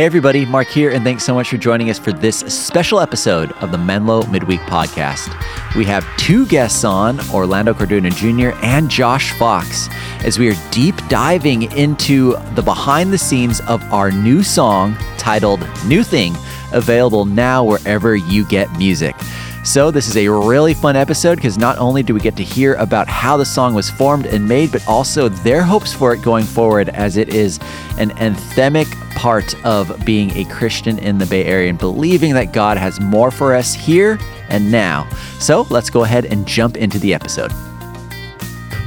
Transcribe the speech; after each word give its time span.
Hey, 0.00 0.06
everybody, 0.06 0.46
Mark 0.46 0.68
here, 0.68 0.88
and 0.92 1.04
thanks 1.04 1.24
so 1.24 1.34
much 1.34 1.50
for 1.50 1.58
joining 1.58 1.90
us 1.90 1.98
for 1.98 2.10
this 2.10 2.38
special 2.38 3.00
episode 3.00 3.52
of 3.60 3.70
the 3.70 3.76
Menlo 3.76 4.22
Midweek 4.28 4.60
Podcast. 4.60 5.28
We 5.76 5.84
have 5.84 6.06
two 6.16 6.46
guests 6.46 6.84
on, 6.84 7.20
Orlando 7.28 7.74
Cardona 7.74 8.08
Jr. 8.08 8.52
and 8.62 8.88
Josh 8.88 9.32
Fox, 9.32 9.90
as 10.24 10.38
we 10.38 10.48
are 10.50 10.56
deep 10.70 10.96
diving 11.08 11.70
into 11.72 12.34
the 12.54 12.62
behind 12.62 13.12
the 13.12 13.18
scenes 13.18 13.60
of 13.68 13.82
our 13.92 14.10
new 14.10 14.42
song 14.42 14.96
titled 15.18 15.68
New 15.84 16.02
Thing, 16.02 16.34
available 16.72 17.26
now 17.26 17.62
wherever 17.62 18.16
you 18.16 18.46
get 18.46 18.72
music. 18.78 19.14
So, 19.62 19.90
this 19.90 20.08
is 20.08 20.16
a 20.16 20.26
really 20.26 20.72
fun 20.72 20.96
episode 20.96 21.34
because 21.34 21.58
not 21.58 21.76
only 21.76 22.02
do 22.02 22.14
we 22.14 22.20
get 22.20 22.34
to 22.36 22.42
hear 22.42 22.74
about 22.76 23.08
how 23.08 23.36
the 23.36 23.44
song 23.44 23.74
was 23.74 23.90
formed 23.90 24.24
and 24.24 24.48
made, 24.48 24.72
but 24.72 24.86
also 24.88 25.28
their 25.28 25.62
hopes 25.62 25.92
for 25.92 26.14
it 26.14 26.22
going 26.22 26.46
forward 26.46 26.88
as 26.88 27.18
it 27.18 27.28
is 27.28 27.58
an 27.98 28.08
anthemic 28.12 28.86
part 29.16 29.54
of 29.66 30.02
being 30.06 30.30
a 30.30 30.46
Christian 30.46 30.98
in 30.98 31.18
the 31.18 31.26
Bay 31.26 31.44
Area 31.44 31.68
and 31.68 31.78
believing 31.78 32.32
that 32.34 32.54
God 32.54 32.78
has 32.78 33.00
more 33.02 33.30
for 33.30 33.54
us 33.54 33.74
here 33.74 34.18
and 34.48 34.72
now. 34.72 35.06
So, 35.40 35.66
let's 35.68 35.90
go 35.90 36.04
ahead 36.04 36.24
and 36.24 36.46
jump 36.46 36.78
into 36.78 36.98
the 36.98 37.12
episode. 37.12 37.52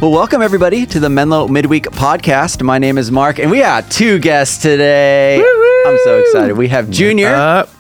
Well, 0.02 0.12
welcome 0.12 0.42
everybody 0.42 0.88
to 0.88 1.00
the 1.00 1.09
Menlo 1.09 1.48
Midweek 1.48 1.84
Podcast. 1.86 2.64
My 2.64 2.80
name 2.80 2.98
is 2.98 3.12
Mark, 3.12 3.38
and 3.38 3.52
we 3.52 3.59
have 3.59 3.88
two 3.92 4.17
guests 4.17 4.58
today. 4.58 5.36
I'm 5.86 6.00
so 6.03 6.17
excited. 6.20 6.58
We 6.58 6.67
have 6.70 6.90
Junior. 6.90 7.30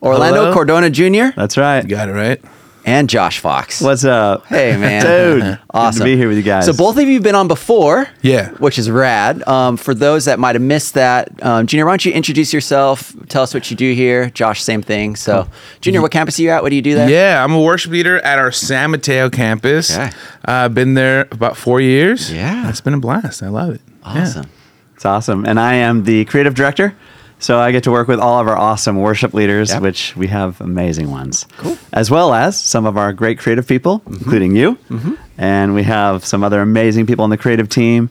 Orlando 0.03 0.41
Hello? 0.41 0.53
Cardona 0.53 0.91
Jr., 0.91 1.35
That's 1.35 1.57
right. 1.57 1.85
Got 1.87 2.09
it 2.09 2.13
right. 2.13 2.39
And 2.85 3.09
Josh 3.09 3.39
Fox. 3.39 3.81
What's 3.81 4.03
up? 4.03 4.45
Hey, 4.47 4.75
man. 4.79 5.01
Dude. 5.03 5.59
Awesome. 5.69 5.99
Good 5.99 6.05
to 6.05 6.11
be 6.11 6.17
here 6.17 6.27
with 6.27 6.37
you 6.37 6.43
guys. 6.43 6.65
So 6.65 6.73
both 6.73 6.97
of 6.97 7.03
you 7.07 7.13
have 7.15 7.23
been 7.23 7.35
on 7.35 7.47
before. 7.47 8.07
Yeah. 8.21 8.49
Which 8.53 8.77
is 8.77 8.89
rad. 8.91 9.47
Um, 9.47 9.77
for 9.77 9.93
those 9.93 10.25
that 10.25 10.39
might 10.39 10.55
have 10.55 10.61
missed 10.61 10.93
that, 10.95 11.43
um, 11.43 11.67
Junior, 11.67 11.85
why 11.85 11.91
don't 11.91 12.05
you 12.05 12.11
introduce 12.11 12.53
yourself? 12.53 13.13
Tell 13.29 13.43
us 13.43 13.53
what 13.53 13.69
you 13.71 13.77
do 13.77 13.93
here. 13.93 14.29
Josh, 14.31 14.61
same 14.61 14.81
thing. 14.81 15.15
So, 15.15 15.47
Junior, 15.81 16.01
what 16.01 16.11
campus 16.11 16.39
are 16.39 16.41
you 16.43 16.49
at? 16.49 16.61
What 16.63 16.69
do 16.69 16.75
you 16.75 16.81
do 16.81 16.95
there? 16.95 17.09
Yeah, 17.09 17.43
I'm 17.43 17.53
a 17.53 17.61
worship 17.61 17.91
leader 17.91 18.19
at 18.19 18.39
our 18.39 18.51
San 18.51 18.91
Mateo 18.91 19.29
campus. 19.29 19.91
Okay. 19.95 20.11
I've 20.45 20.71
uh, 20.71 20.73
been 20.73 20.93
there 20.93 21.27
about 21.31 21.57
four 21.57 21.79
years. 21.81 22.31
Yeah. 22.31 22.69
It's 22.69 22.81
been 22.81 22.93
a 22.93 22.99
blast. 22.99 23.43
I 23.43 23.49
love 23.49 23.75
it. 23.75 23.81
Yeah. 24.05 24.21
Awesome. 24.23 24.49
it's 24.95 25.05
awesome. 25.05 25.45
And 25.45 25.59
I 25.59 25.75
am 25.75 26.03
the 26.03 26.25
creative 26.25 26.53
director. 26.55 26.95
So 27.43 27.59
I 27.59 27.73
get 27.73 27.83
to 27.83 27.91
work 27.91 28.07
with 28.07 28.21
all 28.21 28.39
of 28.39 28.47
our 28.47 28.55
awesome 28.55 28.95
worship 29.01 29.33
leaders, 29.33 29.69
Yep. 29.71 29.81
which 29.81 30.15
we 30.15 30.27
have 30.27 30.61
amazing 30.61 31.11
ones. 31.11 31.45
Cool. 31.57 31.77
As 31.91 32.09
well 32.09 32.33
as 32.33 32.57
some 32.59 32.85
of 32.85 32.95
our 32.97 33.11
great 33.11 33.37
creative 33.37 33.67
people, 33.67 34.01
including 34.07 34.55
you. 34.55 34.77
And 35.37 35.73
we 35.75 35.83
have 35.83 36.23
some 36.23 36.41
other 36.41 36.61
amazing 36.61 37.05
people 37.05 37.23
on 37.25 37.31
the 37.31 37.37
creative 37.37 37.67
team. 37.67 38.09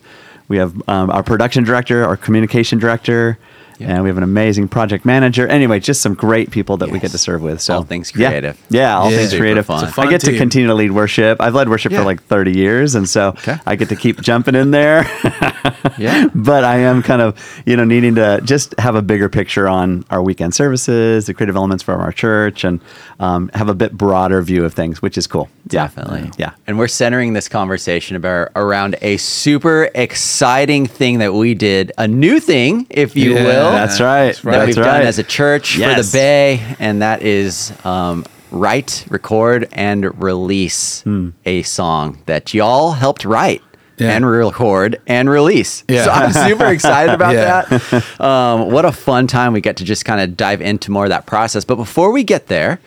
We 0.49 0.57
have 0.57 0.71
um, 0.87 1.09
our 1.09 1.23
production 1.23 1.63
director, 1.63 2.05
our 2.05 2.15
communication 2.15 2.77
director, 2.77 3.39
Yep. 3.79 3.89
and 3.89 4.03
we 4.03 4.09
have 4.09 4.17
an 4.17 4.23
amazing 4.23 4.67
project 4.67 5.05
manager. 5.05 5.47
Anyway, 5.47 5.79
just 5.79 6.01
some 6.01 6.13
great 6.13 6.51
people 6.51 6.77
that 6.77 6.89
we 6.89 6.99
get 6.99 7.11
to 7.11 7.17
serve 7.17 7.41
with. 7.41 7.61
So 7.61 7.75
All 7.77 7.83
things 7.83 8.11
yeah. 8.15 8.29
creative. 8.29 8.61
Yeah, 8.69 8.97
all 8.97 9.11
Yeah. 9.11 9.17
things 9.17 9.29
Super 9.31 9.41
creative. 9.41 9.65
fun. 9.65 9.83
It's 9.83 9.91
a 9.91 9.93
fun 9.95 10.07
I 10.07 10.09
get 10.09 10.21
to 10.21 10.37
continue 10.37 10.67
to 10.67 10.73
lead 10.73 10.91
worship. 10.91 11.41
I've 11.41 11.55
led 11.55 11.69
worship 11.69 11.91
Yeah. 11.91 11.99
for 11.99 12.05
like 12.05 12.23
30 12.23 12.51
years, 12.55 12.95
and 12.95 13.07
so 13.09 13.29
Okay. 13.29 13.57
I 13.65 13.75
get 13.75 13.89
to 13.89 13.95
keep 13.95 14.21
jumping 14.21 14.55
in 14.55 14.71
there. 14.71 15.05
Yeah. 15.97 16.27
but 16.35 16.63
I 16.63 16.77
am 16.77 17.03
kind 17.03 17.21
of, 17.21 17.37
you 17.65 17.75
know, 17.75 17.83
needing 17.83 18.15
to 18.15 18.39
just 18.43 18.73
have 18.79 18.95
a 18.95 19.01
bigger 19.01 19.27
picture 19.29 19.67
on 19.67 20.05
our 20.09 20.23
weekend 20.23 20.55
services, 20.55 21.25
the 21.25 21.33
creative 21.33 21.55
elements 21.57 21.83
from 21.83 21.99
our 21.99 22.11
church, 22.11 22.63
and 22.63 22.79
um, 23.19 23.49
have 23.53 23.67
a 23.69 23.73
bit 23.73 23.91
broader 23.97 24.41
view 24.41 24.63
of 24.65 24.73
things, 24.73 25.01
which 25.01 25.17
is 25.17 25.27
cool. 25.27 25.49
Definitely. 25.67 26.31
Yeah. 26.37 26.51
And 26.67 26.79
we're 26.79 26.87
centering 26.87 27.33
this 27.33 27.47
conversation 27.49 28.15
about 28.15 28.49
around 28.55 28.95
a 29.01 29.17
super 29.17 29.89
exciting 29.93 30.85
thing 30.87 31.19
that 31.19 31.33
we 31.33 31.53
did, 31.53 31.91
a 31.97 32.07
new 32.07 32.39
thing, 32.39 32.87
if 32.89 33.15
you 33.15 33.33
Yeah. 33.35 33.43
That's 33.71 33.99
right. 33.99 34.25
That's 34.27 34.41
that 34.41 34.49
right. 34.51 34.65
we've 34.67 34.75
That's 34.75 34.87
done 34.87 34.99
right. 34.99 35.05
as 35.05 35.19
a 35.19 35.23
church 35.23 35.73
for 35.77 35.79
the 36.01 36.09
Bay, 36.11 36.75
and 36.79 37.01
that 37.01 37.21
is 37.21 37.73
um, 37.85 38.25
write, 38.51 39.05
record, 39.09 39.67
and 39.71 40.21
release 40.21 41.01
Hmm. 41.01 41.29
a 41.45 41.63
song 41.63 42.21
that 42.25 42.53
y'all 42.53 42.91
helped 42.91 43.25
write. 43.25 43.61
Yeah. 43.97 44.09
And 44.15 44.25
record 44.25 44.99
and 45.05 45.29
release. 45.29 45.83
Yeah. 45.87 46.05
So 46.05 46.11
I'm 46.11 46.33
super 46.33 46.65
excited 46.65 47.13
about 47.13 47.35
Yeah. 47.35 47.61
that. 47.91 48.19
Um, 48.19 48.71
what 48.71 48.85
a 48.85 48.91
fun 48.91 49.27
time 49.27 49.53
we 49.53 49.61
get 49.61 49.77
to 49.77 49.83
just 49.83 50.03
kind 50.03 50.19
of 50.19 50.35
dive 50.35 50.61
into 50.61 50.89
more 50.91 51.03
of 51.05 51.09
that 51.09 51.27
process. 51.27 51.63
But 51.63 51.75
before 51.75 52.11
we 52.11 52.23
get 52.23 52.47
there, 52.47 52.79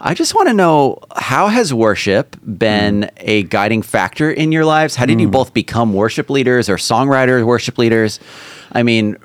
I 0.00 0.14
just 0.14 0.36
want 0.36 0.48
to 0.48 0.54
know 0.54 0.98
how 1.16 1.48
has 1.48 1.74
worship 1.74 2.36
been 2.46 3.10
a 3.18 3.42
guiding 3.44 3.82
factor 3.82 4.30
in 4.30 4.52
your 4.52 4.64
lives? 4.64 4.94
How 4.94 5.04
did 5.04 5.20
you 5.20 5.28
both 5.28 5.52
become 5.52 5.94
worship 5.94 6.30
leaders 6.30 6.68
or 6.68 6.76
songwriters, 6.76 7.44
worship 7.44 7.76
leaders? 7.76 8.20
I 8.70 8.84
mean, 8.84 9.16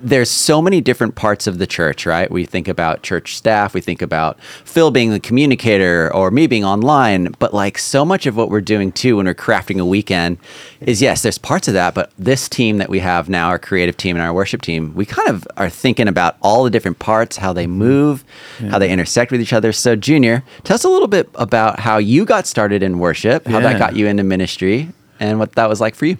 there's 0.00 0.30
so 0.30 0.60
many 0.60 0.80
different 0.80 1.14
parts 1.14 1.46
of 1.46 1.58
the 1.58 1.66
church, 1.66 2.04
right? 2.04 2.30
We 2.30 2.44
think 2.44 2.68
about 2.68 3.02
church 3.02 3.36
staff, 3.36 3.74
we 3.74 3.80
think 3.80 4.02
about 4.02 4.40
Phil 4.64 4.90
being 4.90 5.10
the 5.10 5.20
communicator 5.20 6.12
or 6.14 6.30
me 6.30 6.46
being 6.46 6.64
online, 6.64 7.34
but 7.38 7.54
like 7.54 7.78
so 7.78 8.04
much 8.04 8.26
of 8.26 8.36
what 8.36 8.50
we're 8.50 8.60
doing 8.60 8.92
too 8.92 9.16
when 9.16 9.26
we're 9.26 9.34
crafting 9.34 9.80
a 9.80 9.84
weekend 9.84 10.38
is 10.80 11.00
yes, 11.00 11.22
there's 11.22 11.38
parts 11.38 11.68
of 11.68 11.74
that, 11.74 11.94
but 11.94 12.12
this 12.18 12.48
team 12.48 12.78
that 12.78 12.88
we 12.88 12.98
have 12.98 13.28
now, 13.28 13.48
our 13.48 13.58
creative 13.58 13.96
team 13.96 14.16
and 14.16 14.22
our 14.22 14.32
worship 14.32 14.62
team, 14.62 14.94
we 14.94 15.06
kind 15.06 15.28
of 15.28 15.46
are 15.56 15.70
thinking 15.70 16.08
about 16.08 16.36
all 16.42 16.64
the 16.64 16.70
different 16.70 16.98
parts, 16.98 17.36
how 17.36 17.52
they 17.52 17.66
move, 17.66 18.24
how 18.70 18.78
they 18.78 18.90
intersect 18.90 19.30
with 19.32 19.40
each 19.40 19.52
other. 19.52 19.72
So, 19.72 19.96
Junior, 19.96 20.42
tell 20.64 20.74
us 20.74 20.84
a 20.84 20.88
little 20.88 21.08
bit 21.08 21.28
about 21.34 21.80
how 21.80 21.98
you 21.98 22.24
got 22.24 22.46
started 22.46 22.82
in 22.82 22.98
worship, 22.98 23.46
how 23.46 23.60
that 23.60 23.78
got 23.78 23.96
you 23.96 24.06
into 24.06 24.22
ministry, 24.24 24.88
and 25.18 25.38
what 25.38 25.52
that 25.52 25.68
was 25.68 25.80
like 25.80 25.94
for 25.94 26.06
you. 26.06 26.18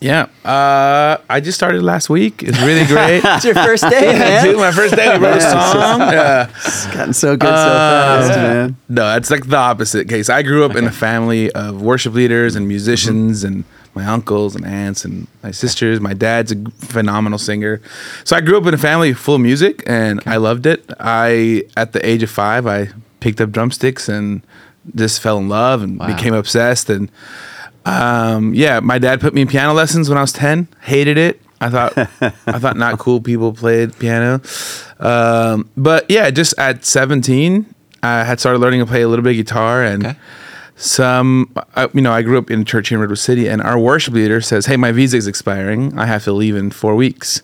Yeah. 0.00 0.26
Uh, 0.44 1.16
I 1.28 1.40
just 1.40 1.56
started 1.56 1.82
last 1.82 2.10
week. 2.10 2.42
It's 2.42 2.60
really 2.60 2.84
great. 2.86 3.22
It's 3.36 3.44
your 3.44 3.54
first 3.54 3.82
day, 3.88 4.12
man. 4.18 4.44
Dude, 4.44 4.56
my 4.58 4.70
first 4.72 4.94
day, 4.94 5.16
we 5.18 5.24
wrote 5.24 5.38
a 5.38 5.40
song. 5.40 6.00
Yeah. 6.12 6.48
It's 6.64 6.86
gotten 6.88 7.12
so 7.14 7.36
good 7.36 7.46
so 7.48 7.52
Uh, 7.54 8.20
fast, 8.26 8.38
man. 8.38 8.76
No, 8.88 9.16
it's 9.16 9.30
like 9.30 9.48
the 9.48 9.56
opposite 9.56 10.08
case. 10.08 10.28
I 10.28 10.42
grew 10.42 10.64
up 10.64 10.76
in 10.76 10.84
a 10.84 10.92
family 10.92 11.50
of 11.52 11.80
worship 11.82 12.12
leaders 12.14 12.56
and 12.56 12.68
musicians 12.68 13.42
and 13.44 13.64
my 13.94 14.04
uncles 14.04 14.54
and 14.54 14.66
aunts 14.66 15.04
and 15.06 15.26
my 15.42 15.50
sisters. 15.50 16.00
My 16.00 16.12
dad's 16.12 16.52
a 16.52 16.56
phenomenal 16.80 17.38
singer. 17.38 17.80
So 18.24 18.36
I 18.36 18.42
grew 18.42 18.58
up 18.58 18.66
in 18.66 18.74
a 18.74 18.78
family 18.78 19.14
full 19.14 19.36
of 19.36 19.40
music 19.40 19.82
and 19.86 20.22
I 20.26 20.36
loved 20.36 20.66
it. 20.66 20.84
I 21.00 21.64
at 21.76 21.92
the 21.94 22.06
age 22.06 22.22
of 22.22 22.30
5, 22.30 22.66
I 22.66 22.90
picked 23.20 23.40
up 23.40 23.50
drumsticks 23.50 24.08
and 24.10 24.42
just 24.94 25.20
fell 25.22 25.38
in 25.38 25.48
love 25.48 25.82
and 25.82 25.98
Wow. 25.98 26.06
became 26.14 26.34
obsessed 26.34 26.90
and 26.90 27.10
um, 27.86 28.52
yeah, 28.52 28.80
my 28.80 28.98
dad 28.98 29.20
put 29.20 29.32
me 29.32 29.40
in 29.42 29.48
piano 29.48 29.72
lessons 29.72 30.08
when 30.08 30.18
I 30.18 30.20
was 30.20 30.32
10. 30.32 30.68
Hated 30.82 31.16
it. 31.16 31.40
I 31.60 31.70
thought 31.70 31.96
I 32.20 32.58
thought 32.58 32.76
not 32.76 32.98
cool 32.98 33.20
people 33.22 33.52
played 33.52 33.98
piano. 33.98 34.42
Um, 35.00 35.70
but 35.76 36.04
yeah, 36.10 36.30
just 36.30 36.52
at 36.58 36.84
17, 36.84 37.64
I 38.02 38.24
had 38.24 38.40
started 38.40 38.58
learning 38.58 38.80
to 38.80 38.86
play 38.86 39.00
a 39.02 39.08
little 39.08 39.22
bit 39.22 39.30
of 39.30 39.36
guitar 39.46 39.82
and 39.82 40.06
Okay. 40.06 40.18
some 40.76 41.50
I, 41.74 41.88
you 41.94 42.02
know, 42.02 42.12
I 42.12 42.20
grew 42.22 42.36
up 42.38 42.50
in 42.50 42.60
a 42.60 42.64
church 42.64 42.88
here 42.90 42.96
in 42.96 43.00
Redwood 43.00 43.18
City 43.18 43.48
and 43.48 43.62
our 43.62 43.78
worship 43.78 44.12
leader 44.14 44.40
says, 44.42 44.66
"Hey, 44.66 44.76
my 44.76 44.92
visa 44.92 45.16
is 45.16 45.26
expiring. 45.26 45.98
I 45.98 46.04
have 46.06 46.24
to 46.24 46.32
leave 46.32 46.56
in 46.56 46.70
4 46.70 46.94
weeks." 46.94 47.42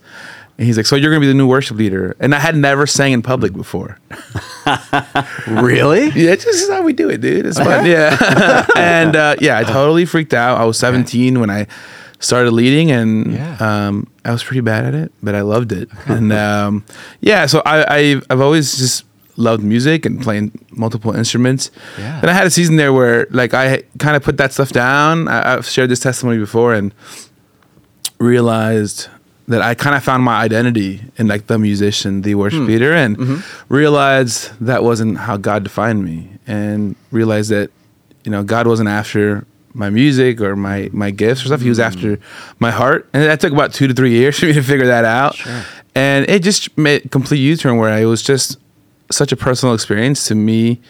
And 0.58 0.66
he's 0.66 0.76
like, 0.76 0.84
"So 0.86 0.96
you're 0.96 1.10
going 1.10 1.20
to 1.22 1.24
be 1.26 1.32
the 1.32 1.38
new 1.38 1.46
worship 1.46 1.78
leader." 1.78 2.14
And 2.20 2.34
I 2.34 2.38
had 2.40 2.54
never 2.56 2.86
sang 2.86 3.12
in 3.12 3.22
public 3.22 3.54
before. 3.54 3.98
Really? 5.46 6.04
Yeah, 6.10 6.32
it's 6.32 6.44
just 6.44 6.70
how 6.70 6.82
we 6.82 6.92
do 6.92 7.10
it, 7.10 7.20
dude. 7.20 7.46
It's 7.46 7.58
fun. 7.58 7.84
Yeah. 7.86 8.66
and 8.76 9.16
uh, 9.16 9.36
yeah, 9.40 9.58
I 9.58 9.64
totally 9.64 10.04
freaked 10.04 10.34
out. 10.34 10.58
I 10.60 10.64
was 10.64 10.78
17 10.78 11.40
when 11.40 11.50
I 11.50 11.66
started 12.20 12.52
leading, 12.52 12.90
and 12.92 13.32
Yeah. 13.32 13.56
um, 13.58 14.06
I 14.24 14.30
was 14.32 14.44
pretty 14.44 14.60
bad 14.60 14.84
at 14.84 14.94
it, 14.94 15.12
but 15.22 15.34
I 15.34 15.40
loved 15.42 15.72
it. 15.72 15.88
And 16.06 16.32
um, 16.32 16.84
yeah, 17.20 17.46
so 17.46 17.62
I, 17.66 17.84
I 17.88 18.20
I've 18.30 18.40
always 18.40 18.76
just 18.78 19.04
loved 19.36 19.62
music 19.64 20.04
and 20.06 20.20
playing 20.22 20.52
multiple 20.70 21.12
instruments. 21.16 21.70
Yeah. 21.98 22.20
And 22.20 22.30
I 22.30 22.34
had 22.34 22.46
a 22.46 22.50
season 22.50 22.76
there 22.76 22.92
where 22.92 23.26
like 23.30 23.54
I 23.54 23.82
kind 23.98 24.14
of 24.16 24.22
put 24.22 24.36
that 24.36 24.52
stuff 24.52 24.70
down. 24.70 25.26
I, 25.28 25.54
I've 25.54 25.66
shared 25.66 25.90
this 25.90 26.00
testimony 26.00 26.38
before, 26.38 26.74
and 26.74 26.94
realized 28.20 29.08
that 29.48 29.62
I 29.62 29.74
kind 29.74 29.96
of 29.96 30.02
found 30.02 30.22
my 30.22 30.40
identity 30.40 31.00
in 31.16 31.26
like 31.26 31.46
the 31.46 31.58
musician, 31.58 32.22
the 32.22 32.34
worship 32.34 32.60
hmm. 32.60 32.66
leader, 32.66 32.92
and 32.92 33.18
mm-hmm. 33.18 33.74
realized 33.74 34.50
that 34.60 34.82
wasn't 34.82 35.18
how 35.18 35.36
God 35.36 35.64
defined 35.64 36.04
me, 36.04 36.30
and 36.46 36.96
realized 37.10 37.50
that 37.50 37.70
you 38.24 38.30
know 38.30 38.42
God 38.42 38.66
wasn't 38.66 38.88
after 38.88 39.44
my 39.74 39.90
music 39.90 40.40
or 40.40 40.54
my 40.54 40.90
my 40.92 41.10
gifts 41.10 41.42
or 41.42 41.46
stuff. 41.46 41.60
He 41.60 41.68
was 41.68 41.78
hmm. 41.78 41.84
after 41.84 42.18
my 42.58 42.70
heart, 42.70 43.08
and 43.12 43.22
that 43.22 43.40
took 43.40 43.52
about 43.52 43.72
two 43.72 43.88
to 43.88 43.94
three 43.94 44.12
years 44.12 44.38
for 44.40 44.46
me 44.46 44.52
to 44.52 44.62
figure 44.62 44.86
that 44.86 45.04
out. 45.04 45.36
And 45.94 46.28
it 46.28 46.42
just 46.42 46.76
made 46.78 47.04
a 47.04 47.08
complete 47.08 47.38
U 47.38 47.56
turn 47.56 47.76
where 47.76 47.90
I 47.90 48.06
was 48.06 48.22
just 48.22 48.58
such 49.10 49.32
a 49.32 49.36
personal 49.36 49.74
experience 49.74 50.26
to 50.28 50.34
me 50.34 50.80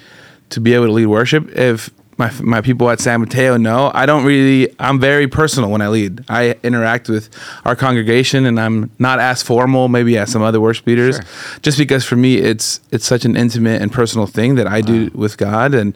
to 0.50 0.60
be 0.60 0.74
able 0.74 0.86
to 0.86 0.92
lead 0.92 1.06
worship. 1.06 1.48
If 1.56 1.90
my 2.22 2.30
my 2.56 2.60
people 2.60 2.88
at 2.90 3.00
San 3.00 3.20
Mateo 3.20 3.56
know, 3.56 3.90
I 3.94 4.06
don't 4.06 4.24
really. 4.24 4.74
I'm 4.78 4.98
very 5.00 5.26
personal 5.28 5.70
when 5.70 5.82
I 5.82 5.88
lead. 5.88 6.24
I 6.28 6.54
interact 6.62 7.08
with 7.08 7.28
our 7.64 7.76
congregation, 7.76 8.46
and 8.46 8.58
I'm 8.60 8.90
not 8.98 9.18
as 9.18 9.42
formal 9.42 9.88
maybe 9.88 10.16
as 10.18 10.30
some 10.30 10.42
other 10.42 10.60
worship 10.60 10.86
leaders, 10.86 11.16
Sure. 11.16 11.24
just 11.62 11.78
because 11.78 12.04
for 12.04 12.16
me 12.16 12.36
it's 12.50 12.80
it's 12.90 13.06
such 13.06 13.24
an 13.24 13.36
intimate 13.36 13.82
and 13.82 13.90
personal 13.92 14.26
thing 14.26 14.54
that 14.56 14.66
I 14.66 14.80
do 14.82 15.10
with 15.14 15.36
God 15.36 15.74
and 15.74 15.94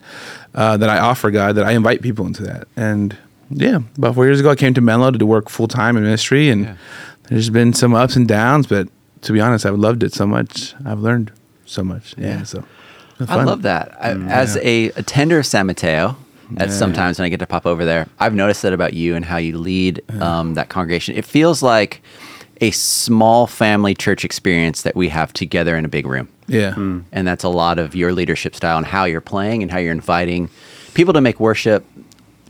uh, 0.55 0.77
that 0.77 0.89
I 0.89 0.99
offer 0.99 1.31
God 1.31 1.55
that 1.57 1.65
I 1.65 1.73
invite 1.73 2.01
people 2.03 2.27
into 2.27 2.43
that. 2.45 2.67
And 2.77 3.17
yeah, 3.51 3.79
about 3.99 4.15
four 4.15 4.25
years 4.27 4.41
ago, 4.41 4.51
I 4.51 4.57
came 4.57 4.75
to 4.75 4.81
Menlo 4.81 5.11
to 5.13 5.27
work 5.27 5.49
full 5.49 5.69
time 5.69 5.97
in 5.97 6.03
ministry, 6.03 6.51
and 6.51 6.65
Yeah. 6.65 6.75
there's 7.29 7.51
been 7.51 7.73
some 7.73 7.95
ups 7.95 8.17
and 8.17 8.27
downs, 8.29 8.67
but 8.67 8.89
to 9.23 9.33
be 9.33 9.41
honest, 9.41 9.65
I've 9.67 9.79
loved 9.79 10.03
it 10.03 10.13
so 10.15 10.27
much. 10.27 10.75
I've 10.85 11.01
learned 11.01 11.31
so 11.65 11.83
much. 11.83 12.15
Yeah, 12.19 12.43
so 12.45 12.59
it's 12.59 12.67
been 12.67 12.76
I 13.21 13.43
love 13.45 13.63
that. 13.63 13.97
I, 14.01 14.11
as 14.29 14.57
a 14.59 14.91
attender 14.91 15.39
of 15.39 15.47
San 15.47 15.67
Mateo, 15.67 16.17
at 16.59 16.69
Yeah. 16.69 16.75
sometimes 16.75 17.19
when 17.19 17.27
I 17.27 17.29
get 17.29 17.41
to 17.41 17.47
pop 17.47 17.67
over 17.67 17.85
there, 17.85 18.07
I've 18.21 18.35
noticed 18.35 18.63
that 18.63 18.73
about 18.73 18.95
you 18.95 19.15
and 19.17 19.25
how 19.25 19.37
you 19.39 19.59
lead 19.59 20.03
um, 20.21 20.55
that 20.55 20.69
congregation. 20.69 21.17
It 21.17 21.25
feels 21.25 21.63
like 21.63 22.03
a 22.61 22.71
small 22.71 23.47
family 23.47 23.95
church 23.95 24.25
experience 24.25 24.83
that 24.83 24.95
we 24.97 25.09
have 25.09 25.33
together 25.33 25.77
in 25.77 25.85
a 25.85 25.89
big 25.89 26.07
room. 26.07 26.29
Yeah, 26.49 26.75
And 26.77 27.27
that's 27.27 27.43
a 27.43 27.49
lot 27.49 27.79
of 27.81 27.95
your 27.97 28.13
leadership 28.13 28.55
style 28.55 28.77
and 28.77 28.87
how 28.87 29.05
you're 29.05 29.21
playing 29.21 29.63
and 29.63 29.71
how 29.73 29.79
you're 29.79 29.91
inviting 29.93 30.49
people 30.95 31.13
to 31.15 31.21
make 31.21 31.41
worship 31.41 31.85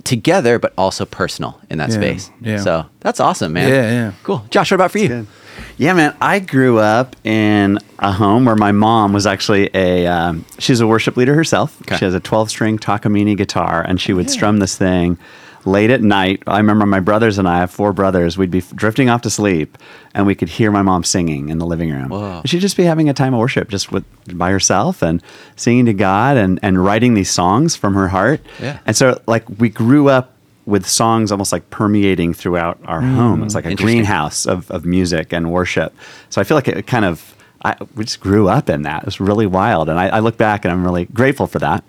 together, 0.04 0.58
but 0.58 0.72
also 0.76 1.04
personal 1.06 1.58
in 1.70 1.78
that 1.78 1.88
Yeah, 1.88 1.94
space. 1.96 2.30
yeah. 2.40 2.58
So 2.58 2.86
that's 3.00 3.18
awesome, 3.20 3.54
man. 3.54 3.68
Yeah, 3.70 3.90
yeah. 3.90 4.12
Cool. 4.22 4.44
Josh, 4.50 4.70
what 4.70 4.76
about 4.76 4.92
for 4.92 4.98
you? 4.98 5.26
Yeah, 5.76 5.92
man. 5.92 6.16
I 6.20 6.38
grew 6.38 6.78
up 6.78 7.16
in 7.24 7.78
a 7.98 8.12
home 8.12 8.44
where 8.44 8.56
my 8.56 8.72
mom 8.72 9.12
was 9.12 9.26
actually 9.26 9.70
a 9.74 10.06
um, 10.06 10.44
she's 10.58 10.80
a 10.80 10.86
worship 10.86 11.16
leader 11.16 11.34
herself. 11.34 11.80
Okay. 11.82 11.96
She 11.96 12.04
has 12.04 12.14
a 12.14 12.20
12 12.20 12.50
string 12.50 12.78
Takamine 12.78 13.36
guitar, 13.36 13.82
and 13.82 14.00
she 14.00 14.12
would 14.12 14.30
strum 14.30 14.58
this 14.58 14.76
thing 14.76 15.18
late 15.66 15.90
at 15.90 16.00
night. 16.00 16.42
I 16.46 16.58
remember 16.58 16.86
my 16.86 17.00
brothers 17.00 17.38
and 17.38 17.48
I, 17.48 17.56
I 17.56 17.58
have 17.60 17.70
four 17.70 17.92
brothers. 17.92 18.38
We'd 18.38 18.50
be 18.50 18.60
drifting 18.60 19.10
off 19.10 19.22
to 19.22 19.30
sleep, 19.30 19.76
and 20.14 20.26
we 20.26 20.34
could 20.34 20.48
hear 20.48 20.70
my 20.70 20.82
mom 20.82 21.04
singing 21.04 21.48
in 21.48 21.58
the 21.58 21.66
living 21.66 21.90
room. 21.90 22.08
Whoa. 22.08 22.38
And 22.40 22.48
she'd 22.48 22.60
just 22.60 22.76
be 22.76 22.84
having 22.84 23.08
a 23.08 23.14
time 23.14 23.34
of 23.34 23.40
worship, 23.40 23.68
just 23.68 23.90
with 23.92 24.04
by 24.36 24.50
herself 24.50 25.02
and 25.02 25.22
singing 25.56 25.86
to 25.86 25.94
God 25.94 26.36
and 26.36 26.58
and 26.62 26.82
writing 26.82 27.14
these 27.14 27.30
songs 27.30 27.76
from 27.76 27.94
her 27.94 28.08
heart. 28.08 28.40
Yeah. 28.60 28.78
And 28.86 28.96
so, 28.96 29.20
like, 29.26 29.44
we 29.58 29.68
grew 29.68 30.08
up 30.08 30.35
with 30.66 30.86
songs 30.86 31.30
almost 31.32 31.52
like 31.52 31.70
permeating 31.70 32.34
throughout 32.34 32.78
our 32.84 33.00
home. 33.00 33.42
It's 33.44 33.54
like 33.54 33.64
a 33.64 33.68
greenhouse 33.84 34.46
of, 34.46 34.70
of 34.70 34.84
music 34.84 35.32
and 35.32 35.50
worship. 35.52 35.94
So 36.28 36.40
I 36.40 36.44
feel 36.44 36.56
like 36.56 36.68
it 36.68 36.86
kind 36.86 37.04
of, 37.04 37.34
I, 37.64 37.76
we 37.94 38.04
just 38.04 38.20
grew 38.20 38.48
up 38.48 38.68
in 38.68 38.82
that. 38.82 39.02
It 39.02 39.06
was 39.06 39.20
really 39.20 39.46
wild. 39.46 39.88
And 39.88 39.98
I, 39.98 40.08
I 40.08 40.18
look 40.18 40.36
back 40.36 40.64
and 40.64 40.72
I'm 40.72 40.84
really 40.84 41.04
grateful 41.06 41.46
for 41.46 41.60
that. 41.60 41.84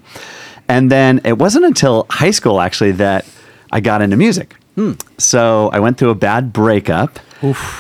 And 0.68 0.92
then 0.92 1.22
it 1.26 1.38
wasn't 1.40 1.66
until 1.66 2.06
high 2.10 2.32
school 2.32 2.62
actually 2.62 2.92
that 2.94 3.26
I 3.72 3.80
got 3.80 4.02
into 4.02 4.16
music. 4.16 4.56
So 5.18 5.70
I 5.74 5.80
went 5.80 5.98
through 5.98 6.12
a 6.12 6.16
bad 6.16 6.54
breakup. 6.54 7.20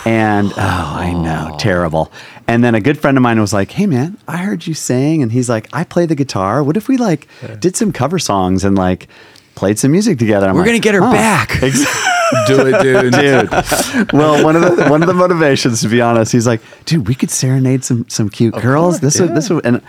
And 0.05 0.51
oh, 0.51 0.55
I 0.57 1.13
know, 1.13 1.55
terrible. 1.59 2.11
And 2.47 2.63
then 2.63 2.73
a 2.75 2.81
good 2.81 2.97
friend 2.97 3.17
of 3.17 3.21
mine 3.21 3.39
was 3.39 3.53
like, 3.53 3.71
"Hey, 3.71 3.85
man, 3.87 4.17
I 4.27 4.37
heard 4.37 4.65
you 4.65 4.73
sing," 4.73 5.21
and 5.21 5.31
he's 5.31 5.49
like, 5.49 5.67
"I 5.73 5.83
play 5.83 6.05
the 6.05 6.15
guitar. 6.15 6.63
What 6.63 6.77
if 6.77 6.87
we 6.87 6.97
like 6.97 7.27
did 7.59 7.75
some 7.75 7.91
cover 7.91 8.19
songs 8.19 8.63
and 8.63 8.75
like 8.75 9.07
played 9.57 9.77
some 9.79 9.91
music 9.91 10.17
together?" 10.19 10.47
I'm 10.47 10.53
We're 10.55 10.61
like, 10.61 10.69
going 10.69 10.81
to 10.81 10.83
get 10.83 10.95
her 10.95 11.03
"Oh." 11.03 11.11
back. 11.11 11.59
do 12.47 12.67
it, 12.67 12.81
dude. 12.81 13.13
dude. 13.13 14.11
well, 14.13 14.43
one 14.43 14.55
of 14.55 14.61
the 14.61 14.87
one 14.89 15.01
of 15.01 15.07
the 15.07 15.13
motivations, 15.13 15.81
to 15.81 15.87
be 15.89 15.99
honest, 16.01 16.31
he's 16.31 16.47
like, 16.47 16.61
dude, 16.85 17.07
we 17.07 17.15
could 17.15 17.31
serenade 17.31 17.83
some 17.83 18.07
some 18.09 18.29
cute 18.29 18.53
girls. 18.55 18.99
this 18.99 19.19
would 19.19 19.35
this 19.35 19.49
would 19.49 19.65
and 19.65 19.81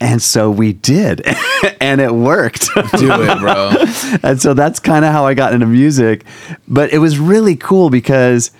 and 0.00 0.20
so 0.20 0.50
we 0.50 0.72
did, 0.72 1.22
and 1.80 2.00
it 2.00 2.12
worked. 2.12 2.68
do 2.98 3.10
it, 3.12 3.38
bro. 3.38 3.72
and 4.28 4.40
so 4.42 4.52
that's 4.52 4.80
kind 4.80 5.04
of 5.04 5.12
how 5.12 5.24
I 5.26 5.34
got 5.34 5.52
into 5.54 5.66
music. 5.66 6.24
But 6.66 6.92
it 6.92 6.98
was 6.98 7.18
really 7.18 7.54
cool 7.56 7.90
because, 7.90 8.50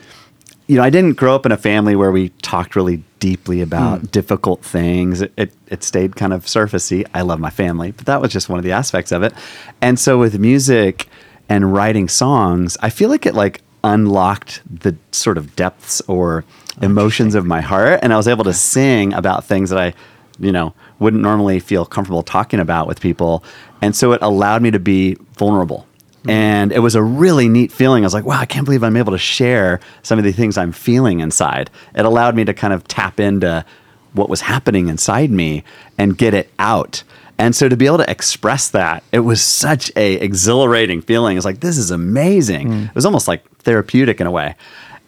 you 0.67 0.77
know, 0.77 0.83
I 0.83 0.91
didn't 0.91 1.15
grow 1.15 1.35
up 1.35 1.45
in 1.45 1.53
a 1.53 1.57
family 1.57 1.95
where 1.95 2.11
we 2.11 2.31
talked 2.41 2.75
really 2.75 3.03
deeply 3.21 3.61
about 3.61 4.01
hmm. 4.01 4.07
difficult 4.07 4.63
things. 4.63 5.21
It, 5.21 5.33
it, 5.37 5.53
it 5.69 5.83
stayed 5.83 6.17
kind 6.17 6.33
of 6.33 6.47
surfacey. 6.47 7.07
I 7.13 7.23
love 7.23 7.39
my 7.39 7.51
family, 7.51 7.91
but 7.91 8.07
that 8.07 8.21
was 8.21 8.33
just 8.33 8.49
one 8.49 8.59
of 8.59 8.65
the 8.65 8.73
aspects 8.73 9.13
of 9.13 9.23
it. 9.23 9.35
And 9.81 9.99
so 9.99 10.19
with 10.19 10.39
music 10.39 11.09
and 11.49 11.75
writing 11.75 12.09
songs, 12.09 12.77
I 12.81 12.91
feel 12.91 13.11
like 13.11 13.27
it 13.27 13.35
like 13.35 13.61
unlocked 13.83 14.63
the 14.69 14.97
sort 15.13 15.37
of 15.37 15.55
depths 15.55 16.01
or 16.09 16.45
emotions 16.81 17.35
of 17.35 17.45
my 17.45 17.61
heart. 17.61 18.01
And 18.03 18.13
I 18.13 18.17
was 18.17 18.27
able 18.27 18.45
to 18.45 18.55
sing 18.55 19.13
about 19.13 19.45
things 19.45 19.69
that 19.69 19.79
I, 19.79 19.93
you 20.39 20.51
know, 20.51 20.75
wouldn't 20.99 21.23
normally 21.23 21.61
feel 21.61 21.85
comfortable 21.85 22.23
talking 22.23 22.61
about 22.61 22.87
with 22.87 23.01
people. 23.01 23.45
And 23.83 23.95
so 23.95 24.13
it 24.13 24.23
allowed 24.23 24.63
me 24.63 24.71
to 24.71 24.79
be 24.79 25.17
vulnerable. 25.37 25.87
Mm-hmm. 26.25 26.31
And 26.31 26.73
it 26.73 26.81
was 26.81 26.95
a 26.95 27.03
really 27.03 27.49
neat 27.49 27.71
feeling. 27.71 28.03
I 28.03 28.07
was 28.07 28.15
like, 28.15 28.25
wow, 28.25 28.41
I 28.41 28.47
can't 28.47 28.65
believe 28.65 28.83
I'm 28.83 28.97
able 28.97 29.13
to 29.13 29.19
share 29.19 29.81
some 30.03 30.19
of 30.19 30.25
the 30.25 30.33
things 30.33 30.57
I'm 30.57 30.73
feeling 30.73 31.21
inside. 31.21 31.71
It 31.95 32.05
allowed 32.05 32.35
me 32.35 32.45
to 32.45 32.55
kind 32.55 32.73
of 32.73 32.89
tap 32.89 33.21
into 33.21 33.65
what 34.15 34.31
was 34.31 34.41
happening 34.41 34.89
inside 34.89 35.31
me 35.31 35.65
and 35.99 36.17
get 36.17 36.35
it 36.35 36.51
out. 36.59 37.03
And 37.37 37.55
so 37.55 37.69
to 37.69 37.77
be 37.77 37.87
able 37.87 37.99
to 37.99 38.11
express 38.11 38.71
that, 38.71 39.03
it 39.13 39.21
was 39.21 39.43
such 39.43 39.91
a 39.97 40.15
exhilarating 40.15 41.03
feeling. 41.03 41.37
It's 41.37 41.45
like 41.45 41.61
this 41.61 41.79
is 41.79 41.91
amazing. 41.91 42.69
Mm. 42.69 42.89
It 42.89 42.95
was 42.95 43.05
almost 43.05 43.29
like 43.29 43.45
therapeutic 43.59 44.21
in 44.21 44.27
a 44.27 44.31
way. 44.31 44.55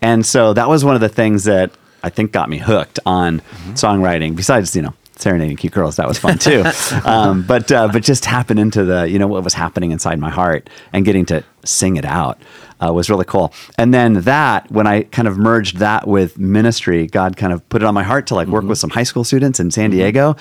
And 0.02 0.26
so 0.26 0.52
that 0.52 0.68
was 0.68 0.84
one 0.84 0.94
of 0.94 1.00
the 1.00 1.08
things 1.08 1.44
that 1.44 1.70
I 2.02 2.10
think 2.10 2.32
got 2.32 2.50
me 2.50 2.58
hooked 2.58 2.98
on 3.06 3.40
mm-hmm. 3.40 3.72
songwriting. 3.72 4.36
Besides, 4.36 4.74
you 4.76 4.82
know, 4.82 4.94
serenading 5.16 5.56
cute 5.56 5.72
girls, 5.72 5.96
that 5.96 6.06
was 6.06 6.18
fun 6.18 6.38
too. 6.38 6.64
um, 7.04 7.42
but 7.42 7.70
uh, 7.72 7.88
but 7.88 8.02
just 8.02 8.22
tapping 8.22 8.58
into 8.58 8.84
the 8.84 9.08
you 9.08 9.18
know 9.18 9.26
what 9.26 9.42
was 9.44 9.54
happening 9.54 9.90
inside 9.90 10.18
my 10.18 10.30
heart 10.30 10.70
and 10.92 11.04
getting 11.04 11.26
to 11.26 11.44
sing 11.64 11.96
it 11.96 12.04
out 12.04 12.40
uh, 12.84 12.92
was 12.92 13.10
really 13.10 13.24
cool. 13.24 13.52
And 13.78 13.92
then 13.92 14.14
that 14.22 14.70
when 14.70 14.86
I 14.86 15.02
kind 15.04 15.28
of 15.28 15.38
merged 15.38 15.78
that 15.78 16.06
with 16.06 16.38
ministry, 16.38 17.06
God 17.06 17.36
kind 17.36 17.52
of 17.52 17.66
put 17.68 17.82
it 17.82 17.86
on 17.86 17.94
my 17.94 18.02
heart 18.02 18.26
to 18.28 18.34
like 18.34 18.48
work 18.48 18.64
with 18.64 18.78
some 18.78 18.90
high 18.90 19.02
school 19.02 19.24
students 19.24 19.60
in 19.60 19.70
San 19.70 19.90
Diego, 19.90 20.36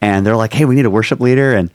and 0.00 0.26
they're 0.26 0.36
like, 0.36 0.52
hey, 0.52 0.64
we 0.64 0.74
need 0.74 0.86
a 0.86 0.90
worship 0.90 1.20
leader 1.20 1.54
and. 1.54 1.70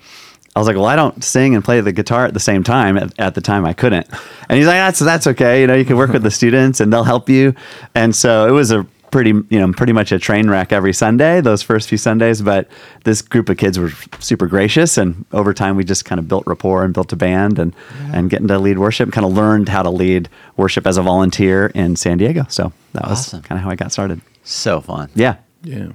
I 0.55 0.59
was 0.59 0.67
like, 0.67 0.75
well, 0.75 0.85
I 0.85 0.95
don't 0.95 1.23
sing 1.23 1.55
and 1.55 1.65
play 1.65 1.81
the 1.81 1.91
guitar 1.91 2.25
at 2.25 2.35
the 2.35 2.39
same 2.39 2.63
time. 2.63 2.95
At, 2.95 3.19
at 3.19 3.33
the 3.33 3.41
time, 3.41 3.65
I 3.65 3.73
couldn't. 3.73 4.07
And 4.47 4.55
he's 4.55 4.67
like, 4.67 4.75
that's 4.75 4.99
that's 4.99 5.25
okay. 5.25 5.61
You 5.61 5.65
know, 5.65 5.73
you 5.73 5.83
can 5.83 5.97
work 5.97 6.11
with 6.11 6.21
the 6.21 6.29
students 6.39 6.79
and 6.79 6.93
they'll 6.93 7.03
help 7.03 7.27
you. 7.27 7.55
And 7.95 8.15
so 8.15 8.47
it 8.47 8.51
was 8.51 8.69
a 8.69 8.85
pretty, 9.13 9.29
you 9.29 9.59
know, 9.59 9.71
pretty 9.71 9.93
much 9.93 10.11
a 10.11 10.19
train 10.19 10.49
wreck 10.49 10.73
every 10.73 10.91
Sunday. 10.91 11.39
Those 11.39 11.61
first 11.61 11.87
few 11.87 11.97
Sundays, 11.97 12.41
but 12.41 12.67
this 13.05 13.21
group 13.21 13.47
of 13.47 13.55
kids 13.57 13.79
were 13.79 13.91
super 14.19 14.47
gracious, 14.47 14.97
and 14.97 15.23
over 15.31 15.53
time, 15.53 15.77
we 15.77 15.85
just 15.85 16.03
kind 16.03 16.19
of 16.19 16.27
built 16.27 16.43
rapport 16.47 16.83
and 16.83 16.93
built 16.93 17.13
a 17.13 17.15
band 17.15 17.59
and 17.59 17.73
and 18.11 18.29
getting 18.29 18.47
to 18.49 18.59
lead 18.59 18.77
worship. 18.79 19.11
Kind 19.13 19.25
of 19.25 19.31
learned 19.31 19.69
how 19.69 19.83
to 19.83 19.89
lead 19.89 20.27
worship 20.57 20.85
as 20.85 20.97
a 20.97 21.01
volunteer 21.01 21.67
in 21.67 21.95
San 21.95 22.17
Diego. 22.17 22.45
So 22.49 22.73
that 22.93 23.03
was 23.07 23.19
Awesome. 23.19 23.41
kind 23.43 23.57
of 23.59 23.63
how 23.63 23.69
I 23.69 23.75
got 23.75 23.91
started. 23.93 24.19
So 24.43 24.81
fun. 24.81 25.09
Yeah. 25.15 25.35
Yeah. 25.63 25.89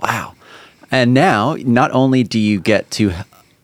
Wow. 0.00 0.34
And 0.90 1.14
now, 1.14 1.56
not 1.60 1.90
only 1.92 2.24
do 2.24 2.38
you 2.40 2.58
get 2.60 2.90
to 2.92 3.12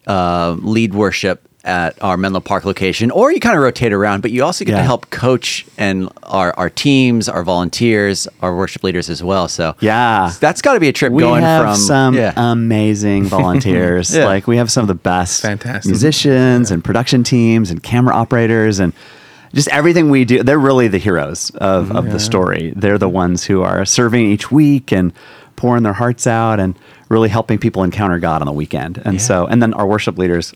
uh, 0.07 0.57
lead 0.61 0.95
worship 0.95 1.49
at 1.65 2.03
our 2.03 2.17
Menlo 2.17 2.41
Park 2.41 2.65
location, 2.65 3.11
or 3.11 3.31
you 3.33 3.39
kind 3.41 3.57
of 3.57 3.63
rotate 3.63 3.93
around, 3.93 4.23
but 4.23 4.31
you 4.31 4.43
also 4.45 4.65
get 4.65 4.77
to 4.77 4.83
help 4.83 5.11
coach 5.11 5.67
and 5.77 6.09
our, 6.23 6.53
our 6.59 6.71
teams, 6.71 7.29
our 7.29 7.43
volunteers, 7.43 8.27
our 8.41 8.57
worship 8.57 8.83
leaders 8.83 9.11
as 9.11 9.23
well. 9.23 9.47
So 9.47 9.75
Yeah. 9.81 10.33
that's 10.41 10.63
got 10.63 10.75
to 10.75 10.81
be 10.81 10.89
a 10.89 10.93
trip 10.93 11.13
we 11.13 11.23
going 11.23 11.43
have 11.43 11.65
from 11.65 11.77
some 11.77 12.15
yeah. 12.15 12.33
amazing 12.37 13.25
volunteers. 13.27 14.15
Yeah. 14.15 14.25
Like 14.25 14.47
we 14.47 14.57
have 14.57 14.71
some 14.73 14.83
of 14.83 14.89
the 14.89 14.95
best 14.95 15.43
Fantastic. 15.43 15.91
musicians 15.91 16.71
and 16.71 16.83
production 16.83 17.23
teams 17.25 17.71
and 17.71 17.83
camera 17.83 18.15
operators 18.15 18.79
and 18.81 18.95
just 19.53 19.69
everything 19.69 20.09
we 20.11 20.25
do. 20.25 20.43
They're 20.43 20.59
really 20.59 20.89
the 20.89 20.99
heroes 20.99 21.51
of, 21.57 21.91
of 21.95 22.11
the 22.11 22.21
story. 22.21 22.73
They're 22.75 22.99
the 22.99 23.09
ones 23.09 23.45
who 23.45 23.63
are 23.63 23.85
serving 23.85 24.25
each 24.27 24.51
week 24.51 24.93
and 24.93 25.13
pouring 25.57 25.83
their 25.83 25.93
hearts 25.93 26.27
out 26.27 26.59
and 26.59 26.75
really 27.11 27.29
helping 27.29 27.59
people 27.59 27.83
encounter 27.83 28.19
God 28.19 28.41
on 28.41 28.47
the 28.47 28.53
weekend. 28.53 28.97
And 29.05 29.15
Yeah. 29.15 29.21
so, 29.21 29.47
and 29.47 29.61
then 29.63 29.75
our 29.75 29.87
worship 29.87 30.17
leaders. 30.17 30.55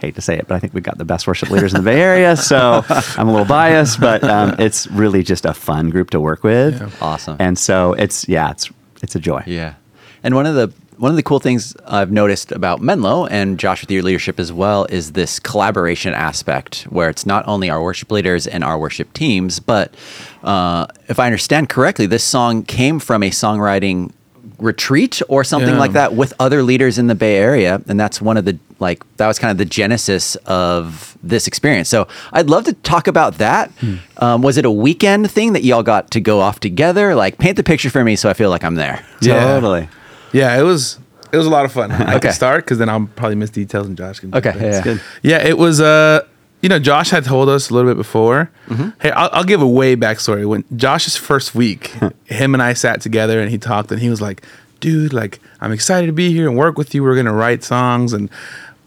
Hate 0.00 0.14
to 0.14 0.20
say 0.20 0.36
it, 0.38 0.46
but 0.48 0.54
I 0.54 0.58
think 0.58 0.74
we've 0.74 0.82
got 0.82 0.98
the 0.98 1.04
best 1.04 1.26
worship 1.26 1.50
leaders 1.50 1.74
in 1.74 1.84
the 1.84 1.90
Bay 1.90 2.00
Area. 2.00 2.36
So 2.36 2.84
I'm 2.88 3.28
a 3.28 3.30
little 3.30 3.46
biased, 3.46 4.00
but 4.00 4.24
um, 4.24 4.56
it's 4.58 4.86
really 4.88 5.22
just 5.22 5.44
a 5.44 5.54
fun 5.54 5.90
group 5.90 6.10
to 6.10 6.20
work 6.20 6.42
with. 6.42 6.80
Yeah. 6.80 6.90
Awesome. 7.00 7.36
And 7.38 7.58
so 7.58 7.92
it's 7.94 8.28
yeah, 8.28 8.50
it's 8.50 8.70
it's 9.02 9.14
a 9.14 9.20
joy. 9.20 9.42
Yeah. 9.46 9.74
And 10.22 10.34
one 10.34 10.46
of 10.46 10.54
the 10.54 10.72
one 11.00 11.10
of 11.10 11.16
the 11.16 11.22
cool 11.22 11.40
things 11.40 11.74
I've 11.86 12.12
noticed 12.12 12.52
about 12.52 12.82
Menlo 12.82 13.24
and 13.26 13.58
Josh 13.58 13.80
with 13.80 13.90
your 13.90 14.02
leadership 14.02 14.38
as 14.38 14.52
well 14.52 14.84
is 14.90 15.12
this 15.12 15.40
collaboration 15.40 16.12
aspect 16.12 16.82
where 16.90 17.08
it's 17.08 17.24
not 17.24 17.48
only 17.48 17.70
our 17.70 17.82
worship 17.82 18.10
leaders 18.10 18.46
and 18.46 18.62
our 18.62 18.78
worship 18.78 19.10
teams, 19.14 19.60
but 19.60 19.94
uh, 20.42 20.86
if 21.08 21.18
I 21.18 21.24
understand 21.24 21.70
correctly, 21.70 22.04
this 22.04 22.22
song 22.22 22.64
came 22.64 22.98
from 22.98 23.22
a 23.22 23.30
songwriting 23.30 24.12
retreat 24.60 25.20
or 25.28 25.42
something 25.44 25.74
Yeah. 25.74 25.78
like 25.78 25.92
that 25.92 26.14
with 26.14 26.32
other 26.38 26.62
leaders 26.62 26.98
in 26.98 27.06
the 27.06 27.14
Bay 27.14 27.36
Area, 27.36 27.80
and 27.88 27.98
that's 27.98 28.20
one 28.20 28.36
of 28.36 28.44
the 28.44 28.58
like 28.78 29.02
that 29.16 29.26
was 29.26 29.38
kind 29.38 29.50
of 29.50 29.58
the 29.58 29.64
genesis 29.64 30.36
of 30.46 31.16
this 31.22 31.46
experience. 31.46 31.88
So 31.88 32.08
I'd 32.32 32.48
love 32.48 32.64
to 32.64 32.72
talk 32.72 33.06
about 33.06 33.38
that. 33.38 33.70
Hmm. 33.80 33.96
Um, 34.18 34.42
was 34.42 34.56
it 34.56 34.64
a 34.64 34.70
weekend 34.70 35.30
thing 35.30 35.52
that 35.52 35.64
y'all 35.64 35.82
got 35.82 36.10
to 36.12 36.20
go 36.20 36.40
off 36.40 36.60
together? 36.60 37.14
Like 37.14 37.38
paint 37.38 37.56
the 37.56 37.62
picture 37.62 37.90
for 37.90 38.02
me 38.04 38.16
so 38.16 38.28
I 38.30 38.32
feel 38.34 38.50
like 38.50 38.64
I'm 38.64 38.76
there. 38.76 39.04
Yeah. 39.20 39.44
Totally. 39.44 39.88
Yeah, 40.32 40.58
it 40.58 40.62
was 40.62 40.98
it 41.32 41.36
was 41.36 41.46
a 41.46 41.50
lot 41.50 41.64
of 41.64 41.72
fun. 41.72 41.92
I 41.92 42.14
Okay. 42.16 42.20
can 42.28 42.32
start 42.32 42.64
because 42.64 42.78
then 42.78 42.88
I'll 42.88 43.06
probably 43.16 43.36
miss 43.36 43.50
details 43.50 43.86
and 43.86 43.96
Josh 43.96 44.20
can. 44.20 44.34
Okay, 44.34 44.50
jump 44.52 44.62
in. 44.62 44.72
yeah. 44.72 44.82
good. 44.82 45.00
Yeah, 45.22 45.46
it 45.46 45.58
was. 45.58 45.80
Uh, 45.80 46.22
you 46.62 46.68
know, 46.68 46.78
Josh 46.78 47.10
had 47.10 47.24
told 47.24 47.48
us 47.48 47.70
a 47.70 47.74
little 47.74 47.90
bit 47.90 47.96
before. 47.96 48.50
Mm-hmm. 48.68 48.90
Hey, 49.00 49.10
I'll, 49.12 49.30
I'll 49.32 49.44
give 49.44 49.62
a 49.62 49.68
way 49.68 49.96
backstory. 49.96 50.46
When 50.46 50.64
Josh's 50.76 51.16
first 51.16 51.54
week, 51.54 51.92
him 52.26 52.54
and 52.54 52.62
I 52.62 52.74
sat 52.74 53.00
together 53.00 53.40
and 53.40 53.50
he 53.50 53.58
talked, 53.58 53.90
and 53.90 54.00
he 54.00 54.10
was 54.10 54.20
like, 54.20 54.42
"Dude, 54.80 55.12
like 55.12 55.40
I'm 55.60 55.72
excited 55.72 56.06
to 56.08 56.12
be 56.12 56.32
here 56.32 56.48
and 56.48 56.56
work 56.58 56.76
with 56.78 56.94
you. 56.94 57.02
We're 57.02 57.16
gonna 57.16 57.32
write 57.32 57.64
songs, 57.64 58.12
and 58.12 58.28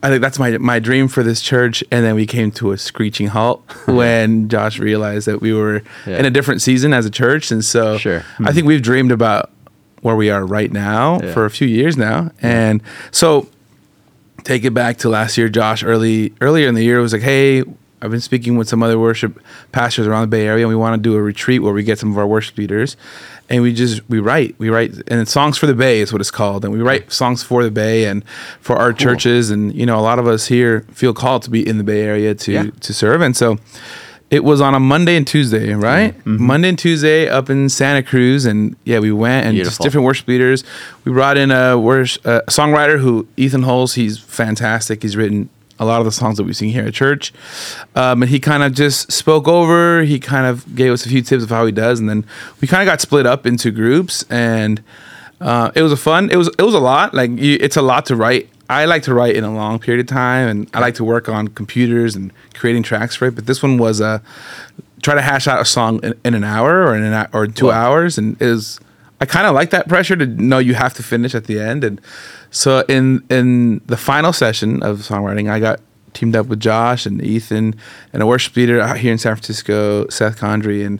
I 0.04 0.10
think 0.10 0.22
that's 0.22 0.38
my 0.38 0.58
my 0.60 0.80
dream 0.80 1.08
for 1.08 1.24
this 1.24 1.42
church." 1.42 1.84
And 1.92 2.06
then 2.06 2.16
we 2.16 2.26
came 2.28 2.52
to 2.52 2.72
a 2.74 2.78
screeching 2.78 3.28
halt 3.28 3.64
when 3.88 4.50
Josh 4.50 4.78
realized 4.80 5.28
that 5.28 5.42
we 5.42 5.54
were 5.54 5.82
Yeah. 6.06 6.20
in 6.20 6.26
a 6.26 6.30
different 6.32 6.62
season 6.62 6.94
as 6.94 7.06
a 7.06 7.10
church, 7.12 7.52
and 7.52 7.66
so 7.66 7.98
Sure. 7.98 8.24
I 8.46 8.52
think 8.54 8.68
we've 8.68 8.82
dreamed 8.84 9.12
about 9.12 9.50
where 10.02 10.16
we 10.18 10.30
are 10.30 10.46
right 10.46 10.72
now 10.72 11.20
Yeah. 11.24 11.34
for 11.34 11.46
a 11.46 11.50
few 11.50 11.68
years 11.68 11.96
now. 11.98 12.30
And 12.42 12.84
so 13.12 13.48
take 14.44 14.64
it 14.66 14.74
back 14.74 14.98
to 15.00 15.10
last 15.10 15.38
year, 15.38 15.50
Josh, 15.50 15.84
early 15.84 16.34
earlier 16.42 16.68
in 16.68 16.76
the 16.76 16.84
year, 16.84 17.00
it 17.00 17.02
was 17.02 17.14
like, 17.14 17.22
hey, 17.22 17.64
I've 18.02 18.12
been 18.12 18.20
speaking 18.22 18.58
with 18.58 18.68
some 18.68 18.84
other 18.84 19.00
worship 19.00 19.40
pastors 19.72 20.08
around 20.08 20.22
the 20.22 20.28
Bay 20.28 20.46
Area, 20.46 20.66
and 20.66 20.70
we 20.70 20.76
want 20.76 21.02
to 21.02 21.02
do 21.02 21.16
a 21.16 21.22
retreat 21.22 21.62
where 21.62 21.72
we 21.74 21.84
get 21.84 22.00
some 22.00 22.12
of 22.12 22.18
our 22.18 22.28
worship 22.28 22.58
leaders, 22.58 22.98
and 23.50 23.62
we 23.64 23.74
just 23.74 24.02
we 24.10 24.20
write, 24.20 24.56
we 24.58 24.70
write, 24.70 24.92
and 25.08 25.22
it's 25.22 25.32
songs 25.32 25.58
for 25.58 25.68
the 25.68 25.74
Bay 25.74 26.02
is 26.02 26.12
what 26.12 26.20
it's 26.20 26.32
called, 26.32 26.66
and 26.66 26.74
we 26.74 26.82
write 26.82 27.12
songs 27.14 27.44
for 27.44 27.64
the 27.64 27.72
Bay 27.72 28.06
and 28.06 28.26
for 28.60 28.76
our 28.76 28.92
churches, 28.92 29.50
and 29.52 29.74
you 29.74 29.86
know, 29.86 29.98
a 29.98 30.02
lot 30.02 30.20
of 30.20 30.28
us 30.28 30.48
here 30.48 30.82
feel 30.92 31.14
called 31.14 31.44
to 31.44 31.50
be 31.50 31.66
in 31.66 31.78
the 31.78 31.84
Bay 31.86 32.02
Area 32.02 32.36
to 32.36 32.52
Yeah. 32.52 32.66
to 32.82 32.94
serve, 32.94 33.22
and 33.22 33.36
so. 33.38 33.58
It 34.34 34.44
was 34.44 34.62
on 34.62 34.74
a 34.74 34.80
Monday 34.80 35.16
and 35.16 35.28
Tuesday, 35.28 35.76
right? 35.76 36.18
Mm-hmm. 36.18 36.44
Monday 36.44 36.70
and 36.70 36.80
Tuesday 36.80 37.30
up 37.30 37.52
in 37.52 37.70
Santa 37.70 38.02
Cruz, 38.02 38.46
and 38.46 38.76
yeah, 38.84 38.98
we 38.98 39.12
went 39.12 39.46
and 39.46 39.56
just 39.56 39.80
different 39.80 40.06
worship 40.06 40.28
leaders. 40.28 40.64
We 41.06 41.12
brought 41.12 41.38
in 41.38 41.52
a, 41.52 41.78
wors- 41.78 42.18
a 42.26 42.42
songwriter 42.48 43.00
who 43.00 43.28
Ethan 43.38 43.62
Hulse. 43.62 43.94
He's 43.94 44.18
fantastic. 44.18 45.04
He's 45.04 45.16
written 45.16 45.50
a 45.78 45.86
lot 45.86 46.00
of 46.00 46.06
the 46.06 46.12
songs 46.12 46.38
that 46.38 46.46
we 46.46 46.54
sing 46.54 46.70
here 46.70 46.84
at 46.84 46.96
church, 46.96 47.32
um, 47.96 48.24
and 48.24 48.30
he 48.32 48.40
kind 48.40 48.64
of 48.64 48.74
just 48.74 49.12
spoke 49.12 49.48
over. 49.48 50.02
He 50.02 50.20
kind 50.20 50.48
of 50.48 50.76
gave 50.76 50.92
us 50.92 51.06
a 51.06 51.10
few 51.10 51.22
tips 51.22 51.44
of 51.44 51.52
how 51.52 51.68
he 51.68 51.72
does, 51.72 52.00
and 52.00 52.10
then 52.10 52.26
we 52.60 52.68
kind 52.68 52.82
of 52.82 52.92
got 52.92 53.02
split 53.02 53.28
up 53.28 53.46
into 53.46 53.70
groups, 53.70 54.26
and 54.32 54.84
uh, 55.42 55.72
it 55.76 55.84
was 55.84 55.92
a 55.92 55.98
fun. 55.98 56.32
It 56.32 56.38
was 56.38 56.48
it 56.58 56.64
was 56.64 56.74
a 56.74 56.80
lot. 56.80 57.14
Like 57.14 57.30
you, 57.30 57.60
it's 57.62 57.78
a 57.78 57.84
lot 57.84 58.08
to 58.08 58.16
write. 58.16 58.50
I 58.70 58.86
like 58.86 59.04
to 59.04 59.14
write 59.14 59.36
in 59.36 59.44
a 59.44 59.54
long 59.54 59.80
period 59.80 60.02
of 60.02 60.08
time, 60.08 60.48
and 60.48 60.70
I 60.74 60.80
like 60.80 60.96
to 60.96 61.04
work 61.04 61.28
on 61.30 61.50
computers 61.50 62.16
and 62.16 62.32
creating 62.54 62.84
tracks 62.84 63.16
for 63.16 63.28
it. 63.28 63.36
But 63.36 63.46
this 63.46 63.62
one 63.62 63.78
was 63.78 64.02
uh, 64.02 64.20
try 65.02 65.16
to 65.16 65.22
hash 65.22 65.48
out 65.48 65.62
a 65.62 65.66
song 65.66 66.00
in, 66.04 66.14
in 66.24 66.34
an 66.34 66.44
hour 66.44 66.84
or 66.88 66.96
in 66.96 67.04
an 67.04 67.28
or 67.34 67.48
two 67.48 67.68
Wow. 67.68 67.74
hours, 67.92 68.18
and 68.18 68.42
is 68.42 68.80
I 69.22 69.26
kind 69.26 69.46
of 69.48 69.54
like 69.54 69.70
that 69.72 69.88
pressure 69.88 70.16
to 70.16 70.26
know 70.26 70.60
you 70.60 70.74
have 70.76 70.94
to 70.96 71.04
finish 71.04 71.36
at 71.36 71.46
the 71.46 71.60
end. 71.60 71.84
And 71.84 72.00
so 72.52 72.84
in 72.88 73.24
in 73.30 73.82
the 73.86 73.98
final 73.98 74.34
session 74.34 74.82
of 74.82 75.00
songwriting, 75.00 75.50
I 75.52 75.60
got 75.60 75.80
teamed 76.14 76.36
up 76.36 76.46
with 76.48 76.60
Josh 76.60 77.06
and 77.06 77.22
Ethan 77.24 77.76
and 78.14 78.24
a 78.24 78.26
worship 78.26 78.56
leader 78.56 78.80
out 78.80 78.98
here 78.98 79.12
in 79.12 79.18
San 79.18 79.36
Francisco, 79.36 80.08
Seth 80.10 80.40
Condrey, 80.40 80.86
and 80.86 81.00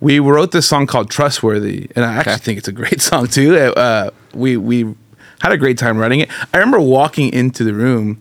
we 0.00 0.18
wrote 0.18 0.50
this 0.52 0.66
song 0.66 0.86
called 0.86 1.08
"Trustworthy," 1.10 1.88
and 1.94 2.04
I 2.04 2.14
actually 2.14 2.32
Okay. 2.34 2.42
think 2.42 2.58
it's 2.58 2.68
a 2.68 2.72
great 2.72 3.00
song 3.10 3.26
too. 3.28 3.56
Uh, 3.56 4.10
we 4.34 4.56
we 4.56 4.94
had 5.40 5.52
a 5.52 5.56
great 5.56 5.78
time 5.78 5.98
writing 5.98 6.20
it. 6.20 6.28
I 6.52 6.58
remember 6.58 6.80
walking 6.80 7.32
into 7.32 7.64
the 7.64 7.74
room, 7.74 8.20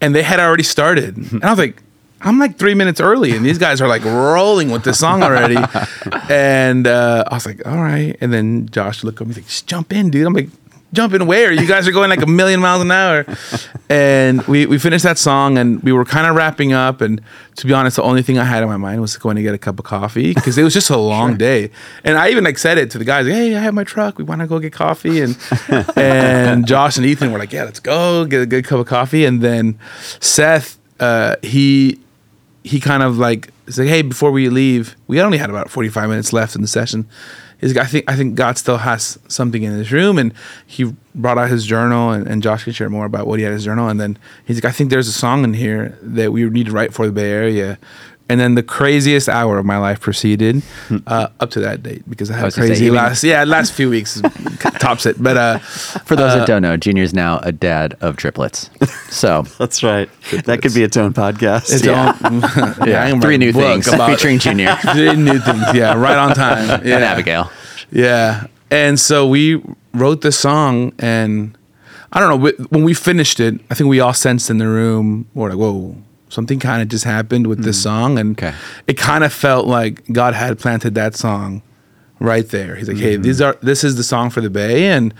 and 0.00 0.14
they 0.14 0.22
had 0.22 0.40
already 0.40 0.62
started, 0.62 1.16
and 1.32 1.44
I 1.44 1.50
was 1.50 1.58
like. 1.58 1.82
I'm 2.24 2.38
like 2.38 2.56
three 2.56 2.74
minutes 2.74 3.00
early, 3.00 3.34
and 3.34 3.44
these 3.44 3.58
guys 3.58 3.80
are 3.80 3.88
like 3.88 4.04
rolling 4.04 4.70
with 4.70 4.84
the 4.84 4.94
song 4.94 5.24
already. 5.24 5.56
and 6.30 6.86
uh, 6.86 7.24
I 7.28 7.34
was 7.34 7.44
like, 7.44 7.66
"All 7.66 7.82
right." 7.82 8.16
And 8.20 8.32
then 8.32 8.68
Josh 8.68 9.02
looked 9.02 9.20
at 9.20 9.26
me, 9.26 9.34
he's 9.34 9.42
like, 9.42 9.48
"Just 9.48 9.66
jump 9.66 9.92
in, 9.92 10.08
dude." 10.08 10.28
I'm 10.28 10.32
like, 10.32 10.48
"Jump 10.92 11.14
in 11.14 11.26
where? 11.26 11.52
You 11.52 11.66
guys 11.66 11.88
are 11.88 11.92
going 11.92 12.10
like 12.10 12.22
a 12.22 12.26
million 12.26 12.60
miles 12.60 12.82
an 12.82 12.90
hour." 12.90 13.24
And 13.88 14.42
we 14.46 14.66
we 14.66 14.78
finished 14.78 15.04
that 15.04 15.18
song, 15.18 15.58
and 15.58 15.82
we 15.82 15.92
were 15.92 16.04
kind 16.04 16.26
of 16.26 16.36
wrapping 16.36 16.72
up. 16.72 17.00
And 17.00 17.20
to 17.56 17.66
be 17.66 17.72
honest, 17.72 17.96
the 17.96 18.02
only 18.02 18.22
thing 18.22 18.38
I 18.38 18.44
had 18.44 18.62
in 18.62 18.68
my 18.68 18.76
mind 18.76 19.00
was 19.00 19.16
going 19.16 19.36
to 19.36 19.42
get 19.42 19.54
a 19.54 19.58
cup 19.58 19.78
of 19.78 19.84
coffee 19.84 20.34
because 20.34 20.56
it 20.58 20.62
was 20.62 20.74
just 20.74 20.90
a 20.90 20.96
long 21.12 21.36
day. 21.36 21.70
And 22.04 22.16
I 22.16 22.30
even 22.30 22.44
like 22.44 22.58
said 22.58 22.78
it 22.78 22.90
to 22.92 22.98
the 22.98 23.04
guys, 23.04 23.26
"Hey, 23.26 23.54
I 23.54 23.60
have 23.60 23.74
my 23.74 23.84
truck. 23.84 24.18
We 24.18 24.24
want 24.24 24.40
to 24.40 24.46
go 24.46 24.58
get 24.58 24.72
coffee." 24.72 25.20
And 25.20 25.36
and 25.96 26.66
Josh 26.66 26.96
and 26.96 27.06
Ethan 27.06 27.32
were 27.32 27.38
like, 27.38 27.52
"Yeah, 27.52 27.64
let's 27.64 27.80
go 27.80 28.24
get 28.24 28.42
a 28.42 28.46
good 28.46 28.64
cup 28.64 28.78
of 28.80 28.86
coffee." 28.86 29.24
And 29.24 29.40
then 29.40 29.78
Seth, 30.20 30.78
uh, 31.00 31.36
he 31.42 31.98
he 32.64 32.80
kind 32.80 33.02
of 33.02 33.18
like 33.18 33.50
said, 33.68 33.88
"Hey, 33.88 34.02
before 34.02 34.30
we 34.30 34.48
leave, 34.48 34.96
we 35.06 35.20
only 35.20 35.38
had 35.38 35.50
about 35.50 35.70
forty 35.70 35.88
five 35.88 36.08
minutes 36.08 36.32
left 36.32 36.54
in 36.54 36.62
the 36.62 36.68
session. 36.68 37.06
He's, 37.62 37.76
I 37.78 37.84
think 37.84 38.10
I 38.10 38.16
think 38.16 38.34
God 38.34 38.58
still 38.58 38.78
has 38.78 39.18
something 39.28 39.62
in 39.62 39.72
his 39.72 39.92
room, 39.92 40.18
and 40.18 40.34
he 40.66 40.92
brought 41.14 41.38
out 41.38 41.48
his 41.48 41.64
journal, 41.64 42.10
and, 42.10 42.26
and 42.26 42.42
Josh 42.42 42.64
can 42.64 42.72
share 42.72 42.90
more 42.90 43.06
about 43.06 43.26
what 43.26 43.38
he 43.38 43.44
had 43.44 43.52
in 43.52 43.56
his 43.56 43.64
journal. 43.64 43.88
And 43.88 44.00
then 44.00 44.18
he's 44.44 44.56
like, 44.56 44.64
I 44.64 44.72
think 44.72 44.90
there's 44.90 45.08
a 45.08 45.12
song 45.12 45.44
in 45.44 45.54
here 45.54 45.96
that 46.02 46.32
we 46.32 46.44
need 46.50 46.66
to 46.66 46.72
write 46.72 46.92
for 46.92 47.06
the 47.06 47.12
Bay 47.12 47.30
Area. 47.30 47.78
And 48.28 48.40
then 48.40 48.54
the 48.54 48.62
craziest 48.62 49.28
hour 49.28 49.58
of 49.58 49.66
my 49.66 49.76
life 49.78 50.00
proceeded 50.00 50.62
uh, 51.06 51.28
up 51.40 51.50
to 51.50 51.60
that 51.60 51.82
date 51.82 52.08
because 52.08 52.30
I 52.30 52.36
had 52.38 52.52
say, 52.52 52.60
crazy 52.66 52.86
even- 52.86 52.96
last 52.96 53.22
yeah 53.24 53.44
last 53.44 53.72
few 53.74 53.90
weeks 53.90 54.22
tops 54.80 55.04
it. 55.06 55.22
But 55.22 55.36
uh, 55.36 55.58
For 55.58 56.16
those 56.16 56.34
that 56.34 56.46
don't 56.46 56.62
know, 56.62 56.76
Junior's 56.78 57.12
now 57.24 57.40
a 57.42 57.52
dad 57.52 57.96
of 58.00 58.16
triplets. 58.16 58.70
So 59.10 59.42
That's 59.58 59.82
right. 59.82 60.08
That 60.44 60.62
could 60.62 60.72
be 60.72 60.82
its 60.82 60.96
own 60.96 61.12
podcast. 61.12 61.72
it's 61.74 61.84
Yeah. 61.84 62.16
all 62.22 62.88
yeah, 62.88 63.04
I 63.04 63.10
can 63.10 63.20
three 63.20 63.36
new 63.38 63.52
things 63.52 63.86
featuring 63.88 64.38
Junior 64.38 64.76
three 64.92 65.14
new 65.14 65.38
things. 65.38 65.62
Yeah, 65.74 65.94
right 65.94 66.16
on 66.16 66.34
time. 66.34 66.68
Yeah. 66.86 66.94
and 66.96 67.04
Abigail. 67.04 67.50
Yeah. 67.90 68.46
And 68.70 68.98
so 68.98 69.26
we 69.26 69.62
wrote 69.92 70.22
this 70.22 70.38
song, 70.38 70.92
and 70.98 71.58
I 72.12 72.20
don't 72.20 72.40
know, 72.40 72.52
when 72.70 72.84
we 72.84 72.94
finished 72.94 73.38
it, 73.40 73.60
I 73.68 73.74
think 73.74 73.90
we 73.90 74.00
all 74.00 74.14
sensed 74.14 74.48
in 74.48 74.56
the 74.56 74.66
room, 74.66 75.26
we're 75.34 75.50
like, 75.50 75.58
whoa, 75.58 75.96
something 76.32 76.58
kind 76.58 76.80
of 76.80 76.88
just 76.88 77.04
happened 77.04 77.46
with 77.46 77.62
this 77.62 77.82
song. 77.82 78.18
And 78.18 78.32
Okay. 78.38 78.54
it 78.86 78.96
kind 78.96 79.22
of 79.22 79.32
felt 79.32 79.66
like 79.66 80.02
God 80.12 80.32
had 80.34 80.58
planted 80.58 80.94
that 80.94 81.14
song 81.14 81.60
right 82.18 82.48
there. 82.48 82.74
He's 82.76 82.88
like, 82.88 82.96
hey, 82.96 83.16
these 83.16 83.40
are, 83.40 83.56
this 83.62 83.84
is 83.84 83.96
the 83.96 84.02
song 84.04 84.30
for 84.30 84.40
the 84.40 84.48
Bay. 84.50 84.86
And 84.86 85.12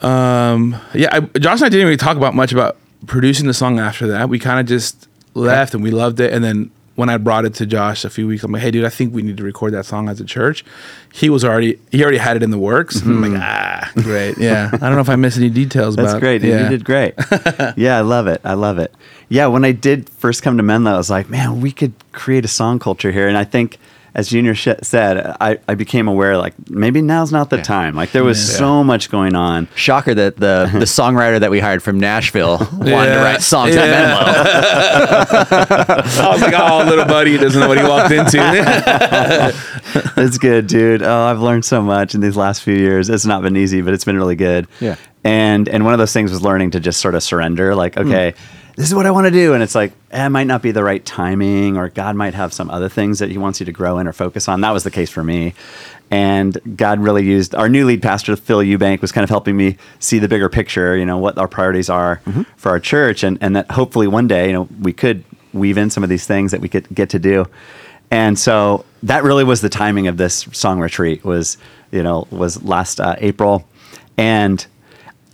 um, 0.00 0.76
yeah, 0.94 1.08
I, 1.12 1.20
Josh 1.38 1.58
and 1.60 1.66
I 1.66 1.68
didn't 1.68 1.86
really 1.86 1.96
talk 1.96 2.16
about 2.16 2.34
much 2.34 2.52
about 2.52 2.76
producing 3.06 3.46
the 3.46 3.54
song 3.54 3.78
after 3.78 4.06
that. 4.08 4.28
We 4.28 4.38
kind 4.38 4.60
of 4.60 4.66
just 4.66 5.08
left 5.34 5.74
and 5.74 5.82
we 5.82 5.90
loved 5.90 6.18
it. 6.20 6.32
And 6.32 6.42
then 6.42 6.70
when 6.96 7.08
I 7.08 7.18
brought 7.18 7.44
it 7.44 7.54
to 7.54 7.66
Josh 7.66 8.04
a 8.04 8.10
few 8.10 8.26
weeks, 8.26 8.42
I'm 8.42 8.50
like, 8.50 8.62
hey, 8.62 8.70
dude, 8.70 8.84
I 8.84 8.88
think 8.88 9.14
we 9.14 9.22
need 9.22 9.36
to 9.36 9.44
record 9.44 9.72
that 9.74 9.86
song 9.86 10.08
as 10.08 10.20
a 10.20 10.24
church. 10.24 10.64
He 11.12 11.30
was 11.30 11.44
already, 11.44 11.78
he 11.92 12.02
already 12.02 12.18
had 12.18 12.36
it 12.36 12.42
in 12.42 12.50
the 12.50 12.58
works. 12.58 13.02
I'm 13.02 13.20
like, 13.22 13.40
ah, 13.40 13.90
great. 13.96 14.38
Yeah. 14.38 14.70
I 14.72 14.76
don't 14.78 14.94
know 14.94 15.00
if 15.00 15.08
I 15.08 15.16
missed 15.16 15.36
any 15.36 15.50
details 15.50 15.94
That's 15.94 16.12
about 16.12 16.20
great. 16.20 16.40
Dude. 16.40 16.50
Yeah. 16.50 16.64
You 16.64 16.68
did 16.70 16.84
great. 16.84 17.14
yeah, 17.76 17.98
I 17.98 18.00
love 18.00 18.26
it. 18.26 18.40
I 18.44 18.54
love 18.54 18.78
it. 18.78 18.94
Yeah, 19.28 19.46
when 19.46 19.64
I 19.64 19.72
did 19.72 20.08
first 20.08 20.42
come 20.42 20.56
to 20.56 20.62
Menlo, 20.62 20.92
I 20.92 20.96
was 20.96 21.10
like, 21.10 21.28
man, 21.28 21.60
we 21.60 21.70
could 21.70 21.92
create 22.12 22.44
a 22.44 22.48
song 22.48 22.78
culture 22.78 23.12
here. 23.12 23.28
And 23.28 23.36
I 23.36 23.44
think, 23.44 23.78
as 24.16 24.28
Junior 24.28 24.54
sh- 24.54 24.68
said, 24.82 25.18
I, 25.40 25.58
I 25.68 25.74
became 25.76 26.08
aware 26.08 26.36
like 26.38 26.54
maybe 26.70 27.02
now's 27.02 27.30
not 27.32 27.50
the 27.50 27.58
Yeah. 27.58 27.62
time. 27.62 27.94
Like 27.94 28.10
there 28.12 28.24
was 28.24 28.38
Yeah. 28.50 28.56
so 28.58 28.82
much 28.82 29.10
going 29.10 29.36
on. 29.36 29.68
Shocker 29.76 30.14
that 30.14 30.36
the 30.38 30.68
the 30.72 30.86
songwriter 30.86 31.38
that 31.38 31.50
we 31.50 31.60
hired 31.60 31.82
from 31.82 32.00
Nashville 32.00 32.56
wanted 32.72 33.12
to 33.14 33.18
write 33.20 33.42
songs 33.42 33.74
Yeah. 33.74 33.82
at 33.82 33.90
Menlo. 33.90 34.22
I 36.24 36.28
was 36.32 36.40
like, 36.42 36.54
oh, 36.56 36.84
little 36.88 37.04
buddy 37.04 37.36
doesn't 37.36 37.60
know 37.60 37.68
what 37.68 37.78
he 37.78 37.84
walked 37.84 38.10
into. 38.12 39.52
It's 40.18 40.38
good, 40.38 40.66
dude. 40.66 41.02
Oh, 41.02 41.24
I've 41.24 41.40
learned 41.40 41.64
so 41.64 41.80
much 41.82 42.14
in 42.14 42.20
these 42.20 42.36
last 42.36 42.62
few 42.62 42.74
years. 42.74 43.08
It's 43.08 43.24
not 43.26 43.42
been 43.42 43.56
easy, 43.56 43.80
but 43.82 43.92
it's 43.94 44.04
been 44.04 44.16
really 44.16 44.34
good. 44.34 44.66
Yeah. 44.80 44.96
And 45.24 45.68
and 45.68 45.84
one 45.84 45.92
of 45.94 45.98
those 45.98 46.12
things 46.12 46.30
was 46.30 46.42
learning 46.42 46.70
to 46.72 46.80
just 46.80 47.00
sort 47.00 47.14
of 47.14 47.22
surrender. 47.22 47.74
Like, 47.74 47.94
hmm. 47.94 48.06
okay, 48.08 48.34
this 48.76 48.86
is 48.86 48.94
what 48.94 49.06
I 49.06 49.10
want 49.10 49.26
to 49.26 49.30
do, 49.30 49.54
and 49.54 49.62
it's 49.62 49.74
like 49.74 49.92
eh, 50.10 50.26
it 50.26 50.28
might 50.28 50.46
not 50.46 50.62
be 50.62 50.70
the 50.70 50.84
right 50.84 51.04
timing, 51.04 51.76
or 51.76 51.88
God 51.88 52.14
might 52.14 52.34
have 52.34 52.52
some 52.52 52.70
other 52.70 52.88
things 52.88 53.18
that 53.18 53.30
He 53.30 53.38
wants 53.38 53.58
you 53.58 53.66
to 53.66 53.72
grow 53.72 53.98
in 53.98 54.06
or 54.06 54.12
focus 54.12 54.48
on. 54.48 54.60
That 54.60 54.72
was 54.72 54.84
the 54.84 54.90
case 54.90 55.10
for 55.10 55.24
me. 55.24 55.54
And 56.10 56.56
God 56.76 57.00
really 57.00 57.24
used 57.24 57.54
our 57.54 57.68
new 57.68 57.84
lead 57.84 58.00
pastor, 58.00 58.36
Phil 58.36 58.58
EuBank, 58.58 59.00
was 59.00 59.10
kind 59.10 59.24
of 59.24 59.30
helping 59.30 59.56
me 59.56 59.76
see 59.98 60.18
the 60.18 60.28
bigger 60.28 60.48
picture. 60.48 60.96
You 60.96 61.06
know 61.06 61.18
what 61.18 61.38
our 61.38 61.48
priorities 61.48 61.88
are 61.88 62.20
for 62.56 62.70
our 62.70 62.78
church, 62.78 63.22
and 63.22 63.38
and 63.40 63.56
that 63.56 63.70
hopefully 63.70 64.06
one 64.06 64.28
day, 64.28 64.46
you 64.48 64.52
know, 64.52 64.68
we 64.80 64.92
could 64.92 65.24
weave 65.54 65.78
in 65.78 65.90
some 65.90 66.02
of 66.02 66.10
these 66.10 66.26
things 66.26 66.52
that 66.52 66.60
we 66.60 66.68
could 66.68 66.86
get 66.94 67.10
to 67.10 67.18
do. 67.18 67.46
And 68.10 68.38
so 68.38 68.84
that 69.02 69.24
really 69.24 69.44
was 69.44 69.60
the 69.60 69.68
timing 69.68 70.06
of 70.06 70.16
this 70.16 70.46
song 70.52 70.80
retreat 70.80 71.24
was, 71.24 71.56
you 71.90 72.02
know, 72.02 72.28
was 72.30 72.62
last 72.62 73.00
uh, 73.00 73.16
April. 73.18 73.66
And, 74.16 74.64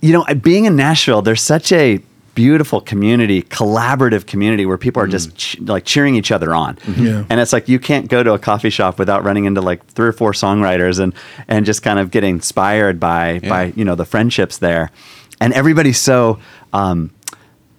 you 0.01 0.13
know, 0.13 0.25
being 0.41 0.65
in 0.65 0.75
Nashville, 0.75 1.21
there's 1.21 1.41
such 1.41 1.71
a 1.71 2.01
beautiful 2.35 2.81
community, 2.81 3.43
collaborative 3.43 4.25
community 4.25 4.65
where 4.65 4.77
people 4.77 5.01
are 5.01 5.07
just 5.07 5.29
mm. 5.29 5.37
ch- 5.37 5.59
like 5.59 5.85
cheering 5.85 6.15
each 6.15 6.31
other 6.31 6.53
on. 6.53 6.75
Mm-hmm. 6.77 7.05
Yeah. 7.05 7.25
And 7.29 7.39
it's 7.39 7.53
like 7.53 7.69
you 7.69 7.79
can't 7.79 8.07
go 8.07 8.23
to 8.23 8.33
a 8.33 8.39
coffee 8.39 8.69
shop 8.69 8.99
without 8.99 9.23
running 9.23 9.45
into 9.45 9.61
like 9.61 9.85
three 9.87 10.07
or 10.07 10.13
four 10.13 10.31
songwriters 10.31 10.99
and 10.99 11.13
and 11.47 11.65
just 11.65 11.83
kind 11.83 11.99
of 11.99 12.11
getting 12.11 12.35
inspired 12.35 12.99
by 12.99 13.39
by, 13.39 13.73
you 13.75 13.85
know, 13.85 13.95
the 13.95 14.05
friendships 14.05 14.57
there. 14.57 14.91
And 15.39 15.53
everybody's 15.53 15.99
so 15.99 16.39
um 16.71 17.11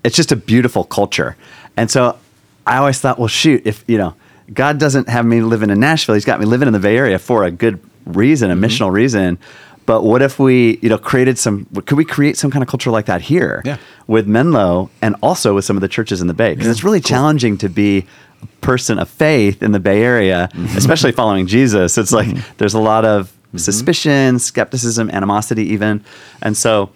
it's 0.04 0.16
just 0.16 0.32
a 0.32 0.37
beautiful 0.37 0.84
culture. 0.84 1.37
And 1.76 1.90
so 1.90 2.18
I 2.66 2.78
always 2.78 3.00
thought, 3.00 3.18
well, 3.18 3.28
shoot, 3.28 3.62
if 3.66 3.84
you 3.87 3.99
know, 3.99 4.14
God 4.52 4.78
doesn't 4.78 5.08
have 5.08 5.25
me 5.25 5.40
living 5.40 5.70
in 5.70 5.80
Nashville, 5.80 6.14
He's 6.14 6.25
got 6.25 6.38
me 6.38 6.46
living 6.46 6.68
in 6.68 6.73
the 6.73 6.80
Bay 6.80 6.96
Area 6.96 7.18
for 7.18 7.44
a 7.44 7.50
good 7.50 7.80
reason, 8.06 8.50
a 8.50 8.54
mm-hmm. 8.54 8.64
missional 8.64 8.92
reason. 8.92 9.38
But 9.87 10.03
what 10.03 10.23
if 10.23 10.38
we, 10.38 10.79
you 10.83 10.88
know, 10.88 10.99
created 10.99 11.38
some? 11.38 11.67
Could 11.87 11.99
we 11.99 12.05
create 12.05 12.37
some 12.37 12.50
kind 12.50 12.62
of 12.62 12.69
culture 12.69 12.91
like 12.91 13.07
that 13.07 13.21
here 13.21 13.62
Yeah. 13.64 13.76
with 14.07 14.26
Menlo 14.26 14.91
and 15.03 15.14
also 15.23 15.55
with 15.55 15.64
some 15.64 15.76
of 15.76 15.81
the 15.81 15.88
churches 15.88 16.21
in 16.21 16.26
the 16.26 16.35
Bay? 16.35 16.55
Because 16.55 16.69
it's 16.69 16.85
really 16.85 17.00
challenging 17.00 17.59
to 17.59 17.69
be 17.69 18.07
a 18.43 18.47
person 18.61 18.99
of 18.99 19.09
faith 19.09 19.62
in 19.62 19.73
the 19.73 19.81
Bay 19.81 20.03
Area, 20.03 20.49
mm-hmm. 20.53 20.76
especially 20.76 21.12
following 21.12 21.47
Jesus. 21.47 21.99
It's 21.99 22.12
like 22.12 22.29
mm-hmm. 22.29 22.55
there's 22.59 22.75
a 22.75 22.81
lot 22.81 23.05
of 23.05 23.26
mm-hmm. 23.26 23.59
suspicion, 23.59 24.38
skepticism, 24.38 25.11
animosity, 25.11 25.64
even, 25.64 26.05
and 26.41 26.57
so 26.57 26.91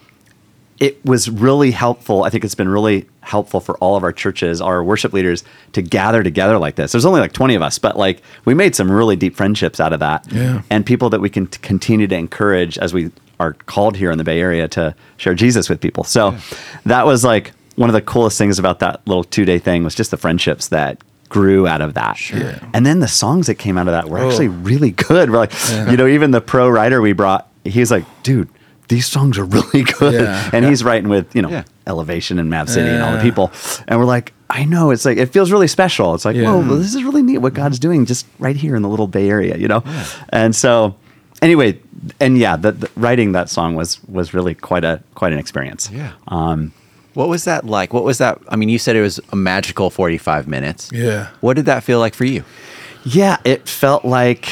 it 0.81 1.05
was 1.05 1.29
really 1.29 1.71
helpful. 1.73 2.23
I 2.23 2.31
think 2.31 2.45
it's 2.45 2.55
been 2.55 2.69
really 2.69 3.07
helpful 3.21 3.61
for 3.61 3.77
all 3.79 3.97
of 3.97 4.05
our 4.05 4.13
churches, 4.13 4.61
our 4.61 4.83
worship 4.85 5.13
leaders 5.13 5.43
to 5.73 5.83
gather 5.83 6.23
together 6.23 6.57
like 6.59 6.77
this. 6.77 6.93
There's 6.93 7.05
only 7.05 7.21
like 7.21 7.33
20 7.33 7.55
of 7.57 7.63
us, 7.63 7.79
but 7.79 7.97
like 7.97 8.23
we 8.45 8.55
made 8.55 8.75
some 8.77 8.91
really 8.91 9.17
deep 9.17 9.35
friendships 9.35 9.81
out 9.81 9.93
of 9.93 10.01
that. 10.01 10.27
Yeah. 10.33 10.63
And 10.71 10.87
people 10.87 11.11
that 11.11 11.21
we 11.21 11.31
can 11.31 11.47
t- 11.49 11.59
continue 11.63 12.07
to 12.07 12.17
encourage 12.17 12.79
as 12.79 12.95
we 12.95 13.11
are 13.41 13.55
called 13.55 13.97
here 13.97 14.11
in 14.11 14.19
the 14.19 14.25
Bay 14.25 14.41
Area 14.41 14.69
to 14.69 14.95
share 15.17 15.35
Jesus 15.35 15.69
with 15.69 15.81
people. 15.81 16.05
So 16.05 16.37
that 16.87 17.07
was 17.07 17.25
like 17.25 17.53
one 17.77 17.89
of 17.91 17.95
the 17.95 18.03
coolest 18.03 18.39
things 18.39 18.59
about 18.59 18.79
that 18.81 19.07
little 19.07 19.25
two 19.25 19.45
day 19.45 19.59
thing 19.59 19.85
was 19.85 19.95
just 19.95 20.11
the 20.11 20.17
friendships 20.17 20.69
that 20.69 20.99
grew 21.29 21.67
out 21.67 21.81
of 21.81 21.95
that. 21.95 22.31
Yeah. 22.31 22.59
And 22.73 22.87
then 22.87 23.01
the 23.01 23.09
songs 23.09 23.49
that 23.49 23.57
came 23.57 23.77
out 23.79 23.87
of 23.89 23.93
that 23.93 24.09
were 24.09 24.19
Oh. 24.19 24.29
actually 24.29 24.49
really 24.49 24.93
good. 24.93 25.31
We're 25.31 25.39
like, 25.39 25.53
you 25.91 25.97
know, 25.97 26.07
even 26.07 26.31
the 26.31 26.41
pro 26.41 26.69
writer 26.69 27.01
we 27.03 27.13
brought, 27.13 27.49
he's 27.65 27.91
like, 27.91 28.05
dude, 28.23 28.49
these 28.89 29.07
songs 29.07 29.39
are 29.39 29.45
really 29.57 29.83
good. 29.85 30.15
Yeah. 30.15 30.51
And 30.53 30.65
he's 30.65 30.83
writing 30.83 31.09
with, 31.09 31.35
you 31.35 31.43
know, 31.43 31.51
Yeah. 31.51 31.65
Elevation 31.87 32.39
and 32.39 32.51
Mav 32.51 32.69
City 32.69 32.89
and 32.89 33.03
all 33.03 33.13
the 33.17 33.23
people. 33.23 33.51
And 33.87 33.99
we're 33.99 34.05
like, 34.07 34.33
I 34.51 34.65
know. 34.65 34.91
It's 34.91 35.05
like, 35.05 35.17
it 35.19 35.27
feels 35.27 35.51
really 35.51 35.69
special. 35.69 36.15
It's 36.15 36.25
like, 36.25 36.37
Yeah. 36.37 36.53
whoa, 36.55 36.77
this 36.77 36.95
is 36.95 37.03
really 37.05 37.23
neat 37.23 37.39
what 37.39 37.55
God's 37.55 37.79
doing 37.79 38.05
just 38.07 38.27
right 38.39 38.57
here 38.57 38.77
in 38.77 38.83
the 38.83 38.89
little 38.89 39.07
Bay 39.07 39.29
Area, 39.31 39.57
you 39.57 39.69
know? 39.69 39.83
And 40.31 40.55
so, 40.57 40.97
anyway, 41.41 41.79
and 42.21 42.37
yeah, 42.39 42.57
the, 42.57 42.73
the, 42.73 42.91
writing 42.97 43.33
that 43.33 43.49
song 43.51 43.75
was 43.75 43.99
was 44.09 44.33
really 44.35 44.55
quite 44.55 44.85
a 44.85 45.03
quite 45.15 45.33
an 45.33 45.39
experience. 45.39 45.91
Yeah. 45.91 46.13
Um, 46.29 46.73
What 47.15 47.29
was 47.29 47.45
that 47.45 47.65
like? 47.65 47.93
What 47.93 48.05
was 48.05 48.19
that? 48.19 48.39
I 48.49 48.57
mean, 48.57 48.69
you 48.69 48.79
said 48.79 48.95
it 48.95 49.03
was 49.03 49.19
a 49.33 49.37
magical 49.37 49.91
45 49.91 50.47
minutes. 50.47 50.91
Yeah. 50.93 51.29
What 51.41 51.57
did 51.57 51.65
that 51.67 51.83
feel 51.83 51.99
like 51.99 52.15
for 52.15 52.25
you? 52.25 52.45
Yeah, 53.05 53.39
it 53.45 53.69
felt 53.69 54.05
like 54.05 54.49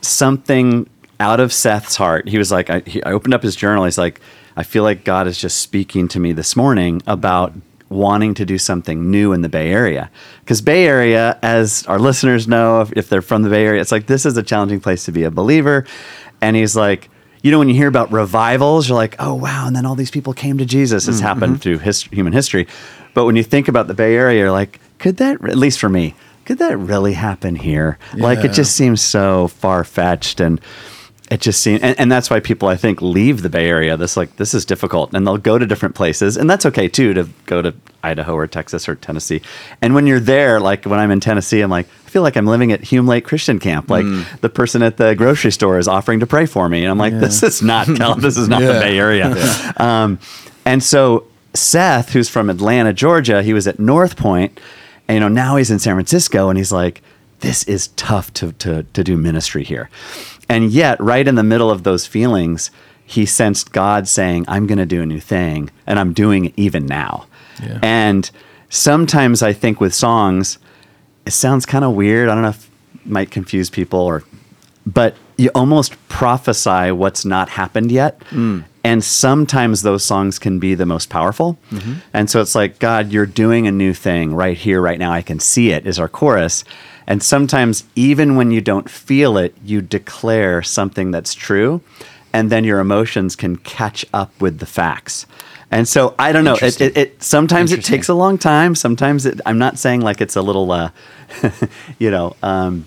something 0.00 0.88
out 1.20 1.40
of 1.40 1.52
Seth's 1.52 1.96
heart. 1.96 2.28
He 2.28 2.38
was 2.38 2.52
like, 2.52 2.70
I, 2.70 2.80
he, 2.80 3.02
I 3.02 3.12
opened 3.12 3.34
up 3.34 3.42
his 3.42 3.56
journal. 3.56 3.84
He's 3.84 3.98
like, 3.98 4.20
I 4.56 4.62
feel 4.62 4.82
like 4.82 5.04
God 5.04 5.26
is 5.26 5.38
just 5.38 5.58
speaking 5.58 6.08
to 6.08 6.20
me 6.20 6.32
this 6.32 6.56
morning 6.56 7.02
about 7.06 7.52
wanting 7.88 8.34
to 8.34 8.44
do 8.44 8.58
something 8.58 9.10
new 9.10 9.32
in 9.32 9.40
the 9.40 9.48
Bay 9.48 9.70
Area. 9.70 10.10
Because 10.40 10.60
Bay 10.60 10.86
Area, 10.86 11.38
as 11.42 11.86
our 11.86 11.98
listeners 11.98 12.46
know, 12.46 12.82
if, 12.82 12.92
if 12.92 13.08
they're 13.08 13.22
from 13.22 13.42
the 13.42 13.50
Bay 13.50 13.64
Area, 13.64 13.80
it's 13.80 13.92
like 13.92 14.06
this 14.06 14.26
is 14.26 14.36
a 14.36 14.42
challenging 14.42 14.80
place 14.80 15.04
to 15.06 15.12
be 15.12 15.24
a 15.24 15.30
believer. 15.30 15.86
And 16.40 16.54
he's 16.54 16.76
like, 16.76 17.08
you 17.42 17.50
know, 17.50 17.58
when 17.58 17.68
you 17.68 17.74
hear 17.74 17.88
about 17.88 18.12
revivals, 18.12 18.88
you're 18.88 18.96
like, 18.96 19.16
oh, 19.18 19.34
wow. 19.34 19.66
And 19.66 19.74
then 19.74 19.86
all 19.86 19.94
these 19.94 20.10
people 20.10 20.32
came 20.32 20.58
to 20.58 20.66
Jesus. 20.66 21.08
It's 21.08 21.18
mm-hmm. 21.18 21.26
happened 21.26 21.52
mm-hmm. 21.54 21.62
through 21.62 21.78
his, 21.78 22.02
human 22.02 22.32
history. 22.32 22.66
But 23.14 23.24
when 23.24 23.36
you 23.36 23.42
think 23.42 23.68
about 23.68 23.86
the 23.86 23.94
Bay 23.94 24.14
Area, 24.16 24.40
you're 24.40 24.52
like, 24.52 24.80
could 24.98 25.16
that, 25.18 25.42
at 25.44 25.56
least 25.56 25.78
for 25.78 25.88
me, 25.88 26.14
could 26.44 26.58
that 26.58 26.76
really 26.78 27.12
happen 27.12 27.54
here? 27.54 27.98
Like, 28.14 28.44
it 28.44 28.52
just 28.52 28.74
seems 28.74 29.00
so 29.00 29.48
far 29.48 29.84
fetched. 29.84 30.40
And 30.40 30.60
it 31.30 31.40
just 31.40 31.62
seems, 31.62 31.82
and, 31.82 31.98
and 31.98 32.10
that's 32.10 32.30
why 32.30 32.40
people, 32.40 32.68
I 32.68 32.76
think, 32.76 33.02
leave 33.02 33.42
the 33.42 33.50
Bay 33.50 33.68
Area. 33.68 33.96
This, 33.96 34.16
like, 34.16 34.36
this 34.36 34.54
is 34.54 34.64
difficult. 34.64 35.12
And 35.14 35.26
they'll 35.26 35.36
go 35.36 35.58
to 35.58 35.66
different 35.66 35.94
places. 35.94 36.36
And 36.36 36.48
that's 36.48 36.64
okay, 36.66 36.88
too, 36.88 37.12
to 37.14 37.28
go 37.46 37.60
to 37.60 37.74
Idaho 38.02 38.34
or 38.34 38.46
Texas 38.46 38.88
or 38.88 38.94
Tennessee. 38.94 39.42
And 39.82 39.94
when 39.94 40.06
you're 40.06 40.20
there, 40.20 40.58
like 40.58 40.84
when 40.84 40.98
I'm 40.98 41.10
in 41.10 41.20
Tennessee, 41.20 41.60
I'm 41.60 41.70
like, 41.70 41.86
I 42.06 42.08
feel 42.08 42.22
like 42.22 42.36
I'm 42.36 42.46
living 42.46 42.72
at 42.72 42.82
Hume 42.82 43.06
Lake 43.06 43.24
Christian 43.24 43.58
Camp. 43.58 43.90
Like 43.90 44.06
the 44.40 44.48
person 44.48 44.82
at 44.82 44.96
the 44.96 45.14
grocery 45.14 45.52
store 45.52 45.78
is 45.78 45.86
offering 45.86 46.20
to 46.20 46.26
pray 46.26 46.46
for 46.46 46.68
me. 46.68 46.82
And 46.82 46.90
I'm 46.90 46.98
like, 46.98 47.12
this 47.12 47.42
is 47.42 47.60
not, 47.60 47.86
Cal- 47.96 48.14
this 48.14 48.38
is 48.38 48.48
not 48.48 48.60
the 48.60 48.80
Bay 48.80 48.98
Area. 48.98 49.34
Um, 49.76 50.18
and 50.64 50.82
so 50.82 51.26
Seth, 51.54 52.12
who's 52.12 52.28
from 52.28 52.50
Atlanta, 52.50 52.92
Georgia, 52.92 53.42
he 53.42 53.52
was 53.52 53.66
at 53.66 53.78
North 53.78 54.16
Point, 54.16 54.58
and 55.06 55.14
you 55.16 55.20
know 55.20 55.28
now 55.28 55.56
he's 55.56 55.70
in 55.70 55.78
San 55.78 55.94
Francisco, 55.94 56.48
and 56.48 56.58
he's 56.58 56.72
like, 56.72 57.02
"This 57.40 57.64
is 57.64 57.88
tough 57.88 58.32
to 58.34 58.52
to 58.52 58.82
to 58.84 59.04
do 59.04 59.16
ministry 59.16 59.64
here," 59.64 59.88
and 60.48 60.70
yet, 60.70 61.00
right 61.00 61.26
in 61.26 61.34
the 61.34 61.42
middle 61.42 61.70
of 61.70 61.82
those 61.82 62.06
feelings, 62.06 62.70
he 63.04 63.26
sensed 63.26 63.72
God 63.72 64.08
saying, 64.08 64.44
"I'm 64.48 64.66
going 64.66 64.78
to 64.78 64.86
do 64.86 65.02
a 65.02 65.06
new 65.06 65.20
thing, 65.20 65.70
and 65.86 65.98
I'm 65.98 66.12
doing 66.12 66.46
it 66.46 66.54
even 66.56 66.86
now." 66.86 67.26
Yeah. 67.62 67.78
And 67.82 68.30
sometimes 68.68 69.42
I 69.42 69.52
think 69.52 69.80
with 69.80 69.94
songs, 69.94 70.58
it 71.26 71.32
sounds 71.32 71.66
kind 71.66 71.84
of 71.84 71.94
weird. 71.94 72.28
I 72.28 72.34
don't 72.34 72.42
know 72.42 72.50
if 72.50 72.70
it 72.94 73.06
might 73.06 73.30
confuse 73.30 73.70
people 73.70 74.00
or 74.00 74.24
but 74.86 75.16
you 75.36 75.50
almost 75.54 75.96
prophesy 76.08 76.90
what's 76.90 77.24
not 77.24 77.50
happened 77.50 77.92
yet. 77.92 78.18
Mm. 78.30 78.64
And 78.84 79.04
sometimes 79.04 79.82
those 79.82 80.02
songs 80.02 80.38
can 80.38 80.58
be 80.58 80.74
the 80.74 80.86
most 80.86 81.10
powerful. 81.10 81.58
Mm-hmm. 81.70 81.94
And 82.14 82.30
so 82.30 82.40
it's 82.40 82.54
like, 82.54 82.78
God, 82.78 83.12
you're 83.12 83.26
doing 83.26 83.66
a 83.66 83.72
new 83.72 83.92
thing 83.92 84.34
right 84.34 84.56
here, 84.56 84.80
right 84.80 84.98
now. 84.98 85.12
I 85.12 85.20
can 85.20 85.40
see 85.40 85.70
it, 85.70 85.86
is 85.86 85.98
our 85.98 86.08
chorus. 86.08 86.64
And 87.08 87.22
sometimes, 87.22 87.84
even 87.96 88.36
when 88.36 88.50
you 88.50 88.60
don't 88.60 88.88
feel 88.88 89.38
it, 89.38 89.56
you 89.64 89.80
declare 89.80 90.62
something 90.62 91.10
that's 91.10 91.34
true. 91.34 91.80
And 92.34 92.50
then 92.50 92.64
your 92.64 92.80
emotions 92.80 93.34
can 93.34 93.56
catch 93.56 94.04
up 94.12 94.38
with 94.42 94.58
the 94.58 94.66
facts. 94.66 95.26
And 95.70 95.88
so 95.88 96.14
I 96.18 96.32
don't 96.32 96.44
know. 96.44 96.58
It, 96.60 96.80
it, 96.80 96.96
it 96.96 97.22
sometimes 97.22 97.72
it 97.72 97.82
takes 97.82 98.08
a 98.08 98.14
long 98.14 98.36
time. 98.36 98.74
Sometimes 98.74 99.24
it, 99.24 99.40
I'm 99.46 99.56
not 99.56 99.78
saying 99.78 100.02
like 100.02 100.20
it's 100.20 100.36
a 100.36 100.42
little, 100.42 100.70
uh, 100.70 100.90
you 101.98 102.10
know, 102.10 102.36
um, 102.42 102.84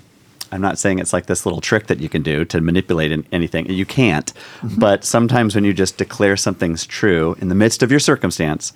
I'm 0.51 0.61
not 0.61 0.77
saying 0.77 0.99
it's 0.99 1.13
like 1.13 1.25
this 1.25 1.43
little 1.43 1.59
trick 1.59 1.87
that 1.87 1.99
you 1.99 2.07
can 2.07 2.21
do 2.21 2.45
to 2.45 2.61
manipulate 2.61 3.25
anything. 3.31 3.69
You 3.71 3.87
can't. 3.87 4.31
But 4.77 5.03
sometimes 5.03 5.55
when 5.55 5.63
you 5.63 5.73
just 5.73 5.97
declare 5.97 6.37
something's 6.37 6.85
true 6.85 7.35
in 7.39 7.49
the 7.49 7.55
midst 7.55 7.81
of 7.81 7.89
your 7.89 7.99
circumstance, 7.99 8.71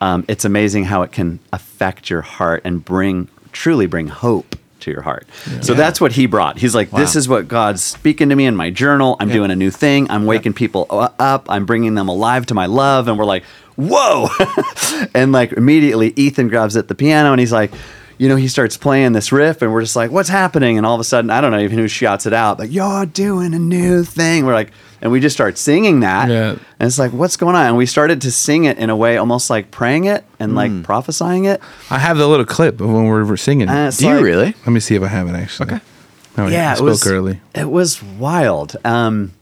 um, 0.00 0.24
it's 0.26 0.44
amazing 0.44 0.84
how 0.84 1.02
it 1.02 1.12
can 1.12 1.38
affect 1.52 2.10
your 2.10 2.22
heart 2.22 2.62
and 2.64 2.84
bring 2.84 3.28
truly 3.52 3.86
bring 3.86 4.06
hope 4.06 4.56
to 4.80 4.90
your 4.90 5.02
heart. 5.02 5.26
So 5.62 5.72
Yeah. 5.72 5.76
that's 5.78 6.00
what 6.00 6.12
he 6.12 6.26
brought. 6.26 6.58
He's 6.58 6.74
like, 6.74 6.90
this 6.90 7.16
is 7.16 7.28
what 7.28 7.48
God's 7.48 7.82
speaking 7.82 8.28
to 8.30 8.36
me 8.36 8.46
in 8.46 8.56
my 8.56 8.70
journal. 8.70 9.16
I'm 9.20 9.28
Yeah. 9.28 9.34
doing 9.34 9.50
a 9.50 9.56
new 9.56 9.70
thing. 9.70 10.10
I'm 10.10 10.26
waking 10.26 10.54
people 10.54 10.86
up. 11.18 11.46
I'm 11.48 11.66
bringing 11.66 11.94
them 11.94 12.08
alive 12.08 12.46
to 12.46 12.54
my 12.54 12.66
love. 12.66 13.08
And 13.08 13.18
we're 13.18 13.24
like, 13.24 13.44
whoa. 13.76 14.28
and 15.14 15.32
like 15.32 15.52
immediately 15.52 16.12
Ethan 16.16 16.48
grabs 16.48 16.76
at 16.76 16.88
the 16.88 16.94
piano 16.94 17.32
and 17.32 17.40
he's 17.40 17.52
like, 17.52 17.70
you 18.18 18.28
know, 18.28 18.36
he 18.36 18.48
starts 18.48 18.76
playing 18.76 19.12
this 19.12 19.32
riff 19.32 19.62
and 19.62 19.72
we're 19.72 19.80
just 19.80 19.96
like, 19.96 20.10
what's 20.10 20.28
happening? 20.28 20.76
And 20.76 20.86
all 20.86 20.94
of 20.94 21.00
a 21.00 21.04
sudden, 21.04 21.30
I 21.30 21.40
don't 21.40 21.52
know 21.52 21.58
even 21.60 21.78
who 21.78 21.88
shouts 21.88 22.26
it 22.26 22.34
out, 22.34 22.58
like, 22.58 22.70
you're 22.70 23.06
doing 23.06 23.54
a 23.54 23.58
new 23.58 24.04
thing. 24.04 24.44
We're 24.44 24.52
like, 24.52 24.72
and 25.02 25.10
we 25.12 25.20
just 25.20 25.34
start 25.34 25.56
singing 25.58 26.00
that. 26.00 26.28
Yeah. 26.28 26.50
And 26.50 26.86
it's 26.86 26.98
like, 26.98 27.12
what's 27.12 27.36
going 27.36 27.56
on? 27.56 27.66
And 27.66 27.76
we 27.76 27.86
started 27.86 28.20
to 28.22 28.30
sing 28.30 28.64
it 28.64 28.78
in 28.78 28.90
a 28.90 28.96
way 28.96 29.16
almost 29.16 29.50
like 29.50 29.70
praying 29.70 30.04
it 30.04 30.24
and 30.38 30.54
like 30.54 30.82
prophesying 30.82 31.44
it. 31.44 31.60
I 31.90 31.98
have 31.98 32.18
the 32.18 32.26
little 32.26 32.46
clip 32.46 32.80
of 32.80 32.90
when 32.90 33.04
we 33.04 33.22
were 33.22 33.36
singing. 33.36 33.68
And 33.68 33.88
it's 33.88 33.98
Do 33.98 34.08
you 34.08 34.22
really? 34.22 34.54
Let 34.66 34.68
me 34.68 34.80
see 34.80 34.94
if 34.94 35.02
I 35.02 35.08
have 35.08 35.28
it 35.28 35.34
actually. 35.34 35.72
Okay. 35.74 35.80
Oh, 36.38 36.46
yeah, 36.46 36.70
I 36.70 36.74
it 36.74 36.80
was 36.80 37.06
early. 37.06 37.40
It 37.54 37.70
was 37.70 38.02
wild. 38.02 38.76
Um, 38.84 39.32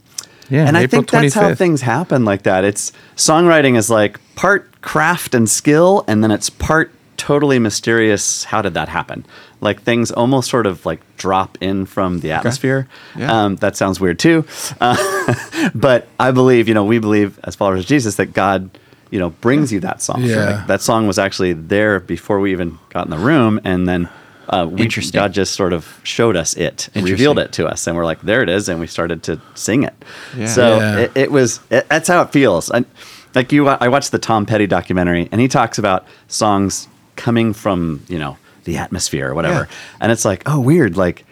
Yeah, 0.48 0.66
and 0.66 0.76
I 0.76 0.82
April 0.82 1.02
think 1.02 1.10
that's 1.10 1.34
how 1.34 1.50
25th. 1.50 1.58
things 1.58 1.80
happen 1.82 2.24
like 2.24 2.42
that. 2.44 2.64
It's 2.64 2.92
songwriting 3.16 3.76
is 3.76 3.90
like 3.90 4.18
part 4.34 4.80
craft 4.80 5.34
and 5.34 5.48
skill, 5.48 6.04
and 6.08 6.24
then 6.24 6.30
it's 6.30 6.48
part 6.48 6.90
totally 7.18 7.58
mysterious. 7.58 8.44
How 8.44 8.62
did 8.62 8.74
that 8.74 8.88
happen? 8.88 9.26
Like 9.60 9.82
things 9.82 10.12
almost 10.12 10.48
sort 10.50 10.66
of 10.66 10.86
like 10.86 11.00
drop 11.16 11.58
in 11.60 11.84
from 11.86 12.20
the 12.20 12.30
atmosphere. 12.32 12.86
Yeah. 13.16 13.44
Um, 13.44 13.56
that 13.56 13.76
sounds 13.76 13.98
weird 14.00 14.18
too, 14.18 14.44
uh, 14.80 15.70
but 15.74 16.06
I 16.20 16.30
believe 16.30 16.68
you 16.68 16.74
know 16.74 16.84
we 16.84 16.98
believe 17.00 17.38
as 17.42 17.56
followers 17.56 17.80
of 17.80 17.86
Jesus 17.86 18.16
that 18.16 18.32
God 18.32 18.70
you 19.10 19.18
know 19.18 19.30
brings 19.30 19.72
you 19.72 19.80
that 19.80 20.00
song. 20.02 20.22
Yeah. 20.22 20.58
Like, 20.58 20.66
that 20.68 20.80
song 20.80 21.06
was 21.08 21.18
actually 21.18 21.54
there 21.54 21.98
before 21.98 22.38
we 22.40 22.52
even 22.52 22.78
got 22.90 23.04
in 23.06 23.10
the 23.10 23.18
room, 23.18 23.60
and 23.64 23.88
then. 23.88 24.08
Uh, 24.50 24.66
we. 24.66 24.88
God 25.12 25.34
just 25.34 25.52
sort 25.54 25.74
of 25.74 26.00
showed 26.04 26.34
us 26.34 26.56
it, 26.56 26.88
revealed 26.94 27.38
it 27.38 27.52
to 27.52 27.66
us, 27.66 27.86
and 27.86 27.94
we're 27.94 28.06
like, 28.06 28.22
"There 28.22 28.42
it 28.42 28.48
is," 28.48 28.70
and 28.70 28.80
we 28.80 28.86
started 28.86 29.22
to 29.24 29.38
sing 29.54 29.82
it. 29.82 29.92
Yeah. 30.34 30.46
So 30.46 30.78
Yeah. 30.78 30.98
it, 31.00 31.12
it 31.14 31.30
was 31.30 31.60
it, 31.68 31.86
that's 31.90 32.08
how 32.08 32.22
it 32.22 32.32
feels. 32.32 32.70
I, 32.70 32.86
like 33.34 33.52
you, 33.52 33.68
I 33.68 33.88
watched 33.88 34.10
the 34.10 34.18
Tom 34.18 34.46
Petty 34.46 34.66
documentary, 34.66 35.28
and 35.30 35.38
he 35.38 35.48
talks 35.48 35.76
about 35.76 36.06
songs 36.28 36.88
coming 37.14 37.52
from 37.52 38.02
you 38.08 38.18
know 38.18 38.38
the 38.68 38.76
atmosphere 38.78 39.28
or 39.30 39.34
whatever, 39.34 39.66
Yeah. 39.68 39.76
and 40.00 40.12
it's 40.12 40.24
like, 40.24 40.42
oh, 40.46 40.60
weird. 40.60 40.96
Like 40.96 41.24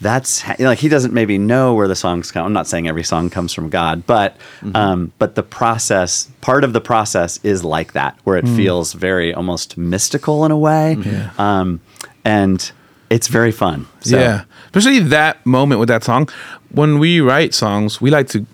that's 0.00 0.42
you 0.48 0.54
know, 0.64 0.70
like 0.70 0.78
he 0.78 0.88
doesn't 0.88 1.12
maybe 1.12 1.36
know 1.36 1.74
where 1.74 1.86
the 1.86 1.94
songs 1.94 2.32
come. 2.32 2.46
I'm 2.46 2.52
not 2.54 2.66
saying 2.66 2.88
every 2.88 3.04
song 3.04 3.28
comes 3.30 3.52
from 3.52 3.68
God, 3.68 4.06
but 4.06 4.36
Mm-hmm. 4.62 4.74
um, 4.76 5.12
but 5.18 5.34
the 5.34 5.42
process, 5.42 6.28
part 6.40 6.64
of 6.64 6.72
the 6.72 6.80
process 6.80 7.38
is 7.44 7.62
like 7.64 7.92
that, 7.92 8.16
where 8.24 8.40
Mm. 8.40 8.44
it 8.52 8.56
feels 8.56 8.94
very 8.94 9.32
almost 9.34 9.76
mystical 9.76 10.44
in 10.46 10.50
a 10.50 10.56
way, 10.58 10.96
Yeah. 11.04 11.30
um, 11.38 11.80
and 12.24 12.72
it's 13.10 13.28
very 13.28 13.52
fun. 13.52 13.86
So, 14.00 14.18
yeah, 14.18 14.44
especially 14.66 15.00
that 15.00 15.44
moment 15.44 15.80
with 15.80 15.88
that 15.88 16.02
song. 16.04 16.28
When 16.72 16.98
we 16.98 17.20
write 17.20 17.52
songs, 17.54 18.00
we 18.00 18.10
like 18.10 18.28
to 18.28 18.46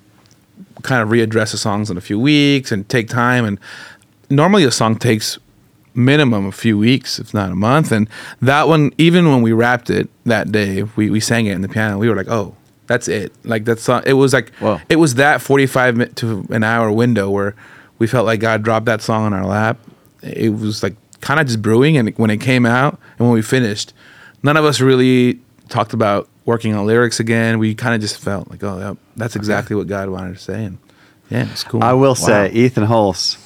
kind 0.82 1.02
of 1.02 1.08
readdress 1.10 1.50
the 1.52 1.58
songs 1.58 1.90
in 1.90 1.96
a 1.96 2.00
few 2.00 2.18
weeks 2.18 2.72
and 2.72 2.88
take 2.88 3.08
time. 3.08 3.44
And 3.44 3.58
normally, 4.30 4.64
a 4.64 4.70
song 4.70 4.96
takes 4.96 5.38
minimum 5.96 6.46
a 6.46 6.52
few 6.52 6.78
weeks, 6.78 7.18
if 7.18 7.32
not 7.32 7.50
a 7.50 7.54
month. 7.54 7.90
And 7.90 8.08
that 8.42 8.68
one, 8.68 8.92
even 8.98 9.28
when 9.28 9.42
we 9.42 9.52
wrapped 9.52 9.90
it 9.90 10.08
that 10.24 10.52
day, 10.52 10.82
we, 10.82 11.10
we 11.10 11.20
sang 11.20 11.46
it 11.46 11.52
in 11.52 11.62
the 11.62 11.68
piano. 11.68 11.98
We 11.98 12.08
were 12.08 12.16
like, 12.16 12.28
oh, 12.28 12.54
that's 12.86 13.08
it. 13.08 13.32
Like 13.44 13.64
that 13.64 13.80
song. 13.80 14.02
It 14.06 14.14
was 14.14 14.32
like 14.32 14.54
Whoa. 14.56 14.80
it 14.88 14.96
was 14.96 15.16
that 15.16 15.40
forty 15.40 15.66
five 15.66 15.96
minute 15.96 16.16
to 16.16 16.46
an 16.50 16.62
hour 16.62 16.92
window 16.92 17.30
where 17.30 17.54
we 17.98 18.06
felt 18.06 18.26
like 18.26 18.40
God 18.40 18.62
dropped 18.62 18.86
that 18.86 19.02
song 19.02 19.24
on 19.24 19.32
our 19.32 19.46
lap. 19.46 19.78
It 20.22 20.50
was 20.50 20.82
like 20.82 20.94
kind 21.20 21.40
of 21.40 21.46
just 21.46 21.62
brewing, 21.62 21.96
and 21.96 22.16
when 22.16 22.30
it 22.30 22.40
came 22.40 22.66
out 22.66 22.98
and 23.18 23.26
when 23.26 23.34
we 23.34 23.42
finished, 23.42 23.92
none 24.42 24.56
of 24.56 24.64
us 24.64 24.80
really 24.80 25.40
talked 25.68 25.92
about 25.92 26.28
working 26.44 26.74
on 26.74 26.86
lyrics 26.86 27.18
again. 27.18 27.58
We 27.58 27.74
kind 27.74 27.94
of 27.94 28.00
just 28.00 28.20
felt 28.20 28.48
like, 28.50 28.62
oh, 28.62 28.96
that's 29.16 29.34
exactly 29.34 29.74
what 29.74 29.88
God 29.88 30.08
wanted 30.08 30.34
to 30.34 30.40
say, 30.40 30.64
and 30.64 30.78
yeah, 31.28 31.50
it's 31.50 31.64
cool. 31.64 31.82
I 31.82 31.92
will 31.92 32.14
say 32.14 32.52
Ethan 32.52 32.84
Hulse 32.84 33.36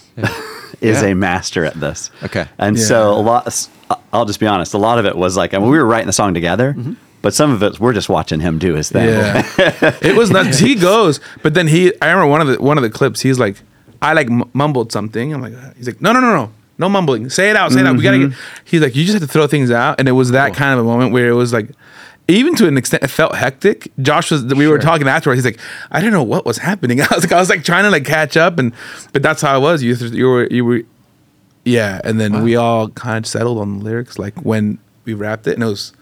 is 0.81 1.03
Yeah. 1.03 1.09
a 1.09 1.15
master 1.15 1.65
at 1.65 1.79
this. 1.79 2.11
Okay. 2.23 2.47
And 2.59 2.77
Yeah. 2.77 2.85
so 2.85 3.13
a 3.13 3.21
lot 3.21 3.69
I'll 4.13 4.25
just 4.25 4.41
be 4.41 4.47
honest, 4.47 4.75
a 4.75 4.79
lot 4.79 4.99
of 4.99 5.07
it 5.07 5.17
was 5.17 5.37
like 5.37 5.55
I 5.55 5.59
mean 5.59 5.71
we 5.71 5.79
were 5.79 5.85
writing 5.85 6.07
the 6.07 6.13
song 6.13 6.35
together, 6.35 6.75
mm-hmm. 6.77 6.95
but 7.23 7.35
some 7.35 7.51
of 7.51 7.63
it 7.63 7.81
we're 7.81 7.93
just 7.93 8.09
watching 8.09 8.41
him 8.41 8.59
do 8.59 8.75
his 8.75 8.91
thing. 8.91 9.09
Yeah, 9.09 9.43
it 10.03 10.17
was 10.17 10.31
nuts. 10.31 10.59
He 10.59 10.75
goes, 10.75 11.21
but 11.43 11.55
then 11.55 11.67
he. 11.67 11.93
I 12.01 12.09
remember 12.09 12.27
one 12.27 12.41
of 12.41 12.49
the 12.49 12.63
one 12.63 12.79
of 12.79 12.83
the 12.83 12.91
clips. 12.91 13.21
He's 13.21 13.39
like, 13.39 13.57
I 14.03 14.13
like 14.13 14.29
mumbled 14.55 14.93
something. 14.93 15.33
I'm 15.35 15.43
like, 15.43 15.55
he's 15.77 15.87
like, 15.87 16.01
no, 16.01 16.13
no, 16.13 16.21
no, 16.21 16.35
no, 16.35 16.53
no 16.79 16.89
mumbling. 16.89 17.29
Say 17.31 17.51
it 17.51 17.57
out. 17.57 17.73
Say 17.73 17.81
it 17.81 17.87
out. 17.87 17.97
We 17.97 18.03
gotta 18.03 18.17
mm-hmm. 18.17 18.31
get. 18.31 18.39
He's 18.65 18.81
like, 18.81 18.97
you 18.97 19.05
just 19.05 19.15
have 19.15 19.23
to 19.23 19.33
throw 19.33 19.47
things 19.47 19.71
out, 19.71 19.99
and 19.99 20.09
it 20.09 20.13
was 20.13 20.31
that 20.31 20.53
oh. 20.53 20.55
kind 20.55 20.79
of 20.79 20.85
a 20.85 20.89
moment 20.89 21.13
where 21.13 21.29
it 21.29 21.35
was 21.35 21.53
like. 21.53 21.71
Even 22.31 22.55
to 22.57 22.67
an 22.69 22.79
extent, 22.79 23.03
it 23.03 23.09
felt 23.09 23.35
hectic. 23.35 23.91
Josh 24.01 24.31
was. 24.31 24.45
We 24.45 24.69
were 24.69 24.79
talking 24.79 25.09
afterwards. 25.09 25.39
He's 25.43 25.53
like, 25.53 25.61
"I 25.91 26.01
didn't 26.01 26.13
know 26.13 26.23
what 26.23 26.45
was 26.47 26.59
happening." 26.59 27.01
I 27.03 27.07
was 27.15 27.25
like, 27.25 27.33
"I 27.33 27.41
was 27.41 27.51
like 27.51 27.65
trying 27.65 27.85
to 27.85 27.91
like 27.91 28.05
catch 28.05 28.37
up," 28.37 28.59
and 28.59 28.73
but 29.13 29.23
that's 29.23 29.43
how 29.43 29.57
it 29.57 29.61
was. 29.61 29.83
You 29.83 29.95
you 29.95 30.27
were 30.29 30.47
you 30.51 30.65
were, 30.65 30.83
yeah. 31.65 32.01
And 32.05 32.21
then 32.21 32.43
we 32.43 32.57
all 32.57 32.89
kind 32.91 33.19
of 33.19 33.27
settled 33.27 33.59
on 33.59 33.79
the 33.79 33.85
lyrics 33.85 34.19
like 34.19 34.35
when 34.43 34.79
we 35.05 35.15
wrapped 35.15 35.47
it, 35.47 35.55
and 35.55 35.63
it 35.63 35.67
was 35.67 35.93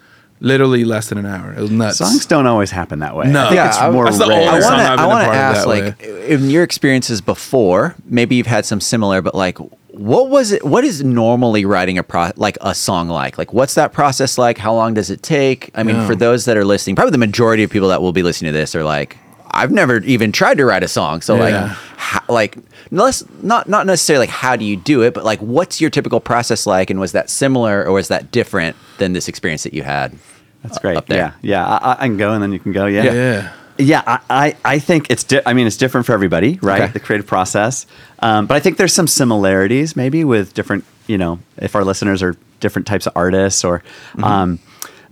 literally 0.40 0.84
less 0.84 1.08
than 1.08 1.18
an 1.18 1.26
hour. 1.26 1.52
It 1.52 1.60
was 1.60 1.70
nuts. 1.70 1.98
Songs 1.98 2.24
don't 2.26 2.46
always 2.46 2.70
happen 2.70 3.00
that 3.00 3.16
way. 3.16 3.26
No. 3.28 3.40
I 3.40 3.48
think 3.48 3.56
Yeah, 3.56 3.68
it's 3.68 3.78
I- 3.78 3.90
more 3.90 4.04
that's 4.04 4.18
the 4.18 4.26
rare. 4.28 4.48
I 4.48 4.52
want 4.60 4.62
to. 4.64 4.68
I've 4.70 4.80
I 4.80 4.96
been 4.96 5.04
a 5.04 5.08
want 5.08 5.20
to 5.22 5.24
part 5.24 5.36
of 5.36 5.42
ask, 5.56 5.60
that 5.62 5.68
like, 5.68 6.02
in 6.30 6.50
your 6.50 6.62
experiences 6.62 7.20
before, 7.20 7.96
maybe 8.04 8.36
you've 8.36 8.46
had 8.46 8.64
some 8.64 8.80
similar, 8.80 9.20
but 9.20 9.34
like, 9.34 9.58
what 9.98 10.28
was 10.30 10.52
it? 10.52 10.64
What 10.64 10.84
is 10.84 11.02
normally 11.02 11.64
writing 11.64 11.98
a 11.98 12.02
pro 12.02 12.30
like 12.36 12.56
a 12.60 12.74
song 12.74 13.08
like? 13.08 13.36
Like, 13.38 13.52
what's 13.52 13.74
that 13.74 13.92
process 13.92 14.38
like? 14.38 14.56
How 14.58 14.72
long 14.74 14.94
does 14.94 15.10
it 15.10 15.22
take? 15.22 15.70
I 15.74 15.82
mean, 15.82 15.96
Yeah. 15.96 16.06
for 16.06 16.14
those 16.14 16.44
that 16.46 16.56
are 16.56 16.64
listening, 16.64 16.96
probably 16.96 17.10
the 17.12 17.18
majority 17.18 17.62
of 17.62 17.70
people 17.70 17.88
that 17.88 18.00
will 18.00 18.12
be 18.12 18.22
listening 18.22 18.52
to 18.52 18.58
this 18.58 18.74
are 18.74 18.84
like, 18.84 19.16
I've 19.50 19.72
never 19.72 19.98
even 20.00 20.30
tried 20.30 20.58
to 20.58 20.64
write 20.64 20.82
a 20.84 20.88
song, 20.88 21.20
so 21.22 21.34
like, 21.34 21.54
how, 21.96 22.20
like, 22.28 22.56
less 22.90 23.24
not 23.42 23.68
not 23.68 23.86
necessarily 23.86 24.22
like 24.26 24.30
how 24.30 24.56
do 24.56 24.64
you 24.64 24.76
do 24.76 25.02
it, 25.02 25.14
but 25.14 25.24
like, 25.24 25.40
what's 25.40 25.80
your 25.80 25.90
typical 25.90 26.20
process 26.20 26.66
like, 26.66 26.90
and 26.90 27.00
was 27.00 27.12
that 27.12 27.28
similar 27.30 27.84
or 27.84 27.92
was 27.92 28.08
that 28.08 28.30
different 28.30 28.76
than 28.98 29.14
this 29.14 29.26
experience 29.26 29.62
that 29.64 29.74
you 29.74 29.82
had? 29.82 30.16
That's 30.62 30.78
great. 30.78 30.96
up 30.96 31.06
there. 31.06 31.18
Yeah, 31.18 31.32
yeah. 31.42 31.66
I, 31.66 31.92
I 31.92 32.06
can 32.06 32.16
go 32.16 32.32
and 32.32 32.42
then 32.42 32.52
you 32.52 32.58
can 32.58 32.72
go. 32.72 32.86
Yeah, 32.86 33.04
Yeah. 33.04 33.52
Yeah, 33.78 34.02
I, 34.06 34.20
I, 34.28 34.56
I 34.64 34.78
think 34.80 35.10
it's. 35.10 35.24
Di- 35.24 35.42
I 35.46 35.52
mean, 35.54 35.66
it's 35.66 35.76
different 35.76 36.06
for 36.06 36.12
everybody, 36.12 36.58
right? 36.62 36.82
Okay. 36.82 36.92
The 36.92 37.00
creative 37.00 37.26
process, 37.26 37.86
um, 38.20 38.46
but 38.46 38.56
I 38.56 38.60
think 38.60 38.76
there's 38.76 38.92
some 38.92 39.06
similarities, 39.06 39.94
maybe 39.96 40.24
with 40.24 40.52
different. 40.54 40.84
You 41.06 41.16
know, 41.18 41.38
if 41.56 41.74
our 41.76 41.84
listeners 41.84 42.22
are 42.22 42.34
different 42.60 42.86
types 42.86 43.06
of 43.06 43.12
artists, 43.16 43.64
or, 43.64 43.78
Mm-hmm. 44.12 44.24
um, 44.24 44.58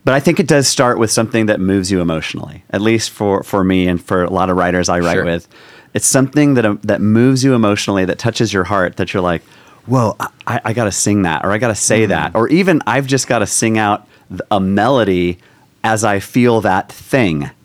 but 0.05 0.14
I 0.14 0.20
think 0.20 0.38
it 0.40 0.46
does 0.48 0.68
start 0.68 0.98
with 0.98 1.11
something 1.11 1.46
that 1.46 1.59
moves 1.61 1.90
you 1.90 2.00
emotionally. 2.00 2.64
At 2.70 2.81
least 2.81 3.11
for 3.11 3.42
for 3.42 3.62
me 3.64 3.87
and 3.88 4.02
for 4.02 4.24
a 4.24 4.31
lot 4.31 4.50
of 4.50 4.57
writers 4.57 4.88
I 4.88 4.98
write 5.00 5.14
Sure. 5.14 5.24
with, 5.24 5.48
it's 5.94 6.07
something 6.07 6.55
that 6.55 6.66
um, 6.66 6.81
that 6.83 7.00
moves 7.00 7.44
you 7.44 7.55
emotionally, 7.55 8.05
that 8.05 8.18
touches 8.18 8.52
your 8.52 8.64
heart, 8.64 8.96
that 8.96 9.14
you're 9.14 9.22
like, 9.22 9.42
whoa, 9.87 10.16
I, 10.46 10.61
I 10.64 10.72
got 10.72 10.85
to 10.85 10.92
sing 10.92 11.22
that, 11.22 11.44
or 11.44 11.52
I 11.52 11.59
got 11.59 11.68
to 11.68 11.74
say 11.76 12.00
Mm-hmm. 12.02 12.11
that, 12.11 12.35
or 12.35 12.48
even 12.48 12.83
I've 12.87 13.07
just 13.07 13.29
got 13.29 13.38
to 13.40 13.46
sing 13.46 13.79
out 13.79 14.07
a 14.50 14.59
melody 14.61 15.38
as 15.87 16.05
I 16.05 16.18
feel 16.18 16.61
that 16.62 16.90
thing. 16.92 17.51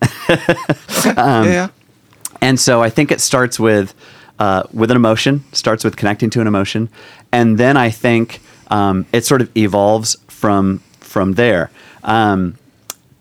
Um, 1.18 1.48
yeah. 1.48 1.70
And 2.42 2.60
so 2.60 2.84
I 2.84 2.92
think 2.92 3.12
it 3.12 3.22
starts 3.22 3.60
with 3.60 3.96
uh, 4.38 4.64
with 4.72 4.92
an 4.92 4.98
emotion, 4.98 5.44
starts 5.52 5.84
with 5.84 5.98
connecting 5.98 6.30
to 6.32 6.42
an 6.42 6.48
emotion, 6.48 6.90
and 7.32 7.58
then 7.58 7.76
I 7.76 7.90
think 7.90 8.40
um, 8.70 9.06
it 9.12 9.26
sort 9.26 9.42
of 9.42 9.50
evolves 9.58 10.16
from 10.28 10.80
from 11.00 11.34
there. 11.34 11.72
Um, 12.04 12.58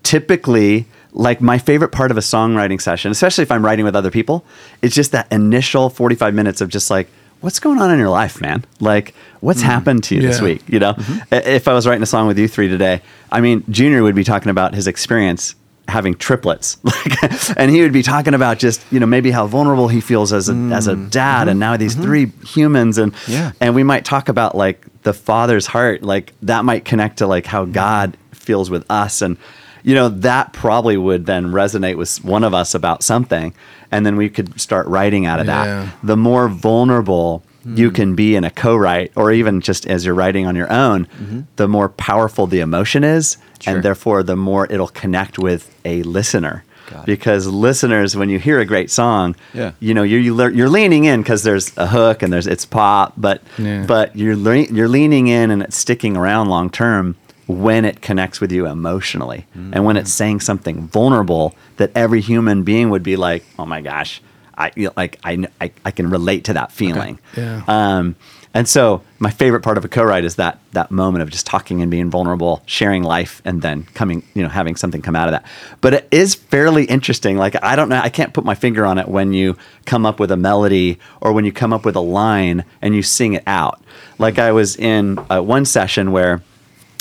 typically, 0.02 0.86
like 1.12 1.40
my 1.40 1.58
favorite 1.58 1.92
part 1.92 2.10
of 2.10 2.18
a 2.18 2.20
songwriting 2.20 2.80
session, 2.80 3.10
especially 3.10 3.42
if 3.42 3.50
I'm 3.50 3.64
writing 3.64 3.84
with 3.84 3.96
other 3.96 4.10
people, 4.10 4.44
is 4.82 4.94
just 4.94 5.12
that 5.12 5.30
initial 5.32 5.90
45 5.90 6.34
minutes 6.34 6.60
of 6.60 6.68
just 6.68 6.90
like, 6.90 7.08
what's 7.40 7.60
going 7.60 7.80
on 7.80 7.90
in 7.90 7.98
your 7.98 8.08
life, 8.08 8.40
man? 8.40 8.64
Like, 8.80 9.14
what's 9.40 9.60
mm. 9.60 9.66
happened 9.66 10.04
to 10.04 10.14
you 10.14 10.22
this 10.22 10.40
week? 10.40 10.62
You 10.68 10.78
know, 10.78 10.94
mm-hmm. 10.94 11.34
I- 11.34 11.38
if 11.38 11.68
I 11.68 11.72
was 11.72 11.86
writing 11.86 12.02
a 12.02 12.06
song 12.06 12.26
with 12.26 12.38
you 12.38 12.48
three 12.48 12.68
today, 12.68 13.02
I 13.30 13.40
mean, 13.40 13.64
Junior 13.68 14.02
would 14.02 14.14
be 14.14 14.24
talking 14.24 14.50
about 14.50 14.74
his 14.74 14.86
experience 14.86 15.54
having 15.88 16.14
triplets, 16.14 16.78
like, 16.84 17.56
and 17.56 17.70
he 17.70 17.82
would 17.82 17.92
be 17.92 18.02
talking 18.02 18.32
about 18.32 18.58
just 18.58 18.80
you 18.92 19.00
know 19.00 19.06
maybe 19.06 19.30
how 19.30 19.46
vulnerable 19.46 19.88
he 19.88 20.00
feels 20.00 20.32
as 20.32 20.48
a 20.48 20.54
as 20.72 20.86
a 20.86 20.94
mm. 20.94 21.10
dad, 21.10 21.48
and 21.48 21.52
mm-hmm. 21.52 21.58
now 21.60 21.76
these 21.76 21.94
mm-hmm. 21.94 22.04
three 22.04 22.32
humans, 22.46 22.96
and 22.96 23.14
Yeah. 23.26 23.52
and 23.60 23.74
we 23.74 23.82
might 23.82 24.04
talk 24.04 24.28
about 24.28 24.56
like 24.56 24.86
the 25.02 25.12
father's 25.12 25.66
heart, 25.66 26.02
like 26.02 26.32
that 26.42 26.64
might 26.64 26.84
connect 26.84 27.18
to 27.18 27.26
like 27.26 27.46
how 27.46 27.64
God 27.64 28.16
feels 28.32 28.70
with 28.70 28.84
us, 28.90 29.20
and 29.22 29.36
you 29.82 29.94
know 29.94 30.08
that 30.08 30.52
probably 30.52 30.96
would 30.96 31.26
then 31.26 31.46
resonate 31.52 31.96
with 31.96 32.24
one 32.24 32.44
of 32.44 32.54
us 32.54 32.74
about 32.74 33.02
something, 33.02 33.54
and 33.90 34.04
then 34.04 34.16
we 34.16 34.28
could 34.28 34.60
start 34.60 34.86
writing 34.86 35.26
out 35.26 35.40
of 35.40 35.46
Yeah. 35.46 35.64
that. 35.64 35.94
The 36.02 36.16
more 36.16 36.48
vulnerable 36.48 37.42
you 37.64 37.88
hmm. 37.90 37.94
can 37.94 38.14
be 38.14 38.36
in 38.36 38.44
a 38.44 38.50
co-write, 38.50 39.12
or 39.16 39.32
even 39.32 39.60
just 39.60 39.86
as 39.86 40.04
you're 40.06 40.14
writing 40.14 40.46
on 40.46 40.56
your 40.56 40.72
own, 40.72 41.06
mm-hmm. 41.06 41.40
the 41.56 41.68
more 41.68 41.90
powerful 41.90 42.46
the 42.46 42.60
emotion 42.60 43.04
is, 43.04 43.36
Sure. 43.60 43.74
and 43.74 43.82
therefore 43.82 44.22
the 44.22 44.36
more 44.36 44.66
it'll 44.70 44.88
connect 44.88 45.38
with 45.38 45.70
a 45.84 46.02
listener. 46.02 46.64
Because 47.06 47.46
listeners, 47.46 48.16
when 48.16 48.30
you 48.30 48.40
hear 48.40 48.58
a 48.58 48.64
great 48.64 48.90
song, 48.90 49.36
Yeah. 49.54 49.72
you 49.78 49.94
know 49.94 50.02
you're 50.02 50.50
you're 50.50 50.68
leaning 50.68 51.04
in 51.04 51.22
because 51.22 51.44
there's 51.44 51.70
a 51.76 51.86
hook 51.86 52.22
and 52.22 52.32
there's 52.32 52.48
it's 52.48 52.64
pop, 52.66 53.12
but 53.16 53.42
Yeah. 53.58 53.84
but 53.86 54.16
you're 54.16 54.34
le- 54.36 54.66
you're 54.72 54.88
leaning 54.88 55.28
in 55.28 55.52
and 55.52 55.62
it's 55.62 55.76
sticking 55.76 56.16
around 56.16 56.48
long 56.48 56.68
term 56.68 57.14
when 57.50 57.84
it 57.84 58.00
connects 58.00 58.40
with 58.40 58.52
you 58.52 58.66
emotionally 58.66 59.46
and 59.72 59.84
when 59.84 59.96
it's 59.96 60.12
saying 60.12 60.40
something 60.40 60.88
vulnerable 60.88 61.54
that 61.76 61.90
every 61.94 62.20
human 62.20 62.62
being 62.62 62.90
would 62.90 63.02
be 63.02 63.16
like, 63.16 63.44
oh 63.58 63.66
my 63.66 63.80
gosh, 63.80 64.22
I 64.56 64.72
you 64.76 64.86
know, 64.86 64.92
like 64.96 65.18
I, 65.24 65.46
I 65.60 65.72
I 65.84 65.90
can 65.90 66.10
relate 66.10 66.44
to 66.44 66.52
that 66.54 66.70
feeling. 66.72 67.18
Yeah. 67.36 67.62
Um, 67.66 68.16
and 68.52 68.68
so 68.68 69.02
my 69.20 69.30
favorite 69.30 69.60
part 69.60 69.78
of 69.78 69.84
a 69.84 69.88
co-write 69.88 70.24
is 70.24 70.34
that 70.36 70.58
that 70.72 70.90
moment 70.90 71.22
of 71.22 71.30
just 71.30 71.46
talking 71.46 71.82
and 71.82 71.90
being 71.90 72.10
vulnerable, 72.10 72.62
sharing 72.66 73.04
life, 73.04 73.40
and 73.44 73.62
then 73.62 73.84
coming, 73.94 74.24
you 74.34 74.42
know, 74.42 74.48
having 74.48 74.74
something 74.74 75.02
come 75.02 75.14
out 75.14 75.28
of 75.28 75.32
that. 75.32 75.46
But 75.80 75.94
it 75.94 76.08
is 76.10 76.34
fairly 76.34 76.84
interesting. 76.84 77.36
Like 77.36 77.56
I 77.62 77.76
don't 77.76 77.88
know, 77.88 78.00
I 78.00 78.08
can't 78.08 78.34
put 78.34 78.44
my 78.44 78.54
finger 78.54 78.84
on 78.84 78.98
it 78.98 79.08
when 79.08 79.32
you 79.32 79.56
come 79.86 80.04
up 80.04 80.18
with 80.18 80.32
a 80.32 80.36
melody 80.36 80.98
or 81.20 81.32
when 81.32 81.44
you 81.44 81.52
come 81.52 81.72
up 81.72 81.84
with 81.84 81.96
a 81.96 82.00
line 82.00 82.64
and 82.82 82.94
you 82.94 83.02
sing 83.02 83.34
it 83.34 83.44
out. 83.46 83.80
Like 84.18 84.38
I 84.38 84.52
was 84.52 84.76
in 84.76 85.18
uh, 85.30 85.40
one 85.40 85.64
session 85.64 86.12
where 86.12 86.42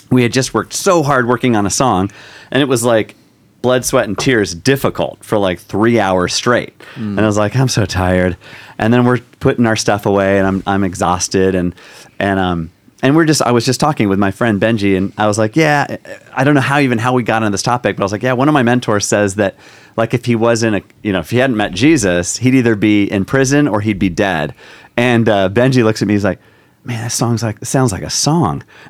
we 0.10 0.24
had 0.24 0.34
just 0.34 0.54
worked 0.54 0.74
so 0.74 1.04
hard 1.04 1.28
working 1.28 1.56
on 1.56 1.66
a 1.66 1.70
song, 1.70 2.12
and 2.52 2.62
it 2.62 2.66
was 2.66 2.84
like 2.84 3.16
blood, 3.62 3.84
sweat, 3.86 4.08
and 4.08 4.18
tears 4.18 4.54
difficult 4.56 5.24
for 5.24 5.38
like 5.38 5.60
three 5.60 6.00
hours 6.00 6.34
straight. 6.34 6.74
And 7.18 7.20
I 7.20 7.26
was 7.26 7.38
like, 7.38 7.56
I'm 7.56 7.68
so 7.68 7.86
tired. 7.86 8.38
And 8.78 8.94
then 8.94 9.06
we're 9.06 9.20
putting 9.40 9.66
our 9.66 9.76
stuff 9.76 10.06
away, 10.06 10.38
and 10.38 10.48
I'm 10.48 10.64
I'm 10.66 10.84
exhausted, 10.84 11.56
and 11.56 11.76
and 12.20 12.40
um 12.40 12.72
and 13.02 13.16
we're 13.16 13.26
just 13.26 13.42
I 13.42 13.52
was 13.52 13.66
just 13.66 13.80
talking 13.80 14.10
with 14.10 14.20
my 14.20 14.32
friend 14.32 14.60
Benji, 14.60 14.98
and 14.98 15.14
I 15.18 15.28
was 15.28 15.38
like, 15.38 15.56
yeah, 15.56 15.98
I 16.34 16.44
don't 16.44 16.54
know 16.56 16.62
how 16.62 16.80
even 16.80 16.98
how 16.98 17.14
we 17.14 17.24
got 17.24 17.44
on 17.44 17.52
this 17.52 17.62
topic, 17.62 17.96
but 17.96 18.04
I 18.04 18.06
was 18.06 18.12
like, 18.12 18.24
yeah, 18.24 18.34
one 18.34 18.48
of 18.48 18.54
my 18.54 18.64
mentors 18.64 19.06
says 19.06 19.36
that 19.36 19.56
like 19.96 20.14
if 20.14 20.26
he 20.26 20.36
wasn't 20.36 20.76
a 20.78 20.84
you 21.04 21.14
know 21.14 21.20
if 21.20 21.30
he 21.30 21.38
hadn't 21.38 21.58
met 21.58 21.74
Jesus, 21.74 22.38
he'd 22.38 22.56
either 22.56 22.76
be 22.76 23.10
in 23.10 23.26
prison 23.26 23.68
or 23.68 23.82
he'd 23.82 24.00
be 24.00 24.10
dead. 24.10 24.54
And 24.98 25.30
uh, 25.30 25.50
Benji 25.50 25.84
looks 25.84 26.02
at 26.02 26.08
me, 26.08 26.14
he's 26.16 26.26
like, 26.26 26.40
man, 26.84 27.04
that 27.04 27.12
song's 27.12 27.44
like 27.44 27.64
sounds 27.66 27.92
like 27.92 28.04
a 28.04 28.10
song. 28.10 28.64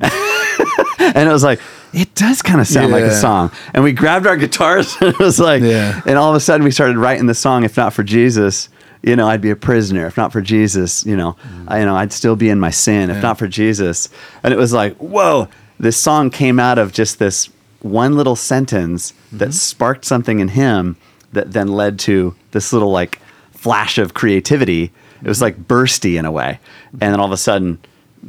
and 1.14 1.28
it 1.28 1.32
was 1.32 1.42
like 1.42 1.60
it 1.92 2.14
does 2.14 2.42
kind 2.42 2.60
of 2.60 2.66
sound 2.66 2.92
like 2.92 3.02
a 3.02 3.10
song. 3.10 3.50
And 3.74 3.82
we 3.82 3.92
grabbed 3.92 4.26
our 4.26 4.36
guitars 4.36 4.96
and 5.00 5.08
it 5.08 5.18
was 5.18 5.40
like 5.40 5.62
Yeah. 5.62 6.00
and 6.04 6.18
all 6.18 6.28
of 6.30 6.36
a 6.36 6.40
sudden 6.40 6.62
we 6.62 6.70
started 6.70 6.98
writing 6.98 7.26
the 7.26 7.34
song 7.34 7.64
if 7.64 7.76
not 7.76 7.94
for 7.94 8.02
jesus 8.02 8.68
you 9.02 9.16
know 9.16 9.26
i'd 9.28 9.40
be 9.40 9.50
a 9.50 9.56
prisoner. 9.56 10.06
If 10.06 10.16
not 10.18 10.30
for 10.30 10.42
jesus 10.42 11.04
you 11.06 11.16
know 11.16 11.36
I, 11.68 11.80
you 11.80 11.86
know 11.86 11.96
i'd 11.96 12.12
still 12.12 12.36
be 12.36 12.50
in 12.50 12.60
my 12.60 12.70
sin. 12.70 13.08
If 13.08 13.16
Yeah. 13.16 13.22
not 13.22 13.38
for 13.38 13.48
jesus. 13.48 14.10
And 14.42 14.52
it 14.52 14.58
was 14.58 14.72
like 14.74 14.94
whoa 14.96 15.48
this 15.78 15.96
song 15.96 16.28
came 16.28 16.60
out 16.60 16.76
of 16.78 16.92
just 16.92 17.18
this 17.18 17.48
one 17.80 18.14
little 18.14 18.36
sentence 18.36 19.14
that 19.32 19.46
mm-hmm. 19.46 19.52
sparked 19.52 20.04
something 20.04 20.38
in 20.38 20.48
him 20.48 20.96
that 21.32 21.52
then 21.54 21.68
led 21.68 21.98
to 22.00 22.34
this 22.50 22.74
little 22.74 22.90
like 22.90 23.20
flash 23.52 23.96
of 23.96 24.12
creativity. 24.12 24.92
It 25.22 25.28
was 25.28 25.38
mm-hmm. 25.38 25.44
like 25.44 25.66
bursty 25.66 26.18
in 26.18 26.26
a 26.26 26.30
way. 26.30 26.60
And 26.92 27.14
then 27.14 27.20
all 27.20 27.26
of 27.26 27.32
a 27.32 27.38
sudden 27.38 27.78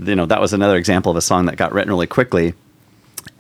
you 0.06 0.16
know 0.16 0.26
that 0.26 0.40
was 0.40 0.54
another 0.54 0.78
example 0.78 1.12
of 1.12 1.18
a 1.18 1.22
song 1.22 1.46
that 1.46 1.58
got 1.58 1.74
written 1.74 1.92
really 1.92 2.08
quickly 2.08 2.54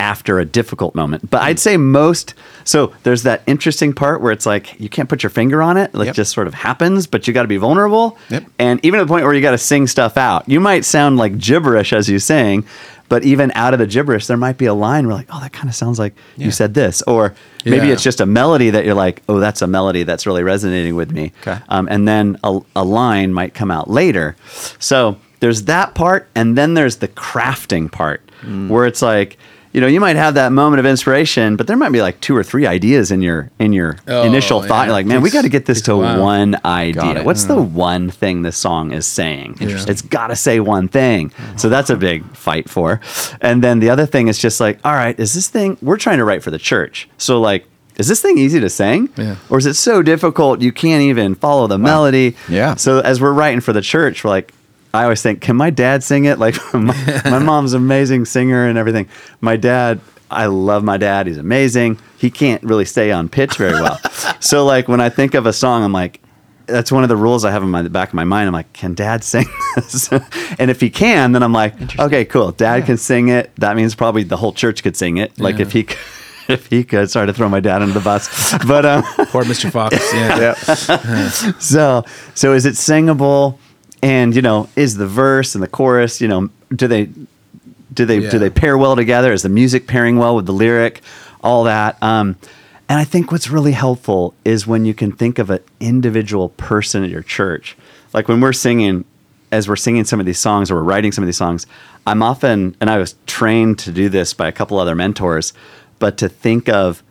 after 0.01 0.39
a 0.39 0.45
difficult 0.45 0.95
moment. 0.95 1.29
But 1.29 1.43
I'd 1.43 1.59
say 1.59 1.77
most 1.77 2.33
so 2.63 2.93
there's 3.03 3.23
that 3.23 3.41
interesting 3.47 3.93
part 3.93 4.19
where 4.21 4.31
it's 4.31 4.45
like 4.45 4.79
you 4.79 4.89
can't 4.89 5.07
put 5.07 5.23
your 5.23 5.29
finger 5.29 5.61
on 5.61 5.77
it, 5.77 5.93
like 5.95 6.07
Yep. 6.07 6.15
just 6.15 6.33
sort 6.33 6.47
of 6.47 6.53
happens, 6.53 7.07
but 7.07 7.27
you 7.27 7.33
got 7.33 7.43
to 7.43 7.47
be 7.47 7.57
vulnerable. 7.57 8.17
Yep. 8.29 8.43
And 8.59 8.83
even 8.85 8.99
to 8.99 9.05
the 9.05 9.09
point 9.09 9.25
where 9.25 9.33
you 9.33 9.41
got 9.41 9.51
to 9.51 9.57
sing 9.57 9.87
stuff 9.87 10.17
out. 10.17 10.47
You 10.49 10.59
might 10.59 10.83
sound 10.85 11.17
like 11.17 11.37
gibberish 11.37 11.93
as 11.93 12.09
you 12.09 12.19
sing, 12.19 12.65
but 13.09 13.23
even 13.23 13.51
out 13.55 13.73
of 13.73 13.79
the 13.79 13.87
gibberish, 13.87 14.25
there 14.27 14.37
might 14.37 14.57
be 14.57 14.65
a 14.65 14.73
line 14.73 15.05
where 15.07 15.15
like, 15.15 15.27
oh, 15.31 15.39
that 15.41 15.53
kind 15.53 15.69
of 15.69 15.75
sounds 15.75 15.97
like 15.99 16.13
Yeah. 16.37 16.45
you 16.45 16.51
said 16.51 16.73
this, 16.73 17.01
or 17.07 17.33
maybe 17.65 17.87
Yeah. 17.87 17.93
it's 17.93 18.03
just 18.03 18.21
a 18.21 18.25
melody 18.25 18.69
that 18.71 18.85
you're 18.85 18.95
like, 18.95 19.21
oh, 19.29 19.39
that's 19.39 19.61
a 19.61 19.67
melody 19.67 20.03
that's 20.03 20.25
really 20.25 20.43
resonating 20.43 20.95
with 20.95 21.11
me. 21.11 21.31
Okay. 21.41 21.59
Um, 21.69 21.87
and 21.91 22.07
then 22.07 22.37
a, 22.43 22.59
a 22.75 22.83
line 22.83 23.33
might 23.33 23.53
come 23.53 23.69
out 23.71 23.89
later. 23.89 24.35
So 24.79 25.17
there's 25.41 25.63
that 25.63 25.93
part, 25.95 26.27
and 26.35 26.57
then 26.57 26.73
there's 26.75 26.97
the 26.97 27.07
crafting 27.07 27.91
part 27.91 28.21
Mm. 28.45 28.69
where 28.69 28.87
it's 28.87 29.01
like 29.03 29.37
you 29.73 29.81
know, 29.81 29.87
you 29.87 29.99
might 29.99 30.15
have 30.15 30.33
that 30.35 30.51
moment 30.51 30.79
of 30.79 30.85
inspiration, 30.85 31.55
but 31.55 31.67
there 31.67 31.77
might 31.77 31.91
be 31.91 32.01
like 32.01 32.19
two 32.19 32.35
or 32.35 32.43
three 32.43 32.65
ideas 32.67 33.11
in 33.11 33.21
your 33.21 33.49
in 33.59 33.73
your 33.73 33.97
Oh, 34.07 34.23
initial 34.23 34.61
thought. 34.61 34.85
You're 34.87 34.93
like, 34.93 35.05
man, 35.05 35.21
we 35.21 35.29
got 35.29 35.43
to 35.43 35.49
get 35.49 35.65
this 35.65 35.81
to 35.83 35.95
one 35.95 36.59
idea. 36.65 37.23
What's 37.23 37.45
the 37.45 37.61
one 37.61 38.09
thing 38.09 38.41
this 38.41 38.57
song 38.57 38.91
is 38.91 39.07
saying? 39.07 39.57
Interesting. 39.61 39.91
It's 39.91 40.01
got 40.01 40.27
to 40.27 40.35
say 40.35 40.59
one 40.59 40.87
thing. 40.87 41.31
So 41.57 41.69
that's 41.69 41.89
a 41.89 41.95
big 41.95 42.23
fight 42.35 42.69
for. 42.69 42.99
And 43.41 43.63
then 43.63 43.79
the 43.79 43.89
other 43.89 44.05
thing 44.05 44.27
is 44.27 44.37
just 44.37 44.59
like, 44.59 44.79
all 44.83 44.93
right, 44.93 45.17
is 45.19 45.33
this 45.33 45.47
thing 45.47 45.77
we're 45.81 45.97
trying 45.97 46.17
to 46.17 46.25
write 46.25 46.43
for 46.43 46.51
the 46.51 46.59
church? 46.59 47.07
So 47.17 47.39
like. 47.39 47.65
Is 47.97 48.07
this 48.07 48.21
thing 48.21 48.37
easy 48.39 48.59
to 48.61 48.69
sing? 48.69 49.09
Yeah. 49.15 49.35
Or 49.49 49.59
is 49.59 49.65
it 49.67 49.75
so 49.75 50.01
difficult 50.01 50.61
you 50.61 50.71
can't 50.71 51.03
even 51.03 51.35
follow 51.35 51.67
the 51.67 51.77
melody? 51.77 52.35
Yeah. 52.49 52.73
So 52.75 52.99
as 52.99 53.21
we're 53.21 53.33
writing 53.33 53.59
for 53.59 53.73
the 53.73 53.81
church, 53.81 54.23
we're 54.23 54.31
like, 54.31 54.53
I 54.93 55.03
always 55.03 55.21
think, 55.21 55.41
can 55.41 55.55
my 55.55 55.69
dad 55.69 56.03
sing 56.03 56.25
it? 56.25 56.37
Like 56.41 56.55
my, 56.73 57.21
my 57.25 57.39
mom's 57.51 57.73
an 57.73 57.81
amazing 57.81 58.25
singer 58.25 58.67
and 58.67 58.77
everything. 58.77 59.07
My 59.39 59.55
dad, 59.55 59.99
I 60.29 60.47
love 60.47 60.83
my 60.83 60.97
dad. 60.97 61.27
He's 61.27 61.37
amazing. 61.37 61.97
He 62.17 62.29
can't 62.31 62.61
really 62.63 62.85
stay 62.85 63.11
on 63.11 63.29
pitch 63.29 63.57
very 63.57 63.73
well. 63.73 63.97
so 64.39 64.65
like 64.65 64.87
when 64.87 64.99
I 65.01 65.09
think 65.09 65.33
of 65.33 65.45
a 65.45 65.53
song, 65.53 65.83
I'm 65.83 65.93
like, 65.93 66.19
that's 66.67 66.91
one 66.91 67.03
of 67.03 67.09
the 67.09 67.17
rules 67.17 67.43
I 67.43 67.51
have 67.51 67.63
in 67.63 67.69
my 67.69 67.81
the 67.81 67.89
back 67.89 68.09
of 68.09 68.13
my 68.13 68.23
mind. 68.23 68.47
I'm 68.47 68.53
like, 68.53 68.71
can 68.73 68.93
dad 68.93 69.23
sing 69.23 69.45
this? 69.75 70.09
and 70.57 70.71
if 70.71 70.79
he 70.79 70.89
can, 70.89 71.31
then 71.33 71.43
I'm 71.43 71.51
like, 71.53 71.99
okay, 71.99 72.23
cool. 72.23 72.51
Dad 72.51 72.85
can 72.85 72.97
sing 72.97 73.27
it. 73.29 73.53
That 73.57 73.75
means 73.75 73.93
probably 73.95 74.23
the 74.23 74.37
whole 74.37 74.53
church 74.53 74.81
could 74.83 74.95
sing 74.95 75.17
it. 75.17 75.37
Like 75.39 75.55
Yeah. 75.57 75.63
if 75.63 75.71
he 75.73 75.83
could, 75.83 75.97
if 76.47 76.67
he 76.67 76.83
could, 76.83 77.09
sorry 77.09 77.27
to 77.27 77.33
throw 77.33 77.49
my 77.49 77.59
dad 77.59 77.81
under 77.81 77.93
the 77.93 77.99
bus, 77.99 78.29
but 78.65 78.85
um, 78.85 79.03
Poor 79.27 79.43
Mr. 79.43 79.71
Fox. 79.71 79.95
Yeah. 80.13 80.53
so 81.59 82.03
so 82.35 82.53
is 82.53 82.65
it 82.65 82.75
singable 82.77 83.59
and 84.01 84.35
you 84.35 84.41
know 84.41 84.67
is 84.75 84.97
the 84.97 85.07
verse 85.07 85.53
and 85.55 85.63
the 85.63 85.67
chorus 85.67 86.21
you 86.21 86.27
know 86.27 86.49
do 86.75 86.87
they 86.87 87.09
do 87.93 88.05
they 88.05 88.19
Yeah. 88.19 88.29
do 88.29 88.39
they 88.39 88.49
pair 88.49 88.77
well 88.77 88.95
together? 88.95 89.33
Is 89.33 89.41
the 89.41 89.49
music 89.49 89.85
pairing 89.85 90.17
well 90.17 90.35
with 90.35 90.45
the 90.45 90.53
lyric? 90.53 91.01
All 91.43 91.65
that. 91.65 92.01
Um 92.01 92.37
and 92.87 92.99
i 92.99 93.03
think 93.03 93.31
what's 93.31 93.49
really 93.49 93.73
helpful 93.73 94.33
is 94.45 94.65
when 94.67 94.85
you 94.85 94.93
can 94.93 95.11
think 95.11 95.39
of 95.39 95.49
an 95.49 95.59
individual 95.79 96.49
person 96.49 97.03
at 97.03 97.09
your 97.09 97.23
church. 97.23 97.75
Like 98.13 98.27
when 98.27 98.39
we're 98.41 98.53
singing 98.53 99.05
as 99.51 99.67
we're 99.67 99.75
singing 99.75 100.05
some 100.05 100.19
of 100.21 100.25
these 100.25 100.39
songs 100.39 100.71
or 100.71 100.75
we're 100.75 100.83
writing 100.83 101.11
some 101.11 101.23
of 101.23 101.27
these 101.27 101.37
songs 101.37 101.67
i'm 102.07 102.23
often 102.23 102.73
and 102.79 102.89
i 102.89 102.97
was 102.97 103.15
trained 103.27 103.77
to 103.79 103.91
do 103.91 104.07
this 104.07 104.33
by 104.33 104.47
a 104.47 104.51
couple 104.53 104.79
other 104.79 104.95
mentors 104.95 105.51
but 105.99 106.17
to 106.17 106.29
think 106.29 106.69
of 106.69 107.03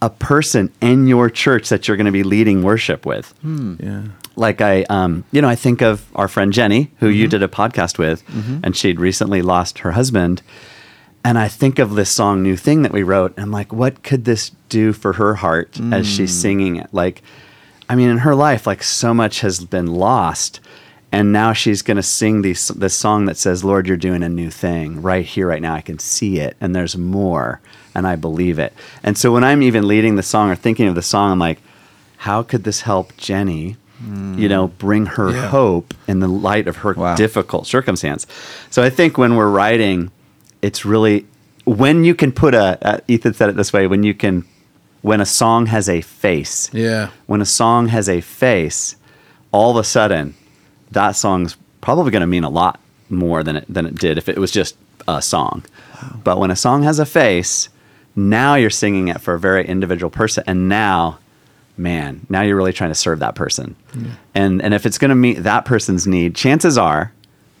a 0.00 0.08
person 0.08 0.70
in 0.80 1.08
your 1.08 1.28
church 1.28 1.68
that 1.68 1.86
you're 1.88 1.96
going 1.96 2.06
to 2.06 2.12
be 2.12 2.22
leading 2.24 2.62
worship 2.62 3.04
with. 3.06 3.34
Yeah. 3.44 4.02
Like 4.36 4.60
I, 4.60 4.82
um, 4.84 5.24
you 5.32 5.42
know, 5.42 5.48
I 5.48 5.54
think 5.54 5.82
of 5.82 6.06
our 6.14 6.28
friend 6.28 6.52
Jenny, 6.52 6.90
who 6.98 7.08
you 7.08 7.24
mm-hmm. 7.24 7.30
did 7.30 7.42
a 7.42 7.48
podcast 7.48 7.98
with, 7.98 8.26
mm-hmm. 8.26 8.60
and 8.62 8.76
she'd 8.76 9.00
recently 9.00 9.42
lost 9.42 9.80
her 9.80 9.92
husband. 9.92 10.42
And 11.24 11.38
I 11.38 11.48
think 11.48 11.78
of 11.78 11.94
this 11.94 12.10
song, 12.10 12.42
New 12.42 12.56
Thing, 12.56 12.82
that 12.82 12.92
we 12.92 13.04
wrote. 13.04 13.34
And 13.36 13.44
I'm 13.44 13.52
like, 13.52 13.72
what 13.72 14.02
could 14.02 14.24
this 14.24 14.50
do 14.68 14.92
for 14.92 15.12
her 15.14 15.36
heart 15.36 15.78
as 15.92 16.06
she's 16.08 16.32
mm. 16.32 16.40
singing 16.40 16.76
it? 16.76 16.88
Like, 16.92 17.22
I 17.88 17.94
mean, 17.94 18.08
in 18.08 18.18
her 18.18 18.34
life, 18.34 18.66
like 18.66 18.82
so 18.82 19.14
much 19.14 19.40
has 19.40 19.64
been 19.64 19.86
lost. 19.86 20.58
And 21.12 21.30
now 21.30 21.52
she's 21.52 21.82
going 21.82 21.98
to 21.98 22.02
sing 22.02 22.42
these, 22.42 22.68
this 22.68 22.96
song 22.96 23.26
that 23.26 23.36
says, 23.36 23.62
Lord, 23.62 23.86
you're 23.86 23.96
doing 23.96 24.22
a 24.22 24.28
new 24.28 24.50
thing 24.50 25.00
right 25.00 25.24
here, 25.24 25.46
right 25.46 25.62
now. 25.62 25.74
I 25.74 25.82
can 25.82 25.98
see 25.98 26.40
it. 26.40 26.56
And 26.60 26.74
there's 26.74 26.96
more. 26.96 27.60
And 27.94 28.06
I 28.06 28.16
believe 28.16 28.58
it. 28.58 28.72
And 29.04 29.16
so 29.16 29.30
when 29.30 29.44
I'm 29.44 29.62
even 29.62 29.86
leading 29.86 30.16
the 30.16 30.22
song 30.22 30.50
or 30.50 30.56
thinking 30.56 30.88
of 30.88 30.94
the 30.94 31.02
song, 31.02 31.30
I'm 31.30 31.38
like, 31.38 31.60
how 32.16 32.42
could 32.42 32.64
this 32.64 32.80
help 32.80 33.16
Jenny, 33.16 33.76
you 34.36 34.48
know, 34.48 34.68
bring 34.78 35.06
her 35.06 35.30
Yeah. 35.30 35.48
hope 35.48 35.94
in 36.08 36.20
the 36.20 36.28
light 36.28 36.66
of 36.68 36.76
her 36.78 36.92
Wow. 36.94 37.14
difficult 37.14 37.66
circumstance? 37.66 38.26
So 38.70 38.82
I 38.82 38.90
think 38.90 39.16
when 39.18 39.36
we're 39.36 39.50
writing, 39.50 40.10
it's 40.60 40.84
really 40.84 41.26
when 41.64 42.02
you 42.04 42.14
can 42.14 42.32
put 42.32 42.54
a, 42.54 42.76
uh, 42.84 42.98
Ethan 43.06 43.34
said 43.34 43.48
it 43.48 43.56
this 43.56 43.72
way, 43.72 43.86
when 43.86 44.02
you 44.02 44.14
can, 44.14 44.44
when 45.02 45.20
a 45.20 45.26
song 45.26 45.66
has 45.66 45.88
a 45.88 46.00
face, 46.00 46.68
Yeah. 46.72 47.08
when 47.26 47.40
a 47.40 47.44
song 47.46 47.88
has 47.88 48.08
a 48.08 48.20
face, 48.20 48.96
all 49.52 49.70
of 49.70 49.76
a 49.76 49.84
sudden, 49.84 50.34
that 50.90 51.12
song's 51.14 51.56
probably 51.80 52.10
going 52.10 52.20
to 52.22 52.26
mean 52.26 52.42
a 52.44 52.48
lot 52.50 52.80
more 53.10 53.42
than 53.44 53.56
it 53.56 53.66
than 53.68 53.86
it 53.86 53.94
did 53.94 54.18
if 54.18 54.28
it 54.28 54.38
was 54.38 54.50
just 54.50 54.74
a 55.06 55.20
song. 55.22 55.62
But 56.24 56.38
when 56.40 56.50
a 56.50 56.56
song 56.56 56.82
has 56.82 56.98
a 56.98 57.06
face, 57.06 57.68
now 58.16 58.54
you're 58.56 58.70
singing 58.70 59.06
it 59.08 59.20
for 59.20 59.34
a 59.34 59.38
very 59.38 59.64
individual 59.66 60.10
person, 60.10 60.42
and 60.46 60.68
now, 60.68 61.18
man, 61.76 62.26
now 62.28 62.42
you're 62.42 62.56
really 62.56 62.72
trying 62.72 62.90
to 62.90 62.94
serve 62.94 63.18
that 63.20 63.34
person. 63.34 63.76
And 64.34 64.62
and 64.62 64.74
if 64.74 64.86
it's 64.86 64.98
going 64.98 65.10
to 65.10 65.14
meet 65.14 65.42
that 65.42 65.64
person's 65.64 66.06
need, 66.06 66.34
chances 66.34 66.76
are 66.78 67.12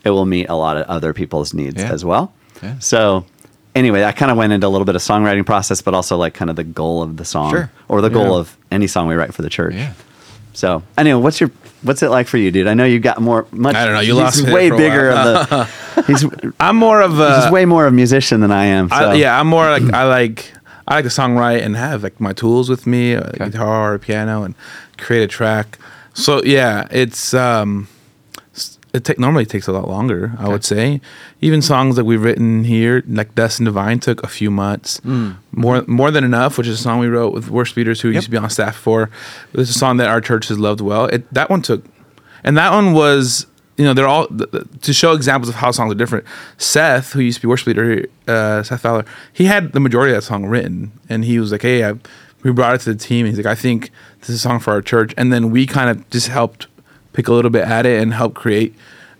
it 0.04 0.10
will 0.10 0.26
meet 0.26 0.48
a 0.48 0.54
lot 0.54 0.76
of 0.76 0.86
other 0.86 1.12
people's 1.12 1.54
needs 1.54 1.80
Yeah. 1.82 1.92
as 1.92 2.04
well. 2.04 2.32
Yeah. 2.62 2.78
So. 2.78 3.24
Anyway, 3.74 4.00
that 4.00 4.18
kind 4.18 4.30
of 4.30 4.36
went 4.36 4.52
into 4.52 4.66
a 4.66 4.68
little 4.68 4.84
bit 4.84 4.96
of 4.96 5.00
songwriting 5.00 5.46
process, 5.46 5.80
but 5.80 5.94
also 5.94 6.18
like 6.18 6.34
kind 6.34 6.50
of 6.50 6.56
the 6.56 6.62
goal 6.64 7.02
of 7.02 7.16
the 7.16 7.24
song 7.24 7.50
Sure. 7.52 7.70
or 7.88 8.02
the 8.02 8.10
goal 8.10 8.32
Yeah. 8.34 8.40
of 8.40 8.58
any 8.70 8.86
song 8.86 9.08
we 9.08 9.14
write 9.14 9.32
for 9.32 9.40
the 9.40 9.48
church. 9.48 9.72
Yeah. 9.74 9.94
So 10.52 10.82
anyway, 10.98 11.22
what's 11.22 11.40
your 11.40 11.50
what's 11.80 12.02
it 12.02 12.10
like 12.10 12.26
for 12.28 12.36
you, 12.36 12.50
dude? 12.50 12.66
I 12.66 12.74
know 12.74 12.84
you 12.84 13.00
got 13.00 13.22
more. 13.22 13.46
Much. 13.50 13.74
I 13.74 13.86
don't 13.86 13.94
know, 13.94 14.00
you 14.00 14.12
lost 14.12 14.42
way 14.46 14.68
bigger 14.68 15.08
of 15.12 15.48
the. 15.48 15.68
He's, 16.06 16.22
I'm 16.60 16.76
more 16.76 17.00
of 17.00 17.18
a. 17.18 17.40
he's 17.44 17.50
way 17.50 17.64
more 17.64 17.86
of 17.86 17.94
a 17.94 17.96
musician 17.96 18.40
than 18.40 18.52
I 18.52 18.66
am. 18.66 18.90
So. 18.90 18.94
I, 18.94 19.14
yeah, 19.14 19.40
I'm 19.40 19.46
more 19.46 19.64
like 19.70 19.84
I 19.94 20.04
like 20.04 20.52
I 20.88 20.96
like 20.96 21.04
to 21.04 21.10
songwrite 21.10 21.62
and 21.62 21.76
have 21.76 22.02
like 22.02 22.20
my 22.20 22.32
tools 22.32 22.68
with 22.68 22.86
me, 22.86 23.12
a 23.14 23.20
Okay. 23.28 23.44
guitar 23.46 23.94
or 23.94 23.98
piano, 23.98 24.42
and 24.42 24.54
create 24.98 25.22
a 25.22 25.28
track. 25.28 25.78
So 26.14 26.42
yeah, 26.44 26.86
it's 26.90 27.32
um, 27.34 27.88
it 28.92 29.04
ta- 29.04 29.14
normally 29.16 29.46
takes 29.46 29.66
a 29.68 29.72
lot 29.72 29.88
longer. 29.88 30.32
I 30.38 30.48
would 30.48 30.64
say, 30.64 31.00
even 31.40 31.62
songs 31.62 31.96
that 31.96 32.04
we've 32.04 32.22
written 32.22 32.64
here, 32.64 33.02
like 33.08 33.34
Dust 33.34 33.58
and 33.60 33.64
Divine, 33.66 34.00
took 34.00 34.22
a 34.22 34.28
few 34.28 34.50
months. 34.50 35.00
More 35.52 35.82
more 35.86 36.10
than 36.10 36.24
enough, 36.24 36.58
which 36.58 36.66
is 36.66 36.78
a 36.80 36.82
song 36.82 36.98
we 36.98 37.06
wrote 37.08 37.32
with 37.32 37.48
worship 37.48 37.76
leaders 37.78 38.00
who 38.02 38.10
used 38.10 38.24
to 38.26 38.30
be 38.30 38.36
on 38.36 38.50
staff 38.50 38.76
for. 38.76 39.08
This 39.52 39.70
is 39.70 39.76
a 39.76 39.78
song 39.78 39.96
that 39.98 40.08
our 40.08 40.20
church 40.20 40.48
has 40.48 40.58
loved 40.58 40.80
well. 40.80 41.06
It, 41.06 41.32
that 41.32 41.48
one 41.48 41.62
took, 41.62 41.82
and 42.44 42.56
that 42.58 42.72
one 42.72 42.92
was 42.92 43.46
you 43.82 43.88
know, 43.88 43.94
they're 43.94 44.06
all 44.06 44.28
to 44.28 44.92
show 44.92 45.12
examples 45.12 45.48
of 45.48 45.56
how 45.56 45.72
songs 45.72 45.90
are 45.90 45.96
different. 45.96 46.24
Seth, 46.56 47.12
who 47.14 47.20
used 47.20 47.38
to 47.38 47.42
be 47.42 47.48
worship 47.48 47.66
leader, 47.66 48.06
uh, 48.28 48.62
Seth 48.62 48.80
Fowler, 48.80 49.04
he 49.32 49.46
had 49.46 49.72
the 49.72 49.80
majority 49.80 50.12
of 50.12 50.18
that 50.18 50.22
song 50.22 50.46
written, 50.46 50.92
and 51.08 51.24
he 51.24 51.40
was 51.40 51.50
like, 51.50 51.62
"Hey, 51.62 51.84
I, 51.84 51.94
we 52.44 52.52
brought 52.52 52.76
it 52.76 52.80
to 52.82 52.94
the 52.94 52.98
team." 52.98 53.26
And 53.26 53.34
he's 53.34 53.44
like, 53.44 53.50
"I 53.50 53.60
think 53.60 53.90
this 54.20 54.28
is 54.28 54.36
a 54.36 54.38
song 54.38 54.60
for 54.60 54.72
our 54.72 54.80
church," 54.80 55.14
and 55.16 55.32
then 55.32 55.50
we 55.50 55.66
kind 55.66 55.90
of 55.90 56.08
just 56.10 56.28
helped 56.28 56.68
pick 57.12 57.26
a 57.26 57.32
little 57.32 57.50
bit 57.50 57.66
at 57.66 57.84
it 57.86 58.00
and 58.00 58.14
help 58.14 58.34
create 58.34 58.72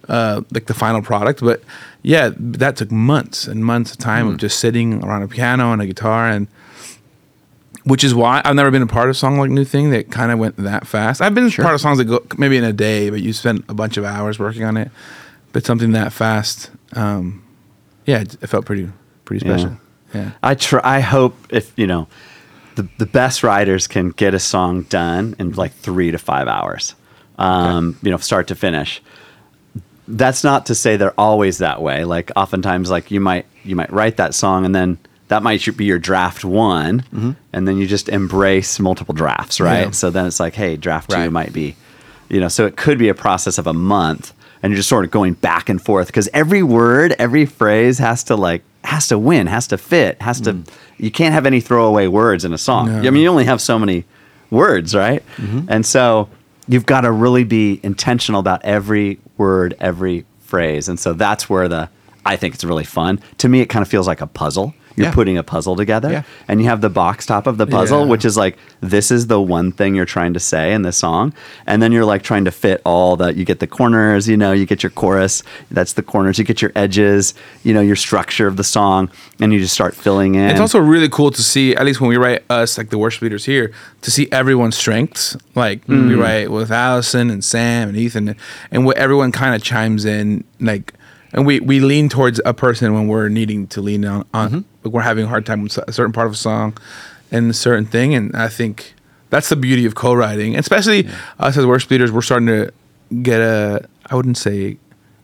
uh, 0.09 0.43
like 0.53 0.67
the 0.67 0.75
final 0.75 1.03
product. 1.03 1.41
But 1.41 1.61
yeah, 2.03 2.31
that 2.37 2.77
took 2.77 2.93
months 2.93 3.49
and 3.49 3.65
months 3.65 3.91
of 3.91 3.99
time 3.99 4.29
of 4.29 4.37
just 4.37 4.61
sitting 4.61 5.03
around 5.03 5.23
a 5.23 5.29
piano 5.29 5.73
and 5.73 5.83
a 5.83 5.87
guitar 5.87 6.29
and 6.29 6.47
which 7.85 8.05
is 8.05 8.15
why 8.15 8.41
I've 8.45 8.55
never 8.55 8.71
been 8.71 8.83
a 8.83 8.87
part 8.87 9.07
of 9.07 9.11
a 9.11 9.15
song 9.15 9.39
like 9.39 9.51
New 9.51 9.65
Thing 9.65 9.91
that 9.91 10.11
kind 10.11 10.31
of 10.31 10.39
went 10.39 10.57
that 10.59 10.87
fast. 10.87 11.21
I've 11.21 11.35
been 11.35 11.51
part 11.51 11.75
of 11.75 11.81
songs 11.81 11.99
that 11.99 12.05
go 12.05 12.25
maybe 12.39 12.57
in 12.57 12.65
a 12.65 12.73
day, 12.73 13.11
but 13.11 13.21
you 13.21 13.33
spent 13.33 13.65
a 13.69 13.75
bunch 13.75 13.97
of 13.97 14.05
hours 14.05 14.39
working 14.39 14.65
on 14.65 14.77
it. 14.77 14.91
But 15.53 15.67
something 15.67 15.93
that 15.93 16.13
fast, 16.13 16.71
um, 16.95 17.45
yeah, 18.07 18.21
it, 18.21 18.35
it 18.35 18.47
felt 18.47 18.65
pretty 18.65 18.89
pretty 19.25 19.41
special. 19.47 19.77
Yeah. 20.15 20.33
I 20.43 20.55
try. 20.55 20.81
I 20.83 21.01
hope 21.01 21.37
if 21.51 21.73
you 21.77 21.87
know, 21.87 22.09
the 22.77 22.89
the 22.99 23.07
best 23.07 23.43
writers 23.43 23.87
can 23.87 24.11
get 24.11 24.35
a 24.35 24.39
song 24.39 24.83
done 24.83 25.35
in 25.39 25.53
like 25.53 25.73
three 25.73 26.11
to 26.11 26.19
five 26.19 26.49
hours, 26.49 26.95
um, 27.39 27.99
you 28.03 28.11
know, 28.11 28.17
start 28.17 28.49
to 28.49 28.55
finish. 28.55 29.03
That's 30.09 30.43
not 30.45 30.67
to 30.67 30.75
say 30.75 30.97
they're 30.97 31.19
always 31.19 31.59
that 31.59 31.81
way. 31.83 32.05
Like 32.05 32.31
oftentimes, 32.37 32.91
like 32.91 33.11
you 33.11 33.21
might 33.21 33.47
you 33.65 33.77
might 33.77 33.93
write 33.93 34.17
that 34.17 34.35
song 34.35 34.65
and 34.65 34.75
then 34.75 34.99
that 35.33 35.43
might 35.43 35.67
be 35.79 35.87
your 35.87 35.99
draft 35.99 36.45
one, 36.45 37.01
mm-hmm. 37.01 37.31
and 37.55 37.67
then 37.67 37.79
you 37.79 37.87
just 37.87 38.11
embrace 38.11 38.79
multiple 38.79 39.15
drafts, 39.15 39.61
right? 39.63 39.87
Yeah. 39.87 39.91
So 39.93 40.11
then 40.11 40.27
it's 40.27 40.39
like, 40.39 40.55
hey, 40.55 40.77
draft 40.77 41.09
two 41.09 41.17
Right. 41.17 41.33
might 41.33 41.55
be, 41.55 41.75
you 42.29 42.39
know, 42.39 42.49
so 42.49 42.67
it 42.67 42.77
could 42.77 42.99
be 42.99 43.09
a 43.09 43.15
process 43.15 43.57
of 43.57 43.67
a 43.67 43.73
month, 43.73 44.35
and 44.63 44.71
you're 44.71 44.77
just 44.77 44.91
sort 44.91 45.07
of 45.07 45.11
going 45.11 45.33
back 45.33 45.71
and 45.71 45.81
forth 45.81 46.09
because 46.09 46.29
every 46.35 46.63
word, 46.63 47.17
every 47.19 47.47
phrase 47.47 47.97
has 47.97 48.23
to 48.25 48.37
like 48.37 48.63
has 48.85 49.09
to 49.09 49.19
win, 49.19 49.47
has 49.47 49.67
to 49.69 49.79
fit, 49.79 50.21
has 50.21 50.39
to. 50.43 50.53
Mm. 50.53 50.69
You 50.99 51.11
can't 51.11 51.33
have 51.33 51.47
any 51.47 51.63
throwaway 51.63 52.09
words 52.09 52.45
in 52.45 52.53
a 52.53 52.59
song. 52.59 52.89
No. 52.89 53.09
I 53.09 53.11
mean, 53.11 53.23
you 53.23 53.29
only 53.29 53.47
have 53.47 53.63
so 53.63 53.79
many 53.79 54.05
words, 54.51 54.95
right? 54.95 55.23
Mm-hmm. 55.37 55.65
And 55.71 55.87
so 55.87 56.29
you've 56.69 56.85
got 56.85 57.01
to 57.01 57.11
really 57.11 57.45
be 57.45 57.81
intentional 57.83 58.39
about 58.39 58.63
every 58.65 59.19
word, 59.39 59.75
every 59.81 60.27
phrase, 60.41 60.91
and 60.91 61.01
so 61.01 61.15
that's 61.15 61.49
where 61.49 61.69
the 61.69 61.89
I 62.27 62.37
think 62.37 62.53
it's 62.55 62.65
really 62.65 62.85
fun. 62.85 63.19
To 63.39 63.49
me, 63.49 63.63
it 63.63 63.71
kind 63.71 63.83
of 63.83 63.89
feels 63.89 64.07
like 64.07 64.21
a 64.21 64.27
puzzle. 64.27 64.75
You're 64.97 65.07
Yeah. 65.07 65.13
putting 65.13 65.39
a 65.39 65.43
puzzle 65.43 65.75
together, 65.77 66.11
Yeah. 66.11 66.23
and 66.49 66.61
you 66.61 66.69
have 66.69 66.81
the 66.81 66.91
box 66.91 67.25
top 67.27 67.47
of 67.47 67.57
the 67.59 67.67
puzzle, 67.67 68.01
Yeah. 68.01 68.07
which 68.11 68.25
is 68.25 68.37
like 68.37 68.57
this 68.81 69.11
is 69.11 69.27
the 69.29 69.41
one 69.41 69.73
thing 69.73 69.95
you're 69.95 70.05
trying 70.05 70.35
to 70.35 70.41
say 70.41 70.73
in 70.73 70.83
the 70.83 70.93
song, 70.93 71.33
and 71.67 71.83
then 71.83 71.93
you're 71.93 72.05
like 72.05 72.23
trying 72.23 72.45
to 72.45 72.51
fit 72.51 72.81
all 72.85 73.17
the. 73.17 73.33
You 73.35 73.45
get 73.45 73.61
the 73.61 73.67
corners, 73.67 74.29
you 74.29 74.37
know, 74.37 74.53
you 74.53 74.67
get 74.67 74.83
your 74.83 74.91
chorus. 74.91 75.43
That's 75.71 75.95
the 75.95 76.03
corners. 76.03 76.39
You 76.39 76.45
get 76.45 76.61
your 76.61 76.73
edges, 76.77 77.33
you 77.65 77.73
know, 77.73 77.81
your 77.81 77.97
structure 77.97 78.47
of 78.47 78.57
the 78.57 78.65
song, 78.65 79.09
and 79.41 79.53
you 79.53 79.61
just 79.61 79.75
start 79.75 79.95
filling 79.95 80.35
in. 80.35 80.51
It's 80.51 80.61
also 80.61 80.79
really 80.79 81.09
cool 81.09 81.31
to 81.31 81.43
see, 81.43 81.75
at 81.75 81.85
least 81.87 82.01
when 82.01 82.09
we 82.11 82.17
write 82.17 82.43
us, 82.51 82.77
like 82.77 82.91
the 82.91 82.99
worship 82.99 83.23
leaders 83.23 83.45
here, 83.47 83.73
to 84.03 84.11
see 84.11 84.29
everyone's 84.31 84.77
strengths. 84.77 85.37
Like 85.55 85.87
Mm. 85.87 86.09
we 86.09 86.15
write 86.15 86.51
with 86.51 86.71
Allison 86.71 87.31
and 87.31 87.43
Sam 87.43 87.89
and 87.89 87.97
Ethan, 87.97 88.35
and 88.71 88.85
what 88.85 88.97
everyone 88.97 89.33
kind 89.33 89.55
of 89.55 89.63
chimes 89.63 90.05
in. 90.05 90.45
Like 90.61 90.93
and 91.33 91.47
we 91.47 91.61
we 91.61 91.81
lean 91.81 92.09
towards 92.09 92.41
a 92.45 92.53
person 92.55 92.93
when 92.95 93.09
we're 93.09 93.29
needing 93.29 93.67
to 93.69 93.81
lean 93.81 94.05
on 94.05 94.25
on 94.35 94.49
Mm-hmm. 94.49 94.61
like 94.85 94.95
we're 94.95 95.03
having 95.03 95.25
a 95.25 95.29
hard 95.29 95.45
time 95.47 95.63
with 95.63 95.77
a 95.79 95.93
certain 95.93 96.13
part 96.13 96.27
of 96.27 96.33
a 96.35 96.37
song 96.37 96.77
and 97.31 97.51
a 97.51 97.55
certain 97.55 97.87
thing. 97.87 98.15
And 98.15 98.35
i 98.37 98.49
think 98.49 98.95
that's 99.31 99.49
the 99.49 99.57
beauty 99.57 99.87
of 99.87 99.95
co-writing 99.95 100.57
especially 100.57 101.09
us 101.39 101.57
as 101.57 101.65
worship 101.65 101.91
leaders 101.91 102.13
we're 102.13 102.21
starting 102.23 102.49
to 102.49 102.71
get 103.23 103.41
a 103.41 103.87
i 104.11 104.15
wouldn't 104.15 104.37
say 104.39 104.77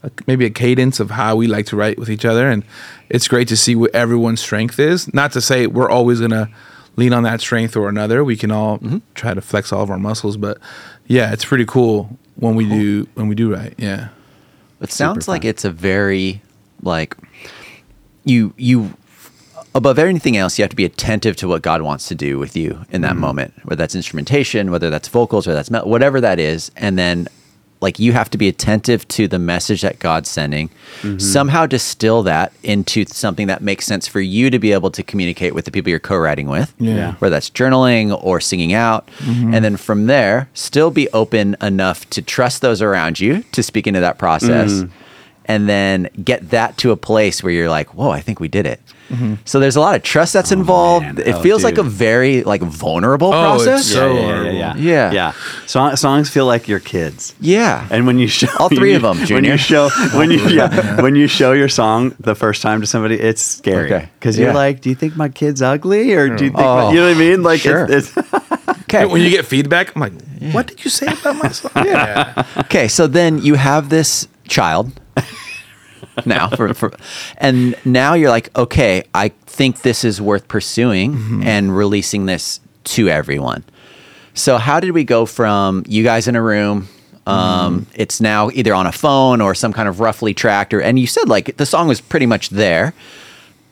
a, 0.03 0.11
maybe 0.27 0.45
a 0.47 0.51
cadence 0.51 1.01
of 1.01 1.11
how 1.11 1.37
we 1.37 1.47
like 1.47 1.67
to 1.67 1.77
write 1.77 1.99
with 1.99 2.09
each 2.09 2.25
other. 2.25 2.49
And 2.49 2.63
it's 3.11 3.27
great 3.27 3.49
to 3.49 3.57
see 3.57 3.75
what 3.75 3.93
everyone's 3.95 4.41
strength 4.41 4.79
is. 4.79 5.13
Not 5.13 5.33
to 5.33 5.41
say 5.41 5.67
we're 5.67 5.91
always 5.91 6.21
gonna 6.21 6.49
lean 6.97 7.13
on 7.13 7.25
that 7.25 7.41
strength 7.41 7.77
or 7.77 7.89
another. 7.89 8.23
We 8.23 8.37
can 8.37 8.51
all 8.53 8.79
Mm-hmm. 8.79 8.99
try 9.17 9.35
to 9.35 9.41
flex 9.41 9.73
all 9.73 9.83
of 9.83 9.91
our 9.91 9.99
muscles 9.99 10.37
but 10.37 10.59
yeah 11.09 11.33
it's 11.33 11.45
pretty 11.45 11.65
cool 11.67 12.17
when 12.37 12.55
we 12.55 12.65
do 12.69 13.09
when 13.15 13.27
we 13.29 13.35
do 13.35 13.53
write. 13.53 13.75
Yeah 13.77 14.09
It 14.81 14.93
sounds 14.93 15.27
fun. 15.27 15.35
like 15.35 15.45
it's 15.45 15.65
a 15.65 15.71
very 15.71 16.43
like 16.83 17.17
you 18.25 18.55
you 18.57 18.95
above 19.75 19.99
anything 19.99 20.37
else 20.37 20.59
you 20.59 20.63
have 20.63 20.71
to 20.71 20.77
be 20.77 20.85
attentive 20.85 21.37
to 21.37 21.49
what 21.49 21.63
God 21.63 21.83
wants 21.83 22.09
to 22.09 22.15
do 22.15 22.39
with 22.39 22.57
you 22.57 22.85
in 22.91 23.01
that 23.03 23.13
mm-hmm. 23.13 23.21
moment 23.21 23.55
whether 23.65 23.77
that's 23.77 23.95
instrumentation 23.95 24.71
whether 24.71 24.91
that's 24.91 25.09
vocals 25.09 25.47
or 25.47 25.55
that's 25.55 25.71
whatever 25.71 26.21
that 26.21 26.39
is 26.39 26.71
and 26.77 26.99
then 26.99 27.29
like 27.81 27.99
you 27.99 28.13
have 28.13 28.29
to 28.31 28.39
be 28.39 28.49
attentive 28.49 29.07
to 29.09 29.29
the 29.29 29.39
message 29.39 29.83
that 29.83 29.99
God's 29.99 30.29
sending 30.29 30.69
mm-hmm. 31.01 31.19
somehow 31.19 31.67
distill 31.67 32.23
that 32.25 32.53
into 32.63 33.05
something 33.07 33.47
that 33.47 33.63
makes 33.63 33.87
sense 33.87 34.09
for 34.09 34.21
you 34.21 34.51
to 34.51 34.59
be 34.59 34.73
able 34.73 34.91
to 34.91 35.03
communicate 35.03 35.55
with 35.55 35.65
the 35.65 35.71
people 35.71 35.91
you're 35.91 35.99
co-writing 35.99 36.49
with 36.49 36.75
Yeah. 36.79 37.15
whether 37.15 37.35
that's 37.35 37.51
journaling 37.51 38.19
or 38.23 38.41
singing 38.41 38.73
out. 38.73 39.07
Mm-hmm. 39.19 39.55
And 39.55 39.65
then 39.65 39.77
from 39.77 40.07
there, 40.07 40.49
still 40.55 40.91
be 40.91 41.09
open 41.11 41.57
enough 41.61 42.09
to 42.11 42.23
trust 42.23 42.63
those 42.63 42.83
around 42.83 43.21
you 43.21 43.45
to 43.53 43.63
speak 43.63 43.87
into 43.87 44.01
that 44.01 44.19
process. 44.19 44.73
Mm. 44.73 44.91
And 45.51 45.67
then 45.67 46.11
get 46.23 46.51
that 46.51 46.77
to 46.79 46.91
a 46.93 46.97
place 46.97 47.43
where 47.43 47.51
you're 47.51 47.71
like, 47.71 47.95
whoa, 47.95 48.11
I 48.11 48.21
think 48.21 48.39
we 48.39 48.49
did 48.49 48.67
it. 48.67 48.81
Mm-hmm. 49.09 49.37
So 49.47 49.59
there's 49.59 49.77
a 49.77 49.81
lot 49.81 49.97
of 49.97 50.03
trust 50.03 50.35
that's 50.35 50.53
oh, 50.53 50.57
involved. 50.59 51.07
man. 51.07 51.19
It 51.19 51.37
Oh, 51.37 51.41
feels 51.41 51.65
like 51.65 51.79
a 51.79 51.83
very 51.83 52.43
like 52.43 52.61
vulnerable 52.61 53.33
Oh, 53.33 53.55
it's 53.55 53.65
process. 53.65 53.87
so- 53.87 54.13
yeah, 54.13 54.21
yeah, 54.21 54.27
horrible. 54.27 54.53
yeah, 54.53 54.75
yeah, 54.77 54.83
Yeah. 54.93 55.13
yeah. 55.13 55.33
Song, 55.67 55.97
songs 55.97 56.29
feel 56.29 56.45
like 56.45 56.69
your 56.69 56.81
kids. 56.81 57.35
yeah. 57.41 57.89
And 57.91 58.07
when 58.07 58.19
you 58.19 58.29
show 58.29 58.49
All 58.59 58.69
three 58.69 58.91
you- 58.91 58.97
of 58.99 59.05
'em, 59.05 59.17
when 59.17 59.27
Junior. 59.27 59.53
you 59.53 59.57
show 59.57 59.89
when 60.13 60.31
you 60.31 60.39
yeah, 60.49 61.01
when 61.01 61.17
you 61.17 61.27
show 61.27 61.53
your 61.53 61.71
song 61.71 62.15
the 62.21 62.35
first 62.35 62.61
time 62.61 62.83
to 62.83 62.87
somebody, 62.87 63.15
it's 63.19 63.41
scary 63.41 64.09
because 64.21 64.37
Yeah. 64.39 64.45
you're 64.45 64.55
like, 64.55 64.83
do 64.83 64.91
you 64.91 64.95
think 64.95 65.17
my 65.17 65.31
kid's 65.31 65.63
ugly 65.63 66.13
or 66.13 66.29
do 66.37 66.45
you 66.45 66.51
think 66.51 66.61
Oh, 66.61 66.89
my, 66.89 66.93
you 66.93 67.01
know 67.01 67.09
what 67.09 67.17
I 67.17 67.19
mean? 67.19 67.43
Like 67.43 67.61
sure. 67.63 67.87
it's, 67.89 68.13
it's 68.15 68.29
Okay. 68.85 69.07
when 69.07 69.23
you 69.23 69.31
get 69.31 69.45
feedback 69.47 69.95
i'm 69.95 70.01
like 70.01 70.13
what 70.53 70.67
did 70.67 70.83
you 70.85 70.91
say 70.91 71.07
about 71.07 71.37
my 71.43 71.49
song 71.53 71.73
yeah 71.85 72.45
Okay, 72.59 72.89
so 72.89 73.07
then 73.07 73.39
you 73.39 73.55
have 73.57 73.89
this 73.89 74.29
child 74.49 74.93
now, 76.27 76.49
for, 76.51 76.73
for, 76.75 76.93
and 77.39 77.75
now 77.85 78.15
you're 78.15 78.31
like, 78.31 78.57
okay, 78.57 79.03
I 79.15 79.29
think 79.47 79.83
this 79.83 80.05
is 80.05 80.21
worth 80.21 80.49
pursuing 80.49 81.43
and 81.45 81.77
releasing 81.77 82.27
this 82.27 82.61
to 82.85 83.09
everyone. 83.09 83.65
So 84.35 84.57
how 84.59 84.81
did 84.81 84.93
we 84.93 85.05
go 85.05 85.27
from 85.27 85.85
you 85.89 86.05
guys 86.05 86.29
in 86.29 86.37
a 86.37 86.43
room? 86.43 86.89
Um, 87.27 87.87
It's 87.95 88.21
now 88.21 88.51
either 88.55 88.73
on 88.75 88.87
a 88.87 88.93
phone 88.93 89.41
or 89.41 89.55
some 89.55 89.73
kind 89.73 89.89
of 89.89 90.01
roughly 90.01 90.33
tracked, 90.33 90.73
or 90.73 90.81
and 90.81 90.99
you 90.99 91.07
said 91.07 91.29
like 91.29 91.57
the 91.59 91.67
song 91.67 91.87
was 91.89 92.01
pretty 92.01 92.25
much 92.27 92.49
there, 92.51 92.95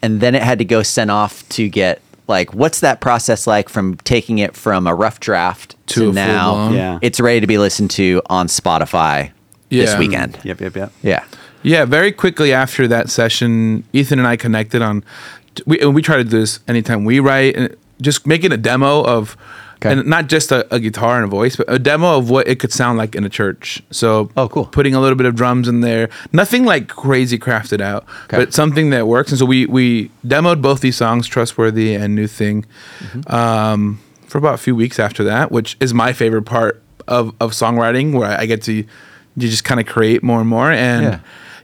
and 0.02 0.20
then 0.20 0.34
it 0.34 0.42
had 0.42 0.58
to 0.58 0.64
go 0.64 0.82
sent 0.82 1.10
off 1.10 1.48
to 1.50 1.68
get 1.68 2.02
like 2.28 2.52
what's 2.52 2.80
that 2.80 3.00
process 3.00 3.46
like 3.46 3.68
from 3.70 3.96
taking 3.98 4.38
it 4.38 4.54
from 4.56 4.86
a 4.86 4.94
rough 4.94 5.20
draft 5.20 5.74
To 5.86 6.00
to, 6.00 6.12
now? 6.12 6.70
Yeah. 6.70 6.98
it's 7.00 7.18
ready 7.20 7.40
to 7.40 7.46
be 7.46 7.56
listened 7.56 7.90
to 7.92 8.20
on 8.26 8.48
Spotify 8.48 9.30
this 9.70 9.96
weekend. 9.96 10.38
yep, 10.44 10.60
yep, 10.60 10.76
yep. 10.76 10.92
Yeah. 11.02 11.24
Yeah, 11.66 11.84
very 11.84 12.12
quickly 12.12 12.52
after 12.52 12.86
that 12.86 13.10
session, 13.10 13.82
Ethan 13.92 14.20
and 14.20 14.28
I 14.28 14.36
connected 14.36 14.82
on. 14.82 15.02
We 15.66 15.80
and 15.80 15.94
we 15.96 16.00
try 16.02 16.16
to 16.16 16.22
do 16.24 16.38
this 16.40 16.60
anytime 16.68 17.04
we 17.04 17.18
write, 17.18 17.56
and 17.56 17.74
just 18.00 18.24
making 18.26 18.52
a 18.52 18.56
demo 18.56 19.02
of, 19.02 19.36
Okay. 19.78 19.92
and 19.92 20.06
not 20.06 20.28
just 20.28 20.52
a, 20.52 20.72
a 20.72 20.78
guitar 20.78 21.16
and 21.16 21.24
a 21.24 21.28
voice, 21.28 21.56
but 21.56 21.66
a 21.68 21.78
demo 21.78 22.16
of 22.18 22.30
what 22.30 22.46
it 22.46 22.60
could 22.60 22.72
sound 22.72 22.98
like 22.98 23.14
in 23.16 23.24
a 23.24 23.28
church. 23.28 23.82
So, 23.90 24.30
Oh, 24.36 24.48
cool. 24.48 24.66
Putting 24.66 24.94
a 24.94 25.00
little 25.00 25.16
bit 25.16 25.26
of 25.26 25.34
drums 25.34 25.66
in 25.66 25.80
there, 25.80 26.08
nothing 26.32 26.64
like 26.64 26.86
crazy 26.88 27.36
crafted 27.38 27.80
out, 27.80 28.04
Okay. 28.26 28.36
but 28.38 28.54
something 28.54 28.90
that 28.90 29.08
works. 29.08 29.32
And 29.32 29.38
so 29.40 29.44
we 29.44 29.66
we 29.66 30.10
demoed 30.24 30.62
both 30.62 30.80
these 30.82 30.96
songs, 30.96 31.26
"Trustworthy" 31.26 31.94
and 31.94 32.14
"New 32.14 32.28
Thing," 32.28 32.64
Mm-hmm. 33.00 33.34
um, 33.34 33.98
for 34.28 34.38
about 34.38 34.54
a 34.54 34.58
few 34.66 34.76
weeks 34.76 35.00
after 35.00 35.24
that, 35.24 35.50
which 35.50 35.76
is 35.80 35.92
my 35.92 36.12
favorite 36.12 36.44
part 36.46 36.80
of 37.08 37.34
of 37.40 37.50
songwriting, 37.52 38.12
where 38.12 38.38
I 38.40 38.46
get 38.46 38.62
to 38.68 38.72
you 38.72 38.84
just 39.36 39.64
kind 39.64 39.80
of 39.80 39.86
create 39.86 40.22
more 40.22 40.38
and 40.38 40.48
more 40.48 40.70
and. 40.70 41.02
Yeah. 41.02 41.18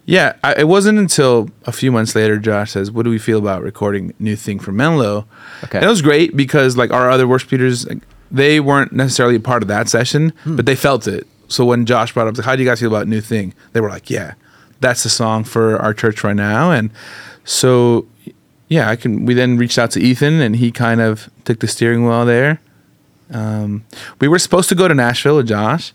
Yeah, 0.05 0.35
I, 0.43 0.55
it 0.55 0.69
wasn't 0.69 0.99
until 0.99 1.49
a 1.65 1.73
few 1.73 1.93
months 1.93 2.15
later 2.17 2.37
Josh 2.39 2.73
says, 2.73 2.91
"What 2.91 3.05
do 3.05 3.11
we 3.11 3.19
feel 3.19 3.39
about 3.39 3.63
recording 3.63 4.13
new 4.19 4.35
thing 4.37 4.59
for 4.59 4.73
Menlo?" 4.73 5.27
Okay. 5.65 5.79
and 5.79 5.85
it 5.87 5.89
was 5.91 6.03
great 6.03 6.37
because 6.37 6.77
like 6.77 6.91
our 6.93 7.09
other 7.11 7.29
worship 7.29 7.53
leaders, 7.53 7.87
like, 7.89 8.03
they 8.31 8.59
weren't 8.61 8.93
necessarily 8.93 9.37
a 9.37 9.41
part 9.41 9.63
of 9.63 9.69
that 9.69 9.89
session, 9.89 10.33
Hmm. 10.45 10.57
but 10.57 10.67
they 10.67 10.75
felt 10.75 11.07
it. 11.07 11.27
So 11.49 11.65
when 11.65 11.87
Josh 11.87 12.13
brought 12.15 12.27
up, 12.27 12.37
like, 12.37 12.45
"How 12.47 12.57
do 12.57 12.63
you 12.63 12.69
guys 12.69 12.81
feel 12.81 12.89
about 12.89 13.07
new 13.07 13.21
thing?" 13.21 13.55
They 13.75 13.81
were 13.81 13.91
like, 13.91 14.11
"Yeah, 14.11 14.35
that's 14.81 15.03
the 15.05 15.09
song 15.09 15.45
for 15.45 15.77
our 15.81 15.95
church 15.95 16.25
right 16.25 16.35
now." 16.37 16.73
And 16.73 16.91
so, 17.45 18.07
yeah, 18.69 18.89
I 18.91 18.97
can. 18.97 19.25
We 19.25 19.35
then 19.35 19.57
reached 19.57 19.79
out 19.79 19.91
to 19.93 20.01
Ethan, 20.01 20.41
and 20.41 20.57
he 20.57 20.73
kind 20.73 21.01
of 21.01 21.31
took 21.45 21.61
the 21.61 21.69
steering 21.69 22.05
wheel 22.07 22.25
there. 22.25 22.61
Um, 23.33 23.85
we 24.21 24.27
were 24.29 24.39
supposed 24.41 24.69
to 24.71 24.75
go 24.75 24.89
to 24.89 24.95
Nashville 24.95 25.37
with 25.37 25.47
Josh, 25.49 25.93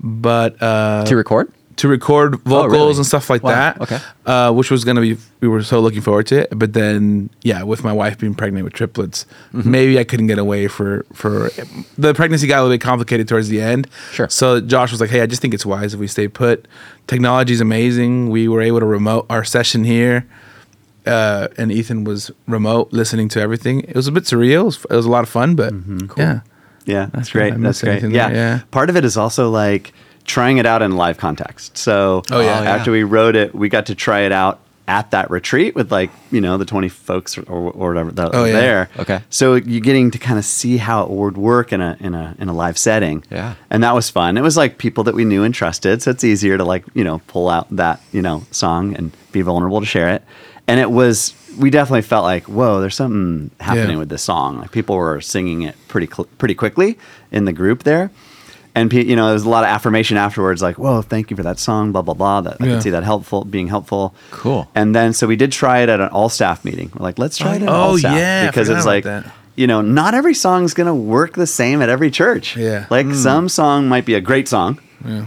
but 0.00 0.60
uh, 0.62 1.04
To 1.06 1.16
record? 1.16 1.52
To 1.76 1.88
record 1.88 2.36
vocals 2.40 2.72
really? 2.72 2.96
and 2.96 3.06
stuff 3.06 3.28
like 3.30 3.42
Wow, 3.42 3.50
that. 3.50 3.80
okay. 3.80 3.98
Uh, 4.26 4.52
which 4.52 4.70
was 4.70 4.84
gonna 4.84 5.00
be 5.00 5.16
we 5.40 5.48
were 5.48 5.62
so 5.62 5.80
looking 5.80 6.00
forward 6.00 6.26
to 6.28 6.40
it. 6.42 6.48
But 6.56 6.72
then 6.72 7.30
yeah, 7.42 7.62
with 7.62 7.82
my 7.84 7.92
wife 7.92 8.18
being 8.18 8.34
pregnant 8.34 8.64
with 8.64 8.72
triplets, 8.72 9.26
Mm-hmm. 9.52 9.70
maybe 9.70 9.98
I 9.98 10.04
couldn't 10.04 10.26
get 10.28 10.38
away 10.38 10.68
for 10.68 11.04
for 11.12 11.50
the 11.98 12.14
pregnancy 12.14 12.46
got 12.46 12.58
a 12.58 12.62
little 12.62 12.74
bit 12.74 12.80
complicated 12.80 13.28
towards 13.28 13.48
the 13.48 13.60
end. 13.60 13.88
Sure. 14.12 14.28
So 14.28 14.60
Josh 14.60 14.90
was 14.90 15.00
like, 15.00 15.10
Hey, 15.10 15.20
I 15.20 15.26
just 15.26 15.40
think 15.42 15.54
it's 15.54 15.66
wise 15.66 15.94
if 15.94 16.00
we 16.00 16.06
stay 16.06 16.28
put. 16.28 16.66
Technology's 17.06 17.60
amazing. 17.60 18.30
We 18.30 18.48
were 18.48 18.62
able 18.62 18.80
to 18.80 18.86
remote 18.86 19.26
our 19.28 19.44
session 19.44 19.84
here. 19.84 20.26
Uh, 21.06 21.48
and 21.58 21.70
Ethan 21.70 22.04
was 22.04 22.30
remote 22.48 22.90
listening 22.92 23.28
to 23.28 23.40
everything. 23.40 23.80
It 23.80 23.94
was 23.94 24.06
a 24.08 24.12
bit 24.12 24.24
surreal. 24.24 24.60
It 24.60 24.64
was, 24.64 24.84
it 24.90 24.96
was 24.96 25.04
a 25.06 25.10
lot 25.10 25.22
of 25.22 25.28
fun, 25.28 25.54
but 25.54 25.72
yeah. 26.16 26.40
Yeah, 26.86 27.08
that's 27.12 27.30
great. 27.30 27.54
That's 27.60 27.82
great. 27.82 28.02
Yeah. 28.04 28.30
yeah. 28.30 28.60
Part 28.70 28.88
of 28.90 28.96
it 28.96 29.04
is 29.04 29.16
also 29.16 29.50
like 29.50 29.92
trying 30.24 30.58
it 30.58 30.66
out 30.66 30.82
in 30.82 30.92
live 30.96 31.18
context. 31.18 31.76
So 31.76 32.22
Oh, 32.30 32.40
yeah. 32.40 32.60
Oh, 32.60 32.62
yeah. 32.62 32.70
after 32.76 32.90
we 32.92 33.02
wrote 33.02 33.36
it, 33.36 33.54
we 33.54 33.68
got 33.68 33.86
to 33.86 33.94
try 33.94 34.20
it 34.20 34.32
out 34.32 34.60
at 34.86 35.10
that 35.12 35.30
retreat 35.30 35.74
with 35.74 35.90
like, 35.90 36.10
you 36.30 36.42
know, 36.42 36.58
the 36.58 36.64
20 36.66 36.90
folks 36.90 37.38
or, 37.38 37.42
or 37.44 37.88
whatever 37.88 38.10
that 38.12 38.34
Oh, 38.34 38.42
were 38.42 38.46
yeah. 38.48 38.52
there. 38.52 38.90
Okay. 38.98 39.20
So 39.30 39.54
you're 39.54 39.80
getting 39.80 40.10
to 40.10 40.18
kind 40.18 40.38
of 40.38 40.44
see 40.44 40.76
how 40.76 41.04
it 41.04 41.10
would 41.10 41.38
work 41.38 41.72
in 41.72 41.80
a 41.80 41.96
in 42.00 42.14
a 42.14 42.34
in 42.38 42.48
a 42.50 42.52
live 42.52 42.76
setting. 42.76 43.24
Yeah. 43.30 43.54
And 43.70 43.82
that 43.82 43.94
was 43.94 44.10
fun. 44.10 44.36
It 44.36 44.42
was 44.42 44.56
like 44.58 44.76
people 44.76 45.04
that 45.04 45.14
we 45.14 45.24
knew 45.24 45.42
and 45.42 45.54
trusted, 45.54 46.02
so 46.02 46.10
it's 46.10 46.22
easier 46.24 46.58
to 46.58 46.64
like, 46.64 46.84
you 46.92 47.02
know, 47.04 47.22
pull 47.28 47.48
out 47.48 47.66
that, 47.76 48.00
you 48.12 48.20
know, 48.20 48.44
song 48.50 48.94
and 48.94 49.10
be 49.32 49.40
vulnerable 49.40 49.80
to 49.80 49.86
share 49.86 50.10
it. 50.10 50.22
And 50.68 50.78
it 50.78 50.90
was 50.90 51.32
we 51.58 51.70
definitely 51.70 52.02
felt 52.02 52.24
like, 52.24 52.44
whoa, 52.44 52.80
there's 52.80 52.96
something 52.96 53.52
happening 53.60 53.92
Yeah. 53.92 53.96
with 53.98 54.08
this 54.10 54.22
song. 54.22 54.58
Like 54.58 54.70
people 54.72 54.96
were 54.96 55.20
singing 55.22 55.62
it 55.62 55.76
pretty 55.88 56.08
cl- 56.12 56.28
pretty 56.36 56.54
quickly 56.54 56.98
in 57.32 57.46
the 57.46 57.52
group 57.54 57.84
there. 57.84 58.10
And 58.76 58.92
you 58.92 59.14
know, 59.14 59.26
there 59.26 59.34
was 59.34 59.44
a 59.44 59.48
lot 59.48 59.62
of 59.62 59.68
affirmation 59.70 60.16
afterwards, 60.16 60.60
like, 60.60 60.78
"Whoa, 60.78 61.00
thank 61.00 61.30
you 61.30 61.36
for 61.36 61.44
that 61.44 61.58
song." 61.60 61.92
Blah 61.92 62.02
blah 62.02 62.14
blah. 62.14 62.40
That 62.40 62.56
I 62.60 62.66
Yeah. 62.66 62.72
could 62.72 62.82
see 62.82 62.90
that 62.90 63.04
helpful, 63.04 63.44
being 63.44 63.68
helpful. 63.68 64.14
Cool. 64.32 64.68
And 64.74 64.94
then 64.96 65.12
so 65.12 65.26
we 65.28 65.36
did 65.36 65.52
try 65.52 65.78
it 65.80 65.88
at 65.88 66.00
an 66.00 66.08
all 66.08 66.28
staff 66.28 66.64
meeting. 66.64 66.90
We're 66.96 67.04
like, 67.04 67.18
let's 67.18 67.36
try 67.36 67.54
it 67.56 67.62
at 67.62 67.68
Oh, 67.68 67.72
all 67.72 67.98
staff 67.98 68.16
yeah, 68.16 68.46
because 68.46 68.68
it's 68.68 68.84
like, 68.84 69.04
that. 69.04 69.26
you 69.54 69.68
know, 69.68 69.80
not 69.80 70.14
every 70.14 70.34
song's 70.34 70.74
gonna 70.74 70.94
work 70.94 71.34
the 71.34 71.46
same 71.46 71.82
at 71.82 71.88
every 71.88 72.10
church. 72.10 72.56
Yeah. 72.56 72.86
Like 72.90 73.06
Hmm. 73.06 73.14
some 73.14 73.48
song 73.48 73.88
might 73.88 74.06
be 74.06 74.14
a 74.14 74.20
great 74.20 74.48
song, 74.48 74.80
Yeah. 75.06 75.22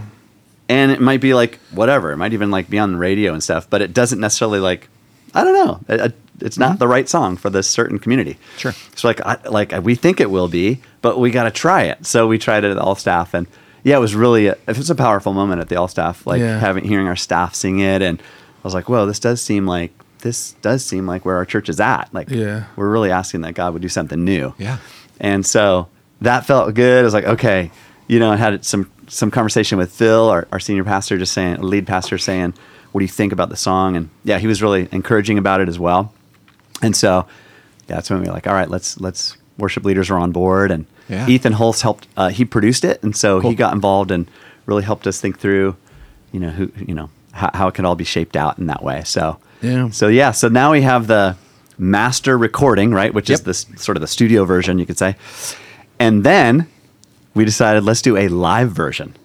and 0.68 0.92
it 0.92 1.00
might 1.00 1.22
be 1.22 1.32
like 1.32 1.58
whatever. 1.70 2.12
It 2.12 2.18
might 2.18 2.34
even 2.34 2.50
like 2.50 2.68
be 2.68 2.78
on 2.78 2.92
the 2.92 2.98
radio 2.98 3.32
and 3.32 3.42
stuff, 3.42 3.66
but 3.70 3.80
it 3.80 3.94
doesn't 3.94 4.20
necessarily 4.20 4.60
like 4.60 4.88
I 5.34 5.44
don't 5.44 5.54
know. 5.54 5.80
It- 5.88 6.14
it- 6.40 6.46
it's 6.46 6.58
not 6.58 6.78
the 6.78 6.88
right 6.88 7.08
song 7.08 7.36
for 7.36 7.50
this 7.50 7.68
certain 7.68 7.98
community. 7.98 8.34
Mm-hmm. 8.34 8.58
Sure. 8.58 8.72
So 8.96 9.08
like 9.08 9.20
I, 9.24 9.38
like 9.48 9.72
we 9.82 9.94
think 9.94 10.20
it 10.20 10.30
will 10.30 10.48
be, 10.48 10.80
but 11.02 11.18
we 11.18 11.30
got 11.30 11.44
to 11.44 11.50
try 11.50 11.84
it. 11.84 12.06
So 12.06 12.26
we 12.26 12.38
tried 12.38 12.64
it 12.64 12.70
at 12.70 12.78
all 12.78 12.94
staff, 12.94 13.34
and 13.34 13.46
yeah, 13.84 13.96
it 13.96 14.00
was 14.00 14.14
really 14.14 14.46
a, 14.48 14.52
it 14.66 14.76
was 14.76 14.90
a 14.90 14.94
powerful 14.94 15.32
moment 15.32 15.60
at 15.60 15.68
the 15.68 15.76
all 15.76 15.88
staff. 15.88 16.26
Like 16.26 16.40
Yeah. 16.40 16.58
having 16.58 16.84
hearing 16.84 17.06
our 17.06 17.16
staff 17.16 17.54
sing 17.54 17.80
it, 17.80 18.02
and 18.02 18.20
I 18.20 18.60
was 18.64 18.74
like, 18.74 18.88
whoa, 18.88 19.06
this 19.06 19.18
does 19.20 19.40
seem 19.40 19.66
like 19.66 19.92
this 20.20 20.52
does 20.62 20.84
seem 20.84 21.06
like 21.06 21.24
where 21.24 21.36
our 21.36 21.44
church 21.44 21.68
is 21.68 21.78
at. 21.80 22.08
Like 22.12 22.28
Yeah. 22.30 22.64
we're 22.76 22.90
really 22.90 23.10
asking 23.12 23.42
that 23.42 23.54
God 23.54 23.72
would 23.72 23.82
do 23.82 23.88
something 23.88 24.24
new. 24.24 24.52
Yeah. 24.58 24.78
And 25.20 25.46
so 25.46 25.88
that 26.20 26.44
felt 26.46 26.74
good. 26.74 27.00
I 27.00 27.02
was 27.04 27.14
like, 27.14 27.24
okay, 27.24 27.70
you 28.08 28.18
know, 28.18 28.30
I 28.32 28.36
had 28.36 28.64
some 28.64 28.90
some 29.06 29.30
conversation 29.30 29.78
with 29.78 29.90
Phil, 29.92 30.28
our, 30.28 30.46
our 30.52 30.60
senior 30.60 30.84
pastor, 30.84 31.16
just 31.18 31.32
saying, 31.32 31.60
lead 31.62 31.86
pastor, 31.86 32.18
saying, 32.18 32.52
what 32.92 32.98
do 32.98 33.04
you 33.04 33.08
think 33.08 33.32
about 33.32 33.48
the 33.48 33.56
song? 33.56 33.96
And 33.96 34.10
yeah, 34.24 34.38
he 34.38 34.46
was 34.46 34.60
really 34.60 34.88
encouraging 34.92 35.38
about 35.38 35.60
it 35.60 35.68
as 35.68 35.78
well. 35.78 36.12
And 36.82 36.94
so 36.96 37.26
that's 37.86 38.10
when 38.10 38.20
we 38.20 38.26
were 38.26 38.32
like, 38.32 38.46
all 38.46 38.54
right, 38.54 38.68
let's 38.70 39.00
let's 39.00 39.36
worship 39.58 39.84
leaders 39.84 40.10
are 40.10 40.18
on 40.18 40.32
board. 40.32 40.70
And 40.70 40.86
Yeah. 41.08 41.26
Ethan 41.28 41.54
Hulse 41.54 41.82
helped. 41.82 42.06
Uh, 42.16 42.28
he 42.28 42.44
produced 42.44 42.84
it, 42.84 43.02
and 43.02 43.16
so 43.16 43.40
Cool. 43.40 43.50
he 43.50 43.56
got 43.56 43.72
involved 43.74 44.10
and 44.10 44.30
really 44.66 44.82
helped 44.82 45.06
us 45.06 45.20
think 45.20 45.38
through, 45.38 45.76
you 46.32 46.40
know, 46.40 46.50
who 46.50 46.70
you 46.86 46.94
know 46.94 47.10
how, 47.32 47.50
how 47.54 47.68
it 47.68 47.74
could 47.74 47.84
all 47.84 47.94
be 47.96 48.04
shaped 48.04 48.36
out 48.36 48.58
in 48.58 48.66
that 48.66 48.82
way. 48.82 49.02
So 49.04 49.38
Yeah. 49.62 49.90
So 49.90 50.08
yeah. 50.08 50.32
So 50.32 50.48
now 50.48 50.72
we 50.72 50.82
have 50.82 51.06
the 51.06 51.36
master 51.78 52.36
recording, 52.36 52.92
right, 52.92 53.12
which 53.14 53.30
is 53.30 53.42
this 53.42 53.66
sort 53.76 53.96
of 53.96 54.00
the 54.00 54.06
studio 54.08 54.44
version, 54.44 54.78
you 54.78 54.86
could 54.86 54.98
say, 54.98 55.16
and 55.98 56.24
then 56.24 56.66
we 57.34 57.44
decided 57.44 57.84
let's 57.84 58.02
do 58.02 58.16
a 58.16 58.28
live 58.28 58.70
version, 58.72 59.16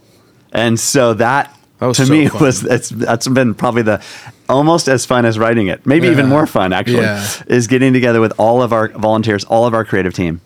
and 0.52 0.80
so 0.80 1.14
that. 1.16 1.56
To 1.92 2.06
so 2.06 2.12
me 2.14 2.28
fun. 2.28 2.42
was 2.42 2.62
that's 2.62 2.90
that's 2.90 3.28
been 3.28 3.54
probably 3.54 3.82
the 3.82 4.02
almost 4.48 4.88
as 4.88 5.06
fun 5.06 5.26
as 5.26 5.38
writing 5.38 5.68
it 5.68 5.86
maybe 5.86 6.08
even 6.08 6.30
more 6.30 6.46
fun 6.48 6.72
actually 6.72 7.02
Yeah. 7.02 7.26
is 7.48 7.68
getting 7.68 7.92
together 7.94 8.22
with 8.22 8.32
all 8.38 8.62
of 8.62 8.72
our 8.72 8.88
volunteers 8.90 9.44
all 9.46 9.66
of 9.66 9.74
our 9.74 9.84
creative 9.84 10.14
team 10.14 10.40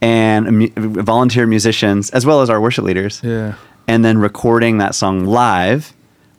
and 0.00 0.58
mu- 0.58 0.70
volunteer 1.02 1.46
musicians 1.46 2.10
as 2.10 2.24
well 2.26 2.40
as 2.42 2.50
our 2.50 2.60
worship 2.60 2.84
leaders 2.84 3.20
Yeah. 3.22 3.54
and 3.88 4.04
then 4.04 4.18
recording 4.18 4.78
that 4.78 4.94
song 4.94 5.24
live 5.26 5.92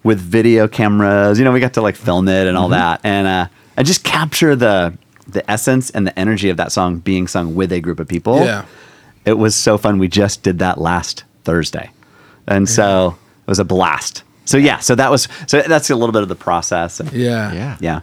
with 0.03 0.19
video 0.19 0.67
cameras. 0.67 1.39
You 1.39 1.45
know, 1.45 1.53
we 1.53 1.61
got 1.61 1.73
to 1.73 1.81
like 1.81 1.95
film 1.95 2.27
it 2.27 2.47
and 2.47 2.57
all 2.57 2.69
Mm-hmm. 2.69 2.79
that, 2.79 2.99
and 3.05 3.25
uh, 3.27 3.47
and 3.77 3.87
just 3.87 4.03
capture 4.03 4.53
the 4.55 4.93
the 5.27 5.49
essence 5.49 5.89
and 5.91 6.05
the 6.05 6.17
energy 6.19 6.49
of 6.49 6.57
that 6.57 6.71
song 6.73 6.97
being 6.99 7.27
sung 7.27 7.55
with 7.55 7.71
a 7.71 7.79
group 7.79 7.99
of 8.01 8.07
people. 8.07 8.39
Yeah. 8.43 8.65
it 9.25 9.37
was 9.37 9.55
so 9.55 9.77
fun. 9.77 9.99
We 9.99 10.09
just 10.09 10.43
did 10.43 10.59
that 10.59 10.77
last 10.81 11.23
Thursday, 11.45 11.89
and 12.47 12.67
so 12.67 13.15
it 13.45 13.47
was 13.49 13.59
a 13.59 13.65
blast. 13.65 14.23
So 14.45 14.57
yeah, 14.57 14.79
so 14.79 14.95
that 14.95 15.09
was 15.11 15.27
so 15.47 15.61
that's 15.61 15.89
a 15.89 15.95
little 15.95 16.11
bit 16.13 16.21
of 16.23 16.29
the 16.29 16.35
process. 16.35 16.99
and- 16.99 17.11
Yeah. 17.13 17.53
Yeah. 17.53 17.77
yeah. 17.79 17.99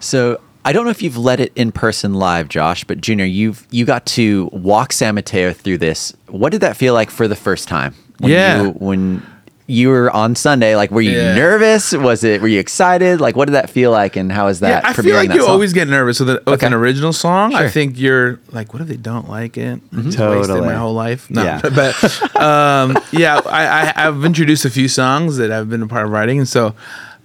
So 0.00 0.40
I 0.64 0.72
don't 0.72 0.84
know 0.84 0.90
if 0.90 1.02
you've 1.02 1.16
led 1.16 1.40
it 1.40 1.52
in 1.56 1.72
person 1.72 2.14
live, 2.14 2.48
Josh, 2.48 2.84
but 2.84 3.00
Junior, 3.00 3.24
you've 3.24 3.66
you 3.70 3.84
got 3.84 4.04
to 4.06 4.48
walk 4.52 4.92
San 4.92 5.14
Mateo 5.14 5.52
through 5.52 5.78
this. 5.78 6.12
What 6.28 6.50
did 6.52 6.60
that 6.62 6.76
feel 6.76 6.94
like 6.94 7.10
for 7.10 7.28
the 7.28 7.36
first 7.36 7.68
time? 7.68 7.94
When 8.18 8.32
Yeah. 8.32 8.62
You, 8.62 8.70
when 8.70 9.22
you 9.68 9.88
were 9.88 10.08
on 10.12 10.36
Sunday, 10.36 10.76
like 10.76 10.92
were 10.92 11.00
you 11.00 11.10
Yeah. 11.10 11.34
nervous? 11.34 11.90
Was 11.92 12.22
it? 12.22 12.40
Were 12.40 12.46
you 12.46 12.60
excited? 12.60 13.20
Like, 13.20 13.34
what 13.34 13.46
did 13.46 13.52
that 13.54 13.68
feel 13.68 13.90
like, 13.90 14.14
and 14.14 14.30
how 14.30 14.46
is 14.46 14.60
that? 14.60 14.84
Yeah, 14.84 14.90
I 14.90 14.92
feel 14.92 15.16
like 15.16 15.28
that 15.28 15.34
you 15.34 15.40
song? 15.42 15.50
always 15.50 15.72
get 15.72 15.88
nervous 15.88 16.20
with, 16.20 16.30
a, 16.30 16.32
with 16.34 16.48
Okay. 16.48 16.66
an 16.66 16.72
original 16.74 17.12
song. 17.12 17.52
I 17.52 17.68
think 17.68 17.98
you're 17.98 18.38
like, 18.52 18.72
what 18.72 18.80
if 18.80 18.86
they 18.88 18.96
don't 18.96 19.28
like 19.28 19.56
it? 19.58 19.80
I 19.92 19.96
just 20.02 20.06
wasted 20.18 20.18
Totally. 20.18 20.60
my 20.60 20.74
whole 20.74 20.94
life. 20.94 21.28
No, 21.30 21.42
Yeah. 21.42 21.60
but 21.62 22.36
um, 22.40 22.96
yeah, 23.10 23.40
I, 23.44 23.66
I, 23.92 24.06
I've 24.06 24.24
introduced 24.24 24.64
a 24.64 24.70
few 24.70 24.86
songs 24.86 25.36
that 25.38 25.50
I've 25.50 25.68
been 25.68 25.82
a 25.82 25.88
part 25.88 26.04
of 26.06 26.12
writing, 26.12 26.38
and 26.38 26.48
so, 26.48 26.74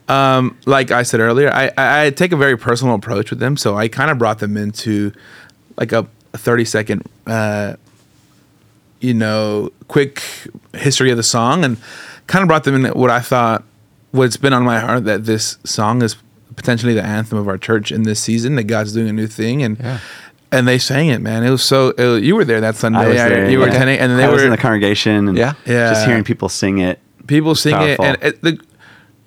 um, 0.07 0.57
like 0.65 0.89
I 0.89 1.03
said 1.03 1.19
earlier, 1.19 1.51
I, 1.53 1.67
I, 1.77 2.05
I 2.05 2.09
take 2.09 2.31
a 2.31 2.37
very 2.37 2.57
personal 2.57 2.95
approach 2.95 3.29
with 3.29 3.39
them. 3.39 3.55
So 3.55 3.77
I 3.77 3.87
kind 3.87 4.09
of 4.09 4.17
brought 4.17 4.39
them 4.39 4.57
into 4.57 5.11
like 5.77 5.91
a, 5.91 6.07
a 6.33 6.37
thirty 6.39 6.65
second, 6.65 7.03
uh, 7.27 7.75
you 8.99 9.13
know, 9.13 9.71
quick 9.87 10.21
history 10.73 11.11
of 11.11 11.17
the 11.17 11.23
song, 11.23 11.63
and 11.63 11.77
kind 12.31 12.43
of 12.43 12.47
brought 12.47 12.63
them 12.63 12.75
in 12.85 12.91
what 12.93 13.09
I 13.11 13.19
thought 13.19 13.63
what's 14.11 14.37
been 14.37 14.53
on 14.53 14.63
my 14.63 14.79
heart 14.79 15.05
that 15.05 15.25
this 15.25 15.57
song 15.63 16.01
is 16.01 16.15
potentially 16.55 16.93
the 16.93 17.03
anthem 17.03 17.37
of 17.37 17.47
our 17.47 17.57
church 17.57 17.91
in 17.91 18.03
this 18.03 18.19
season 18.19 18.55
that 18.55 18.65
God's 18.65 18.93
doing 18.93 19.09
a 19.09 19.13
new 19.13 19.27
thing 19.27 19.63
and 19.63 19.77
Yeah. 19.79 19.99
and 20.51 20.67
they 20.67 20.77
sang 20.79 21.07
it 21.09 21.21
man 21.21 21.43
it 21.43 21.49
was 21.49 21.63
so 21.63 21.89
it, 21.97 22.23
you 22.23 22.35
were 22.35 22.43
there 22.45 22.61
that 22.61 22.75
Sunday 22.75 22.99
I 22.99 23.07
was 23.07 23.15
there. 23.17 23.49
you 23.49 23.59
were 23.59 23.67
yeah. 23.67 23.73
attending 23.73 23.99
and 23.99 24.17
they 24.19 24.25
I 24.25 24.29
was 24.29 24.41
were 24.41 24.45
in 24.45 24.51
the 24.51 24.57
congregation. 24.57 25.27
And 25.29 25.37
Yeah. 25.37 25.53
Yeah. 25.65 25.89
Just 25.93 26.05
hearing 26.07 26.23
people 26.25 26.49
sing 26.49 26.79
it. 26.79 26.99
people 27.27 27.55
sing 27.55 27.73
Powerful. 27.75 28.05
it 28.05 28.07
and 28.07 28.23
it, 28.23 28.41
the 28.41 28.51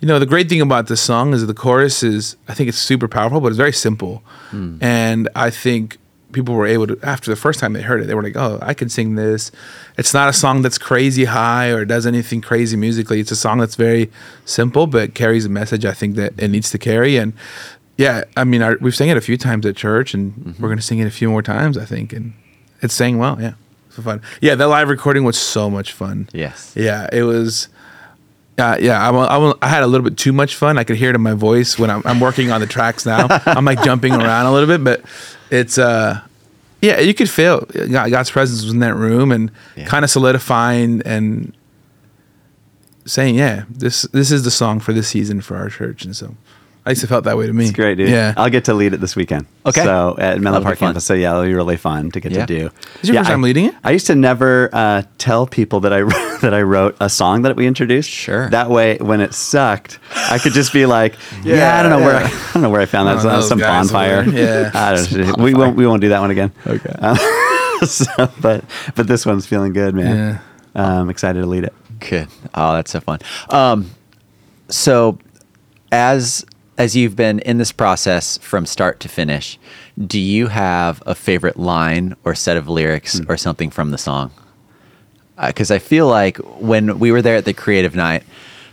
you 0.00 0.08
know 0.08 0.18
the 0.18 0.26
great 0.26 0.48
thing 0.50 0.60
about 0.60 0.86
this 0.88 1.00
song 1.00 1.32
is 1.32 1.46
the 1.46 1.54
chorus 1.54 2.02
is 2.02 2.36
I 2.48 2.52
think 2.54 2.68
it's 2.68 2.78
super 2.78 3.08
powerful 3.08 3.40
but 3.40 3.48
it's 3.48 3.56
very 3.66 3.72
simple 3.72 4.22
Hmm. 4.50 4.76
and 4.82 5.28
I 5.34 5.48
think 5.50 5.96
people 6.34 6.54
were 6.54 6.66
able 6.66 6.86
to 6.86 6.98
after 7.02 7.30
the 7.30 7.36
first 7.36 7.58
time 7.60 7.72
they 7.72 7.80
heard 7.82 8.02
it 8.02 8.06
they 8.06 8.14
were 8.14 8.22
like 8.22 8.36
oh 8.36 8.58
I 8.60 8.74
can 8.74 8.88
sing 8.88 9.14
this 9.14 9.50
it's 9.96 10.12
not 10.12 10.28
a 10.28 10.32
song 10.32 10.60
that's 10.62 10.76
crazy 10.78 11.24
high 11.24 11.68
or 11.68 11.84
does 11.86 12.04
anything 12.06 12.40
crazy 12.42 12.76
musically 12.76 13.20
it's 13.20 13.30
a 13.30 13.36
song 13.36 13.58
that's 13.58 13.76
very 13.76 14.10
simple 14.44 14.86
but 14.86 15.14
carries 15.14 15.44
a 15.46 15.48
message 15.48 15.84
I 15.86 15.92
think 15.92 16.16
that 16.16 16.32
it 16.38 16.48
needs 16.48 16.70
to 16.72 16.78
carry 16.78 17.16
and 17.16 17.32
yeah 17.96 18.24
I 18.36 18.44
mean 18.44 18.60
our, 18.62 18.76
we've 18.80 18.94
sang 18.94 19.08
it 19.08 19.16
a 19.16 19.20
few 19.22 19.38
times 19.38 19.64
at 19.64 19.76
church 19.76 20.12
and 20.14 20.32
Mm-hmm. 20.34 20.62
we're 20.62 20.68
going 20.68 20.78
to 20.78 20.84
sing 20.84 20.98
it 20.98 21.06
a 21.06 21.10
few 21.10 21.30
more 21.30 21.42
times 21.42 21.78
I 21.78 21.84
think 21.86 22.12
and 22.12 22.34
it's 22.82 22.94
sang 22.94 23.16
well 23.18 23.40
yeah 23.40 23.54
so 23.90 24.02
fun 24.02 24.20
yeah 24.40 24.54
that 24.56 24.66
live 24.68 24.88
recording 24.88 25.24
was 25.24 25.38
so 25.38 25.70
much 25.70 25.92
fun 25.92 26.28
Yes. 26.32 26.72
yeah, 26.76 27.08
it 27.12 27.22
was. 27.22 27.68
Uh, 28.56 28.76
yeah, 28.80 29.10
I, 29.10 29.12
I, 29.12 29.52
I 29.62 29.68
had 29.68 29.82
a 29.82 29.86
little 29.88 30.08
bit 30.08 30.16
too 30.16 30.32
much 30.32 30.54
fun. 30.54 30.78
I 30.78 30.84
could 30.84 30.96
hear 30.96 31.10
it 31.10 31.16
in 31.16 31.20
my 31.22 31.32
voice 31.34 31.76
when 31.78 31.90
I'm, 31.90 32.02
I'm 32.04 32.20
working 32.20 32.52
on 32.52 32.60
the 32.60 32.66
tracks 32.68 33.04
now. 33.04 33.26
I'm 33.46 33.64
like 33.64 33.82
jumping 33.82 34.12
around 34.14 34.46
a 34.46 34.52
little 34.52 34.68
bit, 34.68 34.84
but 34.84 35.02
it's 35.50 35.76
uh, 35.76 36.20
yeah, 36.80 37.00
you 37.00 37.14
could 37.14 37.28
feel 37.28 37.60
God's 37.90 38.30
presence 38.30 38.62
was 38.62 38.72
in 38.72 38.78
that 38.80 38.94
room 38.94 39.32
and 39.32 39.50
Yeah. 39.76 39.86
kind 39.86 40.04
of 40.04 40.10
solidifying 40.10 41.02
and 41.04 41.52
saying, 43.06 43.34
yeah, 43.34 43.64
this 43.68 44.02
this 44.12 44.30
is 44.30 44.44
the 44.44 44.50
song 44.50 44.78
for 44.80 44.92
this 44.92 45.08
season 45.08 45.40
for 45.40 45.56
our 45.56 45.68
church, 45.68 46.04
and 46.04 46.14
so 46.16 46.34
I 46.86 46.90
used 46.90 47.00
to 47.00 47.06
felt 47.06 47.24
that 47.24 47.38
way 47.38 47.46
to 47.46 47.52
me. 47.52 47.64
It's 47.64 47.72
great, 47.72 47.96
dude. 47.96 48.10
Yeah, 48.10 48.34
I'll 48.36 48.50
get 48.50 48.66
to 48.66 48.74
lead 48.74 48.92
it 48.92 49.00
this 49.00 49.16
weekend. 49.16 49.46
Okay. 49.64 49.82
So 49.82 50.16
at 50.18 50.38
Menlo 50.38 50.52
That'll 50.52 50.60
be 50.60 50.64
Park 50.64 50.78
fun. 50.78 50.88
campus. 50.88 51.06
So 51.06 51.14
yeah, 51.14 51.30
it'll 51.30 51.44
be 51.44 51.54
really 51.54 51.78
fun 51.78 52.10
to 52.10 52.20
get 52.20 52.32
Yeah. 52.32 52.44
to 52.44 52.58
do. 52.58 52.70
Is 53.02 53.08
your 53.08 53.14
yeah, 53.14 53.20
first 53.22 53.30
time 53.30 53.40
I- 53.40 53.44
leading 53.44 53.64
it? 53.66 53.74
I 53.82 53.90
used 53.92 54.06
to 54.08 54.14
never 54.14 54.68
uh, 54.72 55.02
tell 55.16 55.46
people 55.46 55.80
that 55.80 55.92
I 55.94 56.02
that 56.42 56.52
I 56.52 56.60
wrote 56.60 56.94
a 57.00 57.08
song 57.08 57.42
that 57.42 57.56
we 57.56 57.66
introduced. 57.66 58.10
Sure. 58.10 58.50
That 58.50 58.68
way, 58.68 58.98
when 58.98 59.22
it 59.22 59.32
sucked, 59.32 59.98
I 60.14 60.38
could 60.38 60.52
just 60.52 60.74
be 60.74 60.84
like, 60.84 61.14
"Yeah, 61.42 61.78
I 61.78 61.82
don't 61.82 61.90
know 61.98 62.04
where 62.04 62.16
I, 62.16 62.24
I 62.26 62.50
don't 62.52 62.62
know 62.62 62.70
where 62.70 62.82
I 62.82 62.86
found 62.86 63.08
that. 63.08 63.16
Oh, 63.16 63.20
So- 63.20 63.28
those 63.30 63.48
some 63.48 63.58
guys 63.58 63.86
bonfire. 63.90 64.18
over 64.18 64.30
there. 64.30 64.62
Yeah. 64.64 64.70
I 64.74 64.94
don't 64.94 65.38
know. 65.38 65.42
We 65.44 65.54
won't 65.54 65.76
we 65.76 65.86
won't 65.86 66.02
do 66.02 66.10
that 66.10 66.20
one 66.20 66.30
again. 66.30 66.52
Okay. 66.66 66.94
Uh, 66.98 67.16
so, 67.86 68.04
but 68.42 68.62
but 68.94 69.06
this 69.06 69.24
one's 69.24 69.46
feeling 69.46 69.72
good, 69.72 69.94
man. 69.94 70.40
Yeah. 70.76 70.98
Um, 71.00 71.08
excited 71.08 71.40
to 71.40 71.46
lead 71.46 71.64
it. 71.64 71.72
Good. 72.00 72.28
Oh, 72.54 72.74
that's 72.74 72.90
so 72.90 73.00
fun. 73.00 73.20
Um, 73.48 73.90
so 74.68 75.18
as 75.92 76.44
as 76.76 76.96
you've 76.96 77.16
been 77.16 77.38
in 77.40 77.58
this 77.58 77.72
process 77.72 78.38
from 78.38 78.66
start 78.66 79.00
to 79.00 79.08
finish, 79.08 79.58
do 80.06 80.18
you 80.18 80.48
have 80.48 81.02
a 81.06 81.14
favorite 81.14 81.56
line 81.56 82.16
or 82.24 82.34
set 82.34 82.56
of 82.56 82.68
lyrics 82.68 83.18
hmm. 83.18 83.30
or 83.30 83.36
something 83.36 83.70
from 83.70 83.90
the 83.90 83.98
song? 83.98 84.30
Uh, 85.36 85.48
because 85.48 85.70
I 85.70 85.78
feel 85.78 86.06
like 86.06 86.38
when 86.38 86.98
we 86.98 87.10
were 87.12 87.22
there 87.22 87.36
at 87.36 87.44
the 87.44 87.54
creative 87.54 87.94
night, 87.94 88.22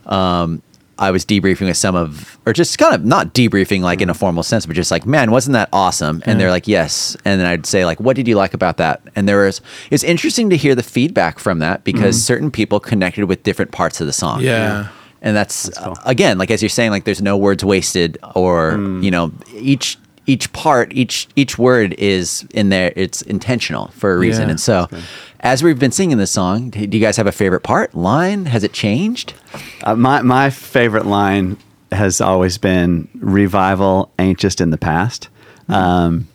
um, 0.05 0.61
I 0.99 1.09
was 1.09 1.25
debriefing 1.25 1.65
with 1.65 1.77
some 1.77 1.95
of, 1.95 2.37
or 2.45 2.53
just 2.53 2.77
kind 2.77 2.93
of 2.93 3.03
not 3.03 3.33
debriefing 3.33 3.81
like 3.81 4.01
in 4.01 4.09
a 4.09 4.13
hmm. 4.13 4.19
formal 4.19 4.43
sense, 4.43 4.65
but 4.65 4.75
just 4.75 4.91
like, 4.91 5.05
man, 5.05 5.31
wasn't 5.31 5.53
that 5.53 5.69
awesome? 5.71 6.21
And 6.25 6.39
they're 6.39 6.47
hmm. 6.47 6.53
like, 6.53 6.67
yes. 6.67 7.15
And 7.25 7.39
then 7.39 7.47
I'd 7.47 7.65
say 7.65 7.85
like, 7.85 7.99
what 7.99 8.15
did 8.15 8.27
you 8.27 8.35
like 8.35 8.53
about 8.53 8.77
that? 8.77 9.01
And 9.15 9.27
there 9.27 9.45
was, 9.45 9.61
it's 9.89 10.03
interesting 10.03 10.49
to 10.49 10.57
hear 10.57 10.75
the 10.75 10.83
feedback 10.83 11.39
from 11.39 11.59
that 11.59 11.83
because 11.83 12.21
certain 12.23 12.51
people 12.51 12.79
connected 12.79 13.25
with 13.25 13.43
different 13.43 13.71
parts 13.71 14.01
of 14.01 14.07
the 14.07 14.13
song. 14.13 14.41
Yeah. 14.41 14.89
And 15.21 15.35
that's, 15.35 15.69
cool. 15.69 15.93
uh, 15.93 15.95
again, 16.05 16.37
like 16.37 16.49
as 16.49 16.61
you're 16.61 16.69
saying, 16.69 16.91
like 16.91 17.03
there's 17.03 17.21
no 17.21 17.37
words 17.37 17.63
wasted, 17.63 18.17
or 18.35 18.71
you 19.01 19.11
know, 19.11 19.31
each 19.53 19.97
each 20.27 20.51
part, 20.53 20.93
each 20.93 21.27
each 21.35 21.57
word 21.57 21.93
is 21.93 22.47
in 22.53 22.69
there. 22.69 22.93
It's 22.95 23.21
intentional 23.23 23.87
for 23.89 24.13
a 24.13 24.17
reason. 24.17 24.45
Yeah, 24.45 24.49
and 24.51 24.59
so, 24.59 24.87
as 25.41 25.61
we've 25.63 25.77
been 25.79 25.91
singing 25.91 26.17
this 26.17 26.31
song, 26.31 26.69
do 26.69 26.79
you 26.81 26.99
guys 26.99 27.17
have 27.17 27.27
a 27.27 27.31
favorite 27.31 27.61
part, 27.61 27.93
line? 27.93 28.45
Has 28.45 28.63
it 28.63 28.73
changed? 28.73 29.33
Uh, 29.83 29.95
my 29.95 30.21
my 30.21 30.49
favorite 30.49 31.05
line 31.05 31.57
has 31.91 32.21
always 32.21 32.57
been 32.57 33.07
"Revival 33.15 34.11
ain't 34.17 34.39
just 34.39 34.61
in 34.61 34.69
the 34.69 34.77
past." 34.77 35.29
Um, 35.67 36.27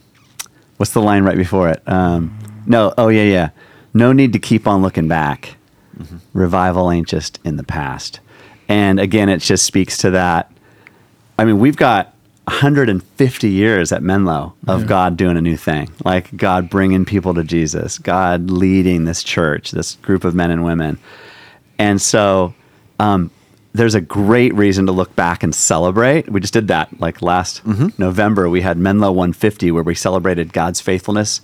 what's 0.77 0.93
the 0.93 1.03
line 1.03 1.25
right 1.25 1.37
before 1.37 1.69
it? 1.69 1.83
Um, 1.87 2.37
no, 2.67 2.93
oh 2.99 3.09
yeah, 3.09 3.25
yeah. 3.25 3.51
No 3.95 4.13
need 4.13 4.33
to 4.35 4.39
keep 4.39 4.67
on 4.67 4.83
looking 4.83 5.09
back. 5.09 5.57
Revival 6.35 6.91
ain't 6.91 7.09
just 7.09 7.39
in 7.45 7.57
the 7.57 7.65
past. 7.65 8.21
And 8.69 8.99
again, 8.99 9.29
it 9.29 9.39
just 9.39 9.65
speaks 9.65 9.99
to 9.99 10.11
that. 10.11 10.51
I 11.39 11.45
mean, 11.45 11.59
we've 11.59 11.77
got 11.77 12.15
150 12.47 13.49
years 13.49 13.93
at 13.93 14.03
Menlo 14.03 14.55
of 14.69 14.87
God 14.87 15.17
doing 15.17 15.37
a 15.37 15.41
new 15.41 15.57
thing, 15.57 15.91
like 16.05 16.35
God 16.37 16.71
bringing 16.71 17.05
people 17.05 17.35
to 17.35 17.43
Jesus, 17.43 17.99
God 17.99 18.51
leading 18.51 19.05
this 19.05 19.25
church, 19.25 19.73
this 19.73 19.97
group 19.97 20.25
of 20.25 20.35
men 20.35 20.51
and 20.53 20.65
women. 20.65 20.99
And 21.79 22.01
so 22.01 22.55
um, 23.01 23.31
there's 23.75 23.95
a 23.95 24.01
great 24.01 24.55
reason 24.55 24.87
to 24.87 24.93
look 24.93 25.15
back 25.17 25.43
and 25.43 25.55
celebrate. 25.55 26.31
We 26.31 26.41
just 26.41 26.53
did 26.53 26.69
that 26.69 27.01
like 27.01 27.21
last 27.21 27.67
November. 27.99 28.49
We 28.49 28.61
had 28.63 28.79
Menlo 28.79 29.11
150 29.11 29.73
where 29.73 29.83
we 29.83 29.95
celebrated 29.95 30.53
God's 30.53 30.81
faithfulness 30.81 31.41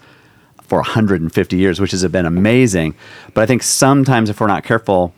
for 0.62 0.78
150 0.78 1.56
years, 1.56 1.80
which 1.80 1.90
has 1.90 2.06
been 2.06 2.26
amazing. 2.26 2.94
But 3.34 3.42
I 3.42 3.46
think 3.46 3.62
sometimes 3.62 4.30
if 4.30 4.40
we're 4.40 4.46
not 4.46 4.64
careful, 4.64 5.14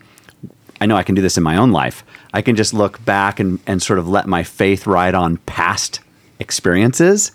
I 0.81 0.85
know 0.85 0.95
I 0.95 1.03
can 1.03 1.15
do 1.15 1.21
this 1.21 1.37
in 1.37 1.43
my 1.43 1.57
own 1.57 1.71
life. 1.71 2.03
I 2.33 2.41
can 2.41 2.55
just 2.55 2.73
look 2.73 3.03
back 3.05 3.39
and, 3.39 3.59
and 3.65 3.81
sort 3.81 3.99
of 3.99 4.07
let 4.07 4.27
my 4.27 4.43
faith 4.43 4.85
ride 4.87 5.15
on 5.15 5.37
past 5.37 6.01
experiences 6.39 7.31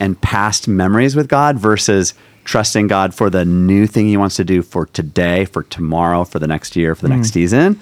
and 0.00 0.20
past 0.22 0.66
memories 0.68 1.14
with 1.14 1.28
God 1.28 1.58
versus 1.58 2.14
trusting 2.44 2.86
God 2.86 3.14
for 3.14 3.30
the 3.30 3.44
new 3.44 3.86
thing 3.86 4.06
He 4.06 4.16
wants 4.16 4.36
to 4.36 4.44
do 4.44 4.62
for 4.62 4.86
today, 4.86 5.44
for 5.44 5.62
tomorrow, 5.64 6.24
for 6.24 6.38
the 6.38 6.46
next 6.46 6.74
year, 6.76 6.94
for 6.94 7.02
the 7.02 7.14
next 7.14 7.28
mm. 7.28 7.34
season. 7.34 7.80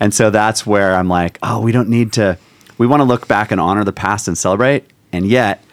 And 0.00 0.14
so 0.14 0.30
that's 0.30 0.66
where 0.66 0.94
I'm 0.94 1.08
like, 1.08 1.38
oh, 1.42 1.60
we 1.60 1.72
don't 1.72 1.88
need 1.88 2.12
to, 2.14 2.38
we 2.78 2.86
want 2.86 3.00
to 3.00 3.04
look 3.04 3.26
back 3.26 3.50
and 3.50 3.60
honor 3.60 3.84
the 3.84 3.92
past 3.92 4.28
and 4.28 4.38
celebrate. 4.38 4.84
And 5.12 5.26
yet, 5.26 5.64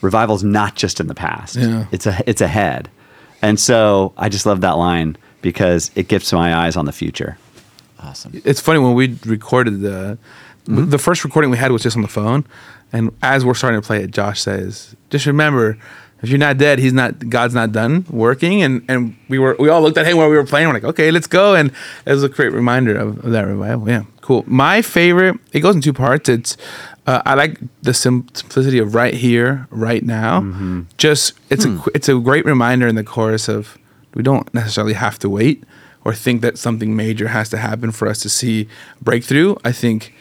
revival's 0.00 0.42
not 0.42 0.76
just 0.76 1.00
in 1.00 1.06
the 1.06 1.14
past, 1.14 1.56
Yeah. 1.56 1.86
it's, 1.92 2.06
a, 2.06 2.22
it's 2.26 2.40
ahead. 2.40 2.88
And 3.42 3.60
so 3.60 4.14
I 4.16 4.30
just 4.30 4.46
love 4.46 4.62
that 4.62 4.78
line 4.78 5.16
because 5.42 5.90
it 5.94 6.08
gets 6.08 6.32
my 6.32 6.54
eyes 6.54 6.76
on 6.76 6.86
the 6.86 6.92
future. 6.92 7.36
Awesome. 8.04 8.42
it's 8.44 8.60
funny 8.60 8.78
when 8.78 8.94
we 8.94 9.18
recorded 9.24 9.80
the 9.80 10.18
w- 10.66 10.86
the 10.86 10.98
first 10.98 11.24
recording 11.24 11.50
we 11.50 11.56
had 11.56 11.72
was 11.72 11.82
just 11.82 11.96
on 11.96 12.02
the 12.02 12.08
phone, 12.08 12.44
and 12.92 13.10
as 13.22 13.44
we're 13.44 13.54
starting 13.54 13.80
to 13.80 13.86
play 13.86 14.02
it, 14.02 14.10
Josh 14.10 14.40
says, 14.40 14.94
"Just 15.10 15.26
remember." 15.26 15.78
If 16.22 16.30
you're 16.30 16.38
not 16.38 16.56
dead, 16.56 16.78
he's 16.78 16.94
not. 16.94 17.28
God's 17.28 17.52
not 17.52 17.70
done 17.72 18.06
working, 18.08 18.62
and 18.62 18.82
and 18.88 19.14
we 19.28 19.38
were 19.38 19.56
we 19.58 19.68
all 19.68 19.82
looked 19.82 19.98
at 19.98 20.06
him 20.06 20.16
while 20.16 20.30
we 20.30 20.36
were 20.36 20.46
playing. 20.46 20.68
We're 20.68 20.74
like, 20.74 20.84
okay, 20.84 21.10
let's 21.10 21.26
go, 21.26 21.54
and 21.54 21.70
it 22.06 22.12
was 22.12 22.22
a 22.22 22.30
great 22.30 22.50
reminder 22.54 22.96
of, 22.96 23.22
of 23.22 23.32
that 23.32 23.42
revival. 23.42 23.86
Yeah, 23.86 24.04
cool. 24.22 24.42
My 24.46 24.80
favorite, 24.80 25.38
it 25.52 25.60
goes 25.60 25.74
in 25.74 25.82
two 25.82 25.92
parts. 25.92 26.30
It's 26.30 26.56
uh, 27.06 27.20
I 27.26 27.34
like 27.34 27.60
the 27.82 27.92
simplicity 27.92 28.78
of 28.78 28.94
right 28.94 29.12
here, 29.12 29.66
right 29.68 30.02
now. 30.02 30.40
Mm-hmm. 30.40 30.82
Just 30.96 31.34
it's 31.50 31.66
a 31.66 31.68
hmm. 31.68 31.90
it's 31.94 32.08
a 32.08 32.18
great 32.18 32.46
reminder 32.46 32.88
in 32.88 32.94
the 32.94 33.04
chorus 33.04 33.46
of 33.48 33.76
we 34.14 34.22
don't 34.22 34.52
necessarily 34.54 34.94
have 34.94 35.18
to 35.18 35.28
wait 35.28 35.64
or 36.04 36.14
think 36.14 36.42
that 36.42 36.58
something 36.58 36.94
major 36.94 37.28
has 37.28 37.48
to 37.50 37.56
happen 37.58 37.90
for 37.90 38.08
us 38.08 38.20
to 38.20 38.28
see 38.28 38.68
breakthrough. 39.00 39.56
I 39.64 39.72
think 39.72 40.12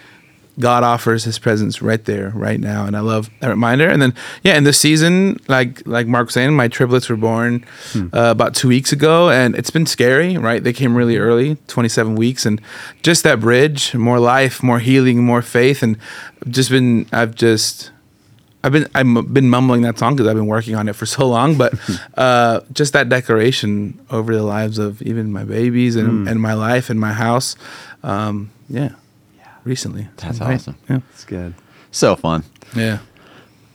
God 0.59 0.83
offers 0.83 1.23
His 1.23 1.39
presence 1.39 1.81
right 1.81 2.03
there, 2.05 2.29
right 2.29 2.59
now, 2.59 2.85
and 2.85 2.95
I 2.95 2.99
love 2.99 3.29
that 3.39 3.47
reminder. 3.47 3.87
And 3.89 3.99
then, 4.01 4.13
yeah, 4.43 4.55
in 4.55 4.65
this 4.65 4.79
season, 4.79 5.39
like 5.47 5.81
like 5.87 6.05
Mark 6.05 6.27
was 6.27 6.35
saying, 6.35 6.53
my 6.53 6.67
triplets 6.67 7.09
were 7.09 7.17
born 7.17 7.65
uh, 7.95 8.29
about 8.29 8.53
two 8.53 8.67
weeks 8.67 8.91
ago, 8.91 9.31
and 9.31 9.55
it's 9.55 9.71
been 9.71 9.87
scary. 9.87 10.37
Right, 10.37 10.63
they 10.63 10.73
came 10.73 10.95
really 10.95 11.17
early, 11.17 11.57
twenty 11.67 11.89
seven 11.89 12.15
weeks, 12.15 12.45
and 12.45 12.61
just 13.01 13.23
that 13.23 13.39
bridge, 13.39 13.95
more 13.95 14.19
life, 14.19 14.61
more 14.61 14.79
healing, 14.79 15.23
more 15.23 15.41
faith, 15.41 15.81
and 15.81 15.97
I've 16.45 16.51
just 16.51 16.69
been, 16.69 17.07
I've 17.11 17.33
just. 17.33 17.89
I've 18.63 18.71
been 18.71 18.87
I've 18.95 19.33
been 19.33 19.49
mumbling 19.49 19.81
that 19.81 19.99
song 19.99 20.15
because 20.15 20.27
I've 20.27 20.35
been 20.37 20.47
working 20.47 20.75
on 20.75 20.87
it 20.87 20.95
for 20.95 21.05
so 21.17 21.27
long, 21.27 21.57
but 21.57 21.73
uh, 22.17 22.61
just 22.71 22.93
that 22.93 23.09
declaration 23.09 23.99
over 24.09 24.33
the 24.35 24.43
lives 24.43 24.77
of 24.77 25.01
even 25.01 25.31
my 25.33 25.43
babies 25.43 25.95
and, 25.95 26.27
and 26.27 26.39
my 26.41 26.53
life 26.53 26.89
and 26.89 26.99
my 26.99 27.11
house, 27.13 27.55
um, 28.03 28.51
yeah, 28.69 28.91
recently. 29.65 30.07
That's 30.17 30.39
awesome. 30.41 30.75
Yeah, 30.89 30.99
It's 31.11 31.25
good. 31.25 31.53
So 31.91 32.15
fun. 32.15 32.43
yeah, 32.75 32.99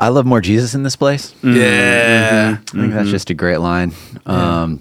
I 0.01 0.09
love 0.09 0.25
more 0.27 0.41
Jesus 0.41 0.75
in 0.75 0.83
this 0.85 0.97
place. 0.97 1.35
yeah. 1.43 2.57
I 2.59 2.71
think 2.73 2.93
that's 2.95 3.11
just 3.11 3.31
a 3.31 3.35
great 3.35 3.59
line. 3.59 3.93
Um, 4.27 4.81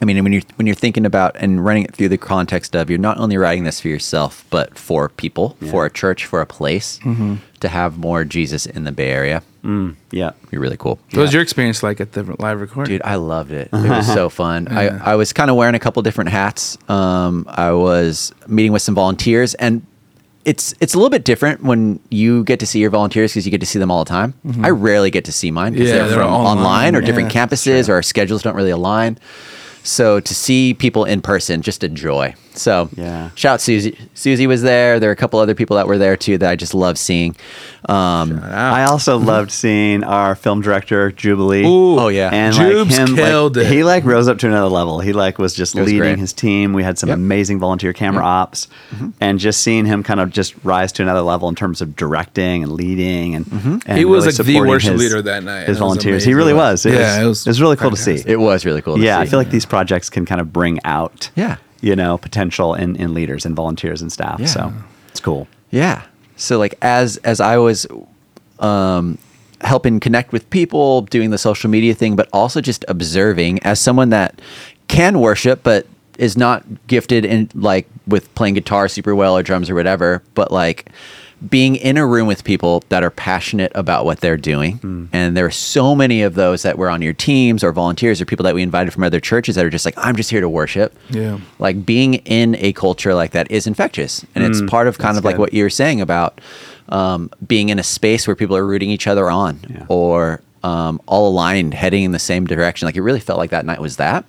I 0.00 0.04
mean, 0.04 0.22
when 0.22 0.32
you're 0.32 0.42
when 0.56 0.66
you're 0.66 0.74
thinking 0.76 1.06
about 1.06 1.36
and 1.36 1.64
running 1.64 1.84
it 1.84 1.94
through 1.94 2.10
the 2.10 2.18
context 2.18 2.76
of 2.76 2.90
you're 2.90 2.98
not 2.98 3.18
only 3.18 3.36
writing 3.38 3.64
this 3.64 3.80
for 3.80 3.88
yourself, 3.88 4.44
but 4.50 4.76
for 4.78 5.08
people, 5.08 5.56
for 5.70 5.86
a 5.86 5.90
church, 5.90 6.26
for 6.26 6.40
a 6.42 6.46
place, 6.46 6.98
mm-hmm. 7.02 7.36
to 7.60 7.68
have 7.68 7.96
more 7.96 8.24
Jesus 8.24 8.66
in 8.66 8.84
the 8.84 8.92
Bay 8.92 9.10
Area, 9.10 9.42
mm, 9.64 9.94
Yeah. 10.10 10.32
be 10.50 10.58
really 10.58 10.76
cool. 10.76 10.98
What 11.12 11.22
was 11.22 11.32
your 11.32 11.42
experience 11.42 11.82
like 11.82 12.00
at 12.00 12.12
the 12.12 12.24
live 12.38 12.60
recording? 12.60 12.92
Dude, 12.94 13.02
I 13.04 13.14
loved 13.16 13.52
it. 13.52 13.70
It 13.72 13.88
was 13.88 14.06
so 14.06 14.28
fun. 14.28 14.68
I, 14.68 14.88
I 15.12 15.14
was 15.14 15.32
kind 15.32 15.50
of 15.50 15.56
wearing 15.56 15.74
a 15.74 15.78
couple 15.78 16.02
different 16.02 16.30
hats. 16.30 16.76
Um, 16.90 17.46
I 17.48 17.72
was 17.72 18.32
meeting 18.46 18.72
with 18.72 18.82
some 18.82 18.94
volunteers, 18.94 19.54
and 19.54 19.80
it's 20.44 20.74
it's 20.78 20.92
a 20.94 20.98
little 20.98 21.10
bit 21.10 21.24
different 21.24 21.62
when 21.62 22.00
you 22.10 22.44
get 22.44 22.60
to 22.60 22.66
see 22.66 22.80
your 22.80 22.90
volunteers 22.90 23.32
because 23.32 23.46
you 23.46 23.50
get 23.50 23.60
to 23.60 23.66
see 23.66 23.78
them 23.78 23.90
all 23.90 24.04
the 24.04 24.08
time. 24.10 24.34
Mm-hmm. 24.46 24.64
I 24.64 24.70
rarely 24.70 25.10
get 25.10 25.24
to 25.24 25.32
see 25.32 25.50
mine 25.50 25.72
because 25.72 25.88
Yeah, 25.88 25.94
they're, 26.00 26.08
they're 26.08 26.18
from 26.18 26.32
online. 26.34 26.58
online, 26.58 26.96
or 26.96 27.00
different 27.00 27.32
campuses, 27.32 27.88
or 27.88 27.94
our 27.94 28.02
schedules 28.02 28.42
don't 28.42 28.54
really 28.54 28.70
align. 28.70 29.18
So 29.86 30.18
to 30.18 30.34
see 30.34 30.74
people 30.74 31.04
in 31.04 31.22
person, 31.22 31.62
just 31.62 31.84
a 31.84 31.88
joy. 31.88 32.34
So 32.58 32.88
Yeah. 32.96 33.30
shout 33.34 33.60
Susie. 33.60 33.96
Susie 34.14 34.46
was 34.46 34.62
there. 34.62 34.98
There 35.00 35.08
were 35.08 35.12
a 35.12 35.16
couple 35.16 35.38
other 35.40 35.54
people 35.54 35.76
that 35.76 35.86
were 35.86 35.98
there 35.98 36.16
too 36.16 36.38
that 36.38 36.50
I 36.50 36.56
just 36.56 36.74
love 36.74 36.98
seeing. 36.98 37.36
Um, 37.88 38.40
I 38.42 38.84
also 38.84 39.16
loved 39.16 39.52
seeing 39.52 40.02
our 40.02 40.34
film 40.34 40.60
director 40.60 41.12
Jubilee. 41.12 41.64
Ooh, 41.64 41.98
Oh, 42.00 42.08
yeah. 42.08 42.30
and 42.32 42.52
Jubes 42.54 42.90
like 42.90 43.08
him, 43.08 43.14
killed 43.16 43.56
like, 43.56 43.66
it. 43.66 43.72
he 43.72 43.84
like 43.84 44.04
rose 44.04 44.26
up 44.26 44.38
to 44.38 44.46
another 44.48 44.68
level. 44.68 44.98
He 44.98 45.12
like 45.12 45.38
was 45.38 45.54
just 45.54 45.74
was 45.76 45.86
leading 45.86 46.00
great. 46.00 46.18
his 46.18 46.32
team. 46.32 46.72
We 46.72 46.82
had 46.82 46.98
some 46.98 47.10
Yep. 47.10 47.18
amazing 47.18 47.60
volunteer 47.60 47.92
camera 47.92 48.24
ops, 48.24 48.66
Mm-hmm. 48.94 49.08
and 49.20 49.38
just 49.38 49.60
seeing 49.62 49.84
him 49.86 50.02
kind 50.02 50.18
of 50.18 50.30
just 50.30 50.54
rise 50.64 50.90
to 50.92 51.02
another 51.02 51.20
level 51.20 51.48
in 51.48 51.54
terms 51.54 51.80
of 51.80 51.94
directing 51.94 52.62
and 52.64 52.72
leading 52.72 53.34
and, 53.36 53.46
and 53.46 53.62
Mm-hmm. 53.82 53.96
He 53.96 54.04
was, 54.04 54.24
really 54.24 54.26
like, 54.26 54.36
the 54.36 54.44
supporting 54.44 54.68
worship 54.70 54.92
his- 54.92 55.00
leader 55.02 55.22
that 55.22 55.44
night. 55.44 55.68
His 55.68 55.78
volunteers. 55.78 56.24
He 56.24 56.34
really 56.34 56.54
was. 56.54 56.84
It 56.86 56.94
Yeah, 56.94 56.98
was, 56.98 57.24
it 57.24 57.26
was 57.28 57.46
it 57.46 57.50
was 57.50 57.60
really 57.62 57.76
cool 57.76 57.90
to 57.90 57.96
see. 57.96 58.22
it 58.26 58.40
was 58.40 58.64
really 58.66 58.82
cool. 58.82 58.96
To 58.96 59.02
yeah, 59.02 59.18
I 59.20 59.26
feel 59.26 59.38
like 59.38 59.50
these 59.50 59.64
projects 59.66 60.10
can 60.10 60.24
kind 60.26 60.40
of 60.40 60.52
bring 60.52 60.80
out 60.84 61.30
Yeah. 61.36 61.56
You 61.86 61.94
know 61.94 62.18
potential 62.18 62.74
in, 62.74 62.96
in 62.96 63.14
leaders 63.14 63.46
and 63.46 63.54
volunteers 63.54 64.02
and 64.02 64.10
staff. 64.10 64.40
Yeah. 64.40 64.46
So 64.46 64.72
it's 65.08 65.20
cool. 65.20 65.46
Yeah. 65.70 66.04
So 66.34 66.58
like 66.58 66.74
as 66.82 67.16
as 67.18 67.40
I 67.40 67.58
was 67.58 67.86
um 68.58 69.18
helping 69.60 70.00
connect 70.00 70.32
with 70.32 70.50
people, 70.50 71.02
doing 71.02 71.30
the 71.30 71.38
social 71.38 71.70
media 71.70 71.94
thing, 71.94 72.16
but 72.16 72.28
also 72.32 72.60
just 72.60 72.84
observing 72.88 73.62
as 73.62 73.80
someone 73.80 74.10
that 74.10 74.40
can 74.88 75.20
worship 75.20 75.62
but 75.62 75.86
is 76.18 76.36
not 76.36 76.64
gifted 76.88 77.24
in 77.24 77.48
like 77.54 77.86
with 78.06 78.34
playing 78.34 78.54
guitar 78.54 78.88
super 78.88 79.14
well 79.14 79.36
or 79.36 79.42
drums 79.44 79.70
or 79.70 79.74
whatever, 79.76 80.22
but 80.34 80.50
like 80.50 80.90
being 81.50 81.76
in 81.76 81.96
a 81.98 82.06
room 82.06 82.26
with 82.26 82.44
people 82.44 82.82
that 82.88 83.02
are 83.02 83.10
passionate 83.10 83.70
about 83.74 84.04
what 84.06 84.20
they're 84.20 84.38
doing. 84.38 85.08
And 85.12 85.36
there 85.36 85.44
are 85.44 85.50
so 85.50 85.94
many 85.94 86.22
of 86.22 86.34
those 86.34 86.62
that 86.62 86.78
were 86.78 86.88
on 86.88 87.02
your 87.02 87.12
teams 87.12 87.62
or 87.62 87.72
volunteers 87.72 88.20
or 88.22 88.24
people 88.24 88.44
that 88.44 88.54
we 88.54 88.62
invited 88.62 88.92
from 88.92 89.02
other 89.02 89.20
churches 89.20 89.54
that 89.56 89.64
are 89.64 89.70
just 89.70 89.84
like, 89.84 89.94
I'm 89.98 90.16
just 90.16 90.30
here 90.30 90.40
to 90.40 90.48
worship. 90.48 90.96
Yeah. 91.10 91.38
Like 91.58 91.84
being 91.84 92.14
in 92.14 92.56
a 92.56 92.72
culture 92.72 93.12
like 93.14 93.32
that 93.32 93.50
is 93.50 93.66
infectious. 93.66 94.24
And 94.34 94.44
it's 94.44 94.62
part 94.62 94.88
of 94.88 94.96
kind 94.96 95.08
that's 95.14 95.18
of 95.18 95.24
like 95.24 95.36
what 95.38 95.52
you're 95.52 95.68
saying 95.68 96.00
about 96.00 96.40
um, 96.88 97.30
being 97.46 97.68
in 97.68 97.78
a 97.78 97.82
space 97.82 98.26
where 98.26 98.34
people 98.36 98.56
are 98.56 98.66
rooting 98.66 98.88
each 98.90 99.06
other 99.06 99.30
on 99.30 99.60
Yeah. 99.68 99.84
or 99.88 100.40
um, 100.62 101.00
all 101.06 101.28
aligned, 101.28 101.74
heading 101.74 102.04
in 102.04 102.12
the 102.12 102.18
same 102.18 102.46
direction. 102.46 102.86
Like 102.86 102.96
it 102.96 103.02
really 103.02 103.20
felt 103.20 103.38
like 103.38 103.50
that 103.50 103.66
night 103.66 103.80
was 103.80 103.96
that. 103.98 104.24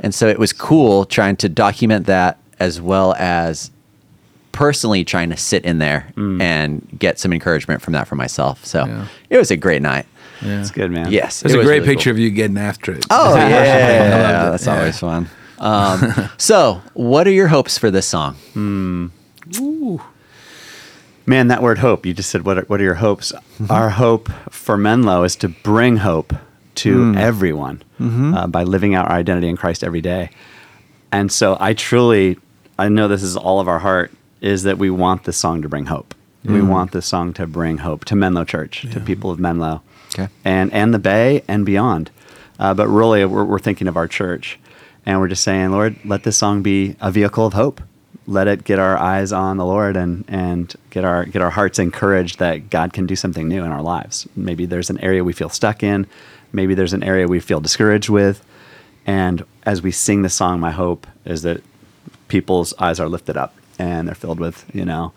And 0.00 0.14
so 0.14 0.26
it 0.26 0.38
was 0.38 0.52
cool 0.54 1.04
trying 1.04 1.36
to 1.36 1.48
document 1.50 2.06
that 2.06 2.38
as 2.58 2.80
well 2.80 3.14
as 3.18 3.70
personally 4.56 5.04
trying 5.04 5.30
to 5.30 5.36
sit 5.36 5.64
in 5.64 5.78
there 5.78 6.08
and 6.16 6.86
get 6.98 7.18
some 7.20 7.32
encouragement 7.32 7.82
from 7.82 7.92
that 7.92 8.08
for 8.08 8.16
myself. 8.16 8.64
So 8.64 8.86
Yeah. 8.86 9.06
it 9.30 9.38
was 9.38 9.50
a 9.50 9.56
great 9.56 9.82
night. 9.82 10.06
Yeah. 10.42 10.60
It's 10.60 10.70
good, 10.70 10.90
man. 10.90 11.10
Yes. 11.12 11.40
There's 11.40 11.54
it 11.54 11.60
a 11.60 11.62
great 11.64 11.80
really 11.82 11.94
picture 11.94 12.10
cool. 12.10 12.16
of 12.16 12.18
you 12.18 12.30
getting 12.30 12.58
after 12.58 12.92
it. 12.92 13.06
Oh, 13.10 13.34
I 13.34 13.40
loved 13.40 13.50
yeah. 13.50 14.48
it. 14.48 14.50
That's 14.50 14.66
Yeah. 14.66 14.78
always 14.78 14.98
fun. 14.98 15.28
Um, 15.58 16.28
so, 16.36 16.82
what 16.92 17.26
are 17.26 17.30
your 17.30 17.48
hopes 17.48 17.78
for 17.78 17.90
this 17.90 18.06
song? 18.06 18.36
Ooh, 19.58 20.02
Man, 21.24 21.48
that 21.48 21.62
word 21.62 21.78
hope. 21.78 22.04
You 22.04 22.12
just 22.14 22.28
said, 22.30 22.44
what 22.44 22.58
are, 22.58 22.62
what 22.62 22.78
are 22.80 22.84
your 22.84 22.94
hopes? 22.96 23.32
Mm-hmm. 23.32 23.72
Our 23.72 23.88
hope 23.90 24.28
for 24.50 24.76
Menlo 24.76 25.24
is 25.24 25.34
to 25.36 25.48
bring 25.48 25.96
hope 25.96 26.34
to 26.76 26.94
Mm. 26.96 27.16
everyone 27.16 27.82
Mm-hmm. 27.98 28.34
uh, 28.34 28.46
by 28.48 28.64
living 28.64 28.94
out 28.94 29.06
our 29.08 29.16
identity 29.16 29.48
in 29.48 29.56
Christ 29.56 29.82
every 29.82 30.02
day. 30.02 30.28
And 31.10 31.32
so 31.32 31.56
I 31.58 31.72
truly, 31.72 32.36
I 32.78 32.90
know 32.90 33.08
this 33.08 33.22
is 33.22 33.34
all 33.36 33.58
of 33.58 33.66
our 33.66 33.78
heart, 33.78 34.12
is 34.40 34.62
that 34.64 34.78
we 34.78 34.90
want 34.90 35.24
this 35.24 35.36
song 35.36 35.62
to 35.62 35.68
bring 35.68 35.86
hope. 35.86 36.14
We 36.44 36.60
Mm. 36.60 36.68
want 36.68 36.92
this 36.92 37.06
song 37.06 37.32
to 37.34 37.46
bring 37.46 37.78
hope 37.78 38.04
to 38.04 38.14
Menlo 38.14 38.44
Church, 38.44 38.86
to 38.92 39.00
people 39.00 39.30
of 39.32 39.40
Menlo, 39.40 39.82
Okay. 40.14 40.28
and 40.44 40.72
and 40.72 40.94
the 40.94 40.98
Bay 41.00 41.42
and 41.48 41.66
beyond. 41.66 42.10
Uh, 42.58 42.72
but 42.72 42.86
really, 42.88 43.24
we're, 43.24 43.44
we're 43.44 43.58
thinking 43.58 43.88
of 43.88 43.96
our 43.96 44.06
church, 44.06 44.58
and 45.04 45.18
we're 45.20 45.28
just 45.28 45.42
saying, 45.42 45.70
Lord, 45.72 45.96
let 46.04 46.22
this 46.22 46.36
song 46.36 46.62
be 46.62 46.94
a 47.00 47.10
vehicle 47.10 47.46
of 47.46 47.52
hope. 47.54 47.80
Let 48.28 48.46
it 48.48 48.64
get 48.64 48.78
our 48.78 48.96
eyes 48.96 49.32
on 49.32 49.56
the 49.56 49.64
Lord 49.64 49.96
and 49.96 50.24
and 50.28 50.72
get 50.90 51.04
our 51.04 51.24
get 51.24 51.42
our 51.42 51.50
hearts 51.50 51.78
encouraged 51.78 52.38
that 52.38 52.70
God 52.70 52.92
can 52.92 53.06
do 53.06 53.16
something 53.16 53.48
new 53.48 53.64
in 53.64 53.70
our 53.72 53.82
lives. 53.82 54.26
Maybe 54.36 54.66
there's 54.66 54.90
an 54.90 54.98
area 55.00 55.24
we 55.24 55.32
feel 55.32 55.48
stuck 55.48 55.82
in. 55.82 56.06
Maybe 56.52 56.74
there's 56.74 56.92
an 56.92 57.02
area 57.02 57.26
we 57.26 57.40
feel 57.40 57.60
discouraged 57.60 58.08
with. 58.08 58.42
And 59.06 59.44
as 59.64 59.82
we 59.82 59.90
sing 59.92 60.22
the 60.22 60.28
song, 60.28 60.58
my 60.60 60.70
hope 60.70 61.06
is 61.24 61.42
that 61.42 61.62
people's 62.28 62.72
eyes 62.78 62.98
are 63.00 63.08
lifted 63.08 63.36
up 63.36 63.54
and 63.78 64.08
they're 64.08 64.14
filled 64.14 64.40
with, 64.40 64.64
you 64.74 64.84
know, 64.84 65.12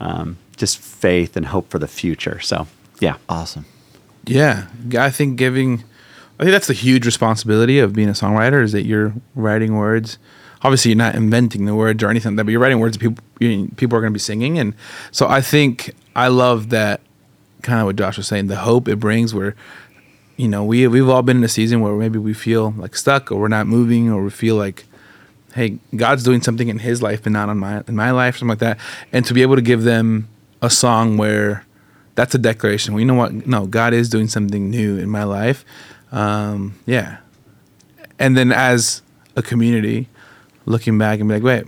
um, 0.00 0.38
just 0.56 0.78
faith 0.78 1.36
and 1.36 1.46
hope 1.46 1.70
for 1.70 1.78
the 1.78 1.88
future. 1.88 2.40
So, 2.40 2.66
yeah. 3.00 3.16
Awesome. 3.28 3.66
Yeah, 4.26 4.68
I 4.98 5.10
think 5.10 5.36
giving, 5.36 5.84
I 6.38 6.44
think 6.44 6.52
that's 6.52 6.66
the 6.66 6.72
huge 6.72 7.04
responsibility 7.04 7.78
of 7.78 7.92
being 7.92 8.08
a 8.08 8.12
songwriter 8.12 8.62
is 8.62 8.72
that 8.72 8.84
you're 8.84 9.12
writing 9.34 9.76
words. 9.76 10.18
Obviously, 10.62 10.92
you're 10.92 10.98
not 10.98 11.14
inventing 11.14 11.66
the 11.66 11.74
words 11.74 12.02
or 12.02 12.08
anything 12.08 12.32
like 12.32 12.36
that, 12.38 12.44
but 12.44 12.52
you're 12.52 12.60
writing 12.60 12.80
words 12.80 12.96
that 12.96 13.00
people 13.00 13.22
people 13.76 13.98
are 13.98 14.00
going 14.00 14.12
to 14.12 14.14
be 14.14 14.20
singing, 14.20 14.58
and 14.58 14.74
so 15.10 15.28
I 15.28 15.42
think 15.42 15.94
I 16.16 16.28
love 16.28 16.70
that 16.70 17.02
kind 17.60 17.80
of 17.80 17.86
what 17.86 17.96
Josh 17.96 18.16
was 18.16 18.26
saying, 18.26 18.46
the 18.46 18.56
hope 18.56 18.88
it 18.88 18.98
brings. 18.98 19.34
Where 19.34 19.54
you 20.38 20.48
know 20.48 20.64
we 20.64 20.86
we've 20.88 21.08
all 21.08 21.20
been 21.20 21.36
in 21.36 21.44
a 21.44 21.48
season 21.48 21.82
where 21.82 21.94
maybe 21.94 22.18
we 22.18 22.32
feel 22.32 22.70
like 22.78 22.96
stuck 22.96 23.30
or 23.30 23.38
we're 23.38 23.48
not 23.48 23.66
moving 23.66 24.10
or 24.10 24.24
we 24.24 24.30
feel 24.30 24.56
like 24.56 24.86
hey, 25.54 25.78
God's 25.94 26.24
doing 26.24 26.42
something 26.42 26.68
in 26.68 26.80
his 26.80 27.02
life, 27.02 27.22
but 27.22 27.32
not 27.32 27.48
on 27.48 27.58
my 27.58 27.82
in 27.86 27.96
my 27.96 28.10
life, 28.10 28.36
something 28.36 28.48
like 28.48 28.58
that. 28.58 28.78
And 29.12 29.24
to 29.26 29.34
be 29.34 29.42
able 29.42 29.56
to 29.56 29.62
give 29.62 29.84
them 29.84 30.28
a 30.60 30.70
song 30.70 31.16
where 31.16 31.64
that's 32.14 32.34
a 32.34 32.38
declaration. 32.38 32.94
Well, 32.94 33.00
you 33.00 33.06
know 33.06 33.14
what? 33.14 33.46
No, 33.46 33.66
God 33.66 33.92
is 33.92 34.08
doing 34.08 34.28
something 34.28 34.70
new 34.70 34.98
in 34.98 35.08
my 35.08 35.24
life. 35.24 35.64
Um, 36.12 36.78
yeah. 36.86 37.18
And 38.18 38.36
then 38.36 38.52
as 38.52 39.02
a 39.36 39.42
community, 39.42 40.08
looking 40.66 40.96
back 40.98 41.18
and 41.18 41.28
be 41.28 41.34
like, 41.34 41.42
wait, 41.42 41.64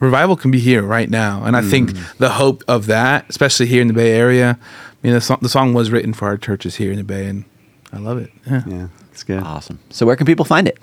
revival 0.00 0.36
can 0.36 0.50
be 0.50 0.60
here 0.60 0.82
right 0.82 1.10
now. 1.10 1.44
And 1.44 1.56
I 1.56 1.62
think 1.62 1.92
the 2.18 2.30
hope 2.30 2.62
of 2.68 2.86
that, 2.86 3.26
especially 3.28 3.66
here 3.66 3.82
in 3.82 3.88
the 3.88 3.94
Bay 3.94 4.12
Area, 4.12 4.58
I 4.60 4.96
mean, 5.02 5.14
the 5.14 5.20
song, 5.20 5.38
the 5.42 5.48
song 5.48 5.74
was 5.74 5.90
written 5.90 6.12
for 6.12 6.26
our 6.26 6.36
churches 6.36 6.76
here 6.76 6.90
in 6.90 6.98
the 6.98 7.04
Bay, 7.04 7.26
and 7.26 7.44
I 7.92 7.98
love 7.98 8.18
it. 8.18 8.30
Yeah. 8.46 8.62
Yeah, 8.66 8.88
it's 9.12 9.22
good. 9.22 9.42
Awesome. 9.42 9.78
So, 9.90 10.06
where 10.06 10.16
can 10.16 10.26
people 10.26 10.44
find 10.44 10.66
it? 10.66 10.78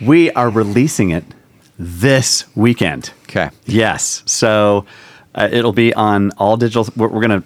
We 0.00 0.30
are 0.32 0.50
releasing 0.50 1.10
it 1.10 1.24
this 1.78 2.44
weekend. 2.56 3.12
Okay. 3.24 3.50
Yes. 3.66 4.22
So 4.26 4.84
Uh, 5.34 5.48
it'll 5.52 5.72
be 5.74 5.94
on 5.94 6.32
all 6.38 6.56
digital. 6.56 6.86
We're, 6.96 7.08
we're 7.08 7.20
gonna. 7.20 7.42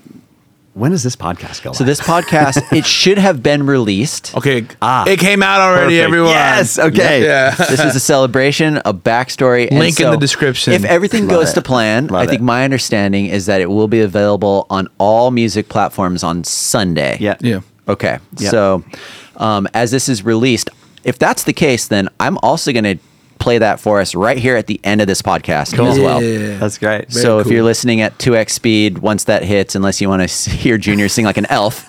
When 0.75 0.93
does 0.93 1.03
this 1.03 1.17
podcast 1.17 1.63
go? 1.63 1.73
So 1.73 1.85
live? 1.85 1.89
this 1.89 2.01
podcast, 2.01 2.73
it 2.77 2.87
should 2.87 3.19
have 3.19 3.43
been 3.43 3.67
released. 3.67 4.35
Okay. 4.35 4.65
Ah. 4.81 5.05
it 5.07 5.19
came 5.19 5.43
out 5.43 5.61
already, 5.61 5.97
Perfect. 5.97 6.05
everyone. 6.05 6.31
Yes. 6.31 6.79
Okay. 6.79 7.25
Yeah. 7.25 7.51
this 7.59 7.81
is 7.81 7.95
a 7.95 8.01
celebration, 8.01 8.79
a 8.87 8.95
backstory. 8.95 9.69
and 9.69 9.79
Link 9.79 10.01
in 10.01 10.11
the 10.11 10.17
description. 10.17 10.73
If 10.73 10.85
everything 10.85 11.27
Love 11.29 11.41
goes 11.41 11.51
it. 11.51 11.55
to 11.55 11.63
plan, 11.63 12.07
Love 12.07 12.23
I 12.23 12.27
think 12.27 12.41
it. 12.41 12.45
my 12.45 12.65
understanding 12.65 13.27
is 13.27 13.45
that 13.47 13.61
it 13.61 13.69
will 13.69 13.89
be 13.89 14.01
available 14.01 14.67
on 14.71 14.89
all 14.97 15.31
music 15.31 15.69
platforms 15.69 16.23
on 16.25 16.45
Sunday. 16.45 17.19
Yeah. 17.21 17.37
Yeah. 17.41 17.61
Okay. 17.89 18.19
Yep. 18.39 18.51
So, 18.51 18.85
um, 19.37 19.69
as 19.75 19.91
this 19.91 20.09
is 20.09 20.25
released, 20.25 20.71
if 21.05 21.19
that's 21.19 21.45
the 21.45 21.53
case, 21.53 21.89
then 21.89 22.09
I'm 22.21 22.39
also 22.39 22.73
going 22.73 22.85
to 22.85 22.99
play 23.43 23.59
that 23.59 23.81
for 23.81 24.01
us 24.01 24.15
right 24.15 24.39
here 24.39 24.57
at 24.57 24.67
the 24.69 24.81
end 24.85 25.01
of 25.01 25.07
this 25.07 25.21
podcast 25.21 25.73
as 25.73 25.99
well. 25.99 26.23
Yeah. 26.23 26.59
That's 26.59 26.79
great. 26.79 27.09
Very 27.11 27.23
so 27.23 27.39
if 27.41 27.49
you're 27.49 27.63
listening 27.65 28.01
at 28.01 28.17
2x 28.19 28.51
speed, 28.51 28.99
once 28.99 29.25
that 29.25 29.43
hits, 29.43 29.75
unless 29.75 30.01
you 30.01 30.09
want 30.09 30.29
to 30.29 30.51
hear 30.63 30.79
Junior 30.79 31.09
sing 31.09 31.25
like 31.25 31.37
an 31.39 31.47
elf, 31.51 31.85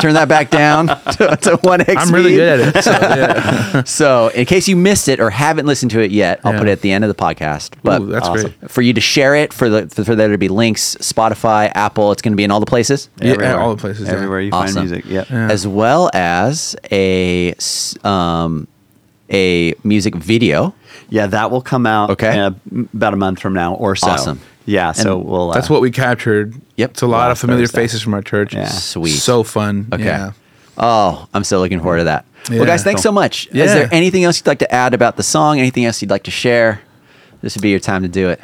turn 0.00 0.14
that 0.14 0.26
back 0.28 0.50
down 0.50 0.86
to, 1.16 1.36
to 1.36 1.56
1x 1.56 1.94
I'm 1.96 2.14
really 2.14 2.32
good 2.36 2.60
at 2.60 2.76
it. 2.76 2.84
So, 2.84 2.90
yeah. 2.92 3.84
So 3.84 4.28
in 4.28 4.44
case 4.46 4.68
you 4.68 4.76
missed 4.76 5.08
it 5.08 5.18
or 5.20 5.30
haven't 5.30 5.66
listened 5.66 5.90
to 5.92 6.00
it 6.00 6.10
yet, 6.10 6.40
I'll 6.44 6.52
Yeah. 6.52 6.58
put 6.58 6.68
it 6.68 6.72
at 6.72 6.80
the 6.82 6.92
end 6.92 7.04
of 7.04 7.08
the 7.08 7.14
podcast. 7.22 7.72
But 7.82 8.02
Ooh, 8.02 8.06
that's 8.06 8.28
awesome. 8.28 8.54
great. 8.58 8.70
for 8.70 8.82
you 8.82 8.92
to 8.92 9.00
share 9.00 9.34
it, 9.34 9.52
for 9.52 9.68
the 9.70 9.88
for 10.04 10.14
there 10.14 10.28
to 10.28 10.38
be 10.38 10.48
links, 10.48 10.96
Spotify, 11.00 11.72
Apple, 11.74 12.12
it's 12.12 12.20
going 12.22 12.32
to 12.32 12.36
be 12.36 12.44
in 12.44 12.50
all 12.50 12.60
the 12.60 12.66
places. 12.66 13.08
Yeah, 13.20 13.32
Everywhere. 13.32 13.58
all 13.60 13.74
the 13.74 13.80
places, 13.80 14.06
yeah. 14.08 14.14
Everywhere 14.14 14.40
you 14.40 14.50
Awesome. 14.52 14.74
find 14.74 14.90
music. 14.90 15.10
Yep. 15.10 15.30
Yeah. 15.30 15.48
as 15.50 15.66
well 15.66 16.10
as 16.12 16.76
a. 16.92 17.54
um, 18.04 18.68
a 19.30 19.74
music 19.84 20.14
video. 20.14 20.74
Yeah, 21.10 21.26
that 21.26 21.50
will 21.50 21.62
come 21.62 21.86
out. 21.86 22.10
Okay. 22.10 22.28
m- 22.38 22.88
about 22.94 23.14
a 23.14 23.16
month 23.16 23.40
from 23.40 23.52
now 23.54 23.74
or 23.74 23.96
so. 23.96 24.08
Awesome. 24.08 24.40
Yeah. 24.66 24.92
So 24.92 25.16
And 25.18 25.26
we'll. 25.28 25.50
Uh, 25.50 25.54
That's 25.54 25.70
what 25.70 25.80
we 25.80 25.90
captured. 25.90 26.54
Yep. 26.76 26.90
It's 26.90 27.02
a 27.02 27.06
lot 27.06 27.30
of 27.30 27.38
familiar 27.38 27.64
Thursday. 27.66 27.82
faces 27.82 28.02
from 28.02 28.14
our 28.14 28.22
church. 28.22 28.54
Yeah. 28.54 28.66
Sweet. 28.68 29.10
So 29.10 29.42
fun. 29.42 29.88
Okay. 29.92 30.04
Yeah. 30.04 30.32
Oh, 30.76 31.26
I'm 31.34 31.44
so 31.44 31.58
looking 31.60 31.80
forward 31.80 31.98
to 31.98 32.04
that. 32.04 32.24
well, 32.50 32.64
guys, 32.64 32.84
thanks 32.84 33.02
so 33.02 33.10
much. 33.10 33.46
Is 33.48 33.72
there 33.72 33.88
anything 33.90 34.24
else 34.24 34.38
you'd 34.38 34.46
like 34.46 34.60
to 34.60 34.72
add 34.72 34.94
about 34.94 35.16
the 35.16 35.22
song? 35.24 35.58
Anything 35.58 35.84
else 35.86 36.00
you'd 36.00 36.10
like 36.10 36.22
to 36.24 36.30
share? 36.30 36.80
This 37.40 37.56
would 37.56 37.62
be 37.62 37.70
your 37.70 37.80
time 37.80 38.02
to 38.02 38.08
do 38.08 38.28
it. 38.28 38.40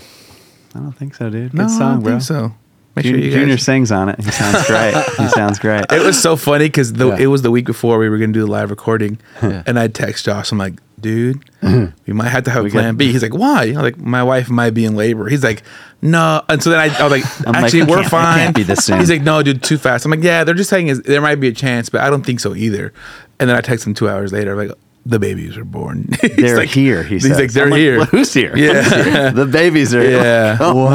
I 0.75 0.79
don't 0.81 0.93
think 0.93 1.15
so, 1.15 1.31
dude. 1.31 1.53
Good 1.53 1.57
No, 1.59 1.69
song, 1.69 1.81
I 1.83 1.93
don't 1.93 2.01
bro. 2.03 2.11
think 2.13 2.23
so. 2.23 2.55
Make 2.97 3.05
Jun- 3.07 3.15
sure 3.15 3.21
you 3.23 3.31
Junior 3.33 3.55
guys. 3.57 3.63
sings 3.65 3.91
on 3.93 4.09
it. 4.09 4.21
He 4.23 4.31
sounds 4.31 4.67
great. 4.67 4.95
he 5.19 5.29
sounds 5.29 5.59
great. 5.59 5.85
It 5.91 6.03
was 6.03 6.21
so 6.21 6.37
funny 6.37 6.67
because 6.67 6.93
Yeah. 6.93 7.17
it 7.19 7.27
was 7.27 7.43
the 7.43 7.51
week 7.51 7.67
before 7.67 7.99
we 7.99 8.09
were 8.09 8.19
going 8.19 8.33
to 8.33 8.39
do 8.39 8.45
the 8.47 8.51
live 8.51 8.71
recording, 8.71 9.19
Yeah. 9.43 9.63
and 9.67 9.79
I 9.79 9.89
text 9.89 10.25
Josh. 10.25 10.53
I'm 10.53 10.59
like, 10.59 10.75
dude, 11.01 11.43
we 11.63 12.13
might 12.13 12.29
have 12.29 12.45
to 12.45 12.51
have 12.51 12.63
We 12.63 12.71
a 12.71 12.73
plan 12.73 12.95
got- 12.95 12.99
B. 12.99 13.13
He's 13.13 13.23
like, 13.23 13.35
why? 13.35 13.65
I'm 13.65 13.75
like, 13.75 13.99
my 13.99 14.23
wife 14.23 14.49
might 14.49 14.71
be 14.71 14.85
in 14.85 14.95
labor. 14.97 15.29
He's 15.29 15.43
like, 15.43 15.63
no. 16.03 16.43
And 16.49 16.63
so 16.63 16.71
then 16.71 16.79
I, 16.79 16.85
I 16.85 17.03
was 17.03 17.11
like, 17.11 17.25
I'm 17.47 17.53
like, 17.55 17.65
actually, 17.65 17.81
it 17.81 17.89
we're 17.89 18.05
fine. 18.05 18.39
can't 18.39 18.57
be 18.57 18.63
this 18.63 18.85
soon. 18.85 19.01
He's 19.01 19.11
like, 19.11 19.23
no, 19.23 19.43
dude, 19.43 19.63
too 19.63 19.77
fast. 19.79 20.05
I'm 20.05 20.11
like, 20.13 20.23
yeah, 20.23 20.45
they're 20.45 20.55
just 20.55 20.71
saying 20.71 20.89
is 20.89 21.03
there 21.03 21.21
might 21.21 21.37
be 21.41 21.49
a 21.49 21.53
chance, 21.53 21.89
but 21.89 22.01
I 22.01 22.11
don't 22.11 22.25
think 22.25 22.41
so 22.41 22.55
either. 22.55 22.93
And 23.41 23.51
then 23.51 23.57
I 23.57 23.61
text 23.61 23.87
him 23.87 23.95
two 23.95 24.09
hours 24.09 24.33
later. 24.33 24.53
I'm 24.59 24.69
like, 24.69 24.79
the 25.07 25.19
babies 25.19 25.57
are 25.59 25.65
born. 25.65 26.09
He's 26.23 26.37
They're 26.37 26.57
like- 26.57 26.69
here. 26.71 27.03
He 27.03 27.15
he's 27.17 27.27
says. 27.29 27.39
like, 27.39 27.53
they're 27.53 27.67
I'm 27.67 27.73
here. 27.73 27.99
"Well, 27.99 28.07
who's 28.07 28.33
here? 28.33 28.57
Yeah. 28.57 28.83
Who's 28.83 29.05
here? 29.15 29.31
the 29.33 29.45
babies 29.47 29.95
are. 29.95 30.03
Yeah. 30.03 30.57
Oh 30.61 30.75
Wow. 30.87 30.91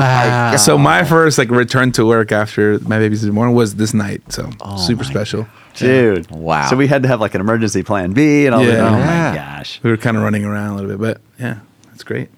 God. 0.52 0.58
So 0.58 0.78
my 0.78 1.04
first 1.04 1.38
like 1.38 1.52
return 1.52 1.92
to 1.94 2.06
work 2.06 2.32
after 2.32 2.80
my 2.80 2.98
babies 2.98 3.26
were 3.26 3.32
born 3.34 3.54
was 3.54 3.76
this 3.76 3.94
night. 3.94 4.22
So 4.32 4.50
oh 4.62 4.78
super 4.78 5.04
special. 5.04 5.48
dude. 5.76 6.30
Wow. 6.32 6.68
So 6.70 6.76
we 6.76 6.88
had 6.88 7.04
to 7.04 7.08
have 7.08 7.22
like 7.22 7.36
an 7.36 7.42
emergency 7.42 7.84
plan 7.84 8.14
B 8.14 8.46
and 8.48 8.56
all 8.56 8.64
that. 8.64 8.68
Yeah. 8.74 8.90
Oh 8.90 8.98
Yeah. 8.98 9.30
my 9.32 9.36
gosh. 9.36 9.80
We 9.84 9.92
were 9.92 9.98
kind 9.98 10.18
of 10.18 10.24
running 10.24 10.44
around 10.44 10.72
a 10.72 10.76
little 10.82 10.90
bit, 10.90 11.00
but 11.00 11.22
yeah, 11.40 11.60
that's 11.92 12.04
great. 12.04 12.30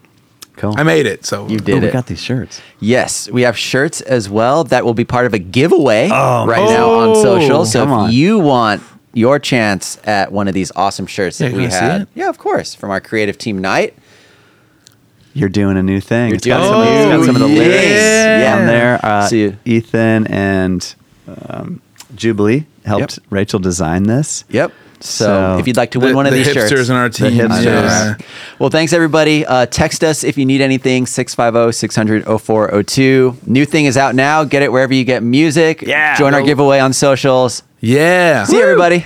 Cool. 0.58 0.76
I 0.78 0.84
made 0.84 1.06
it. 1.06 1.26
So 1.26 1.48
You 1.48 1.56
Oh, 1.56 1.64
did 1.64 1.82
we 1.84 1.90
got 1.90 2.08
these 2.08 2.22
shirts. 2.22 2.62
Yes, 2.82 3.30
we 3.32 3.44
have 3.44 3.58
shirts 3.58 4.02
as 4.02 4.30
well 4.30 4.66
that 4.66 4.84
will 4.86 4.94
be 4.94 5.06
part 5.06 5.26
of 5.26 5.34
a 5.34 5.40
giveaway 5.40 6.10
Oh, 6.12 6.46
right 6.46 6.66
now 6.70 6.90
on 6.92 7.10
oh, 7.16 7.24
social. 7.24 7.66
So 7.66 7.80
oh, 7.80 7.84
if 7.84 7.90
on. 7.90 8.12
you 8.12 8.38
want 8.40 8.84
your 9.14 9.40
chance 9.40 9.98
at 10.06 10.32
one 10.32 10.48
of 10.48 10.54
these 10.54 10.72
awesome 10.76 11.06
shirts 11.06 11.40
Yeah, 11.40 11.48
that 11.48 11.52
can 11.52 11.60
we 11.62 11.68
I 11.68 11.70
had, 11.70 12.08
yeah, 12.16 12.30
of 12.30 12.38
course, 12.38 12.74
from 12.76 12.90
our 12.92 13.02
creative 13.02 13.38
team 13.38 13.58
night. 13.60 13.94
You're 15.34 15.50
doing 15.50 15.78
a 15.78 15.84
new 15.84 16.02
thing. 16.02 16.30
You're 16.30 16.36
It's 16.38 16.46
got 16.46 16.64
some, 16.64 16.82
of, 16.82 16.88
it's 16.88 17.06
got 17.06 17.20
Oh, 17.20 17.26
some 17.26 17.36
of 17.36 17.42
the 17.42 17.48
lyrics 17.48 17.90
yeah. 17.90 18.58
on 18.60 18.66
there. 18.68 19.00
Uh, 19.04 19.28
So 19.28 19.36
you- 19.36 19.58
Ethan 19.66 20.28
and 20.28 20.96
um, 21.50 21.82
Jubilee 22.16 22.66
helped 22.86 23.18
Yep. 23.18 23.26
Rachel 23.30 23.60
design 23.60 24.04
this. 24.04 24.44
Yep. 24.50 24.74
So, 25.04 25.26
So- 25.26 25.58
if 25.60 25.68
you'd 25.68 25.78
like 25.78 25.92
to 25.92 26.00
win 26.00 26.10
the, 26.10 26.16
one 26.16 26.26
of 26.26 26.32
the 26.34 26.38
these 26.44 26.48
hipsters 26.54 26.70
shirts, 26.70 26.90
in 26.90 26.96
our 26.96 27.10
team. 27.10 27.32
hipsters. 27.34 27.64
Yeah. 27.66 28.16
Well, 28.60 28.70
thanks 28.70 28.94
everybody. 28.94 29.46
Uh, 29.46 29.66
text 29.66 30.04
us 30.04 30.24
if 30.24 30.38
you 30.38 30.46
need 30.46 30.62
anything 30.62 31.06
650 31.06 31.72
600 31.72 32.26
0402. 32.26 33.38
New 33.48 33.66
thing 33.66 33.86
is 33.86 33.98
out 33.98 34.16
now. 34.16 34.44
Get 34.44 34.62
it 34.64 34.72
wherever 34.72 34.94
you 34.94 35.04
get 35.04 35.24
music. 35.24 35.82
Yeah. 35.82 36.16
Join 36.18 36.34
our 36.34 36.42
giveaway 36.42 36.80
on 36.80 36.94
socials. 36.94 37.64
Yeah. 37.80 38.44
See 38.46 38.58
you, 38.58 38.64
everybody. 38.64 39.06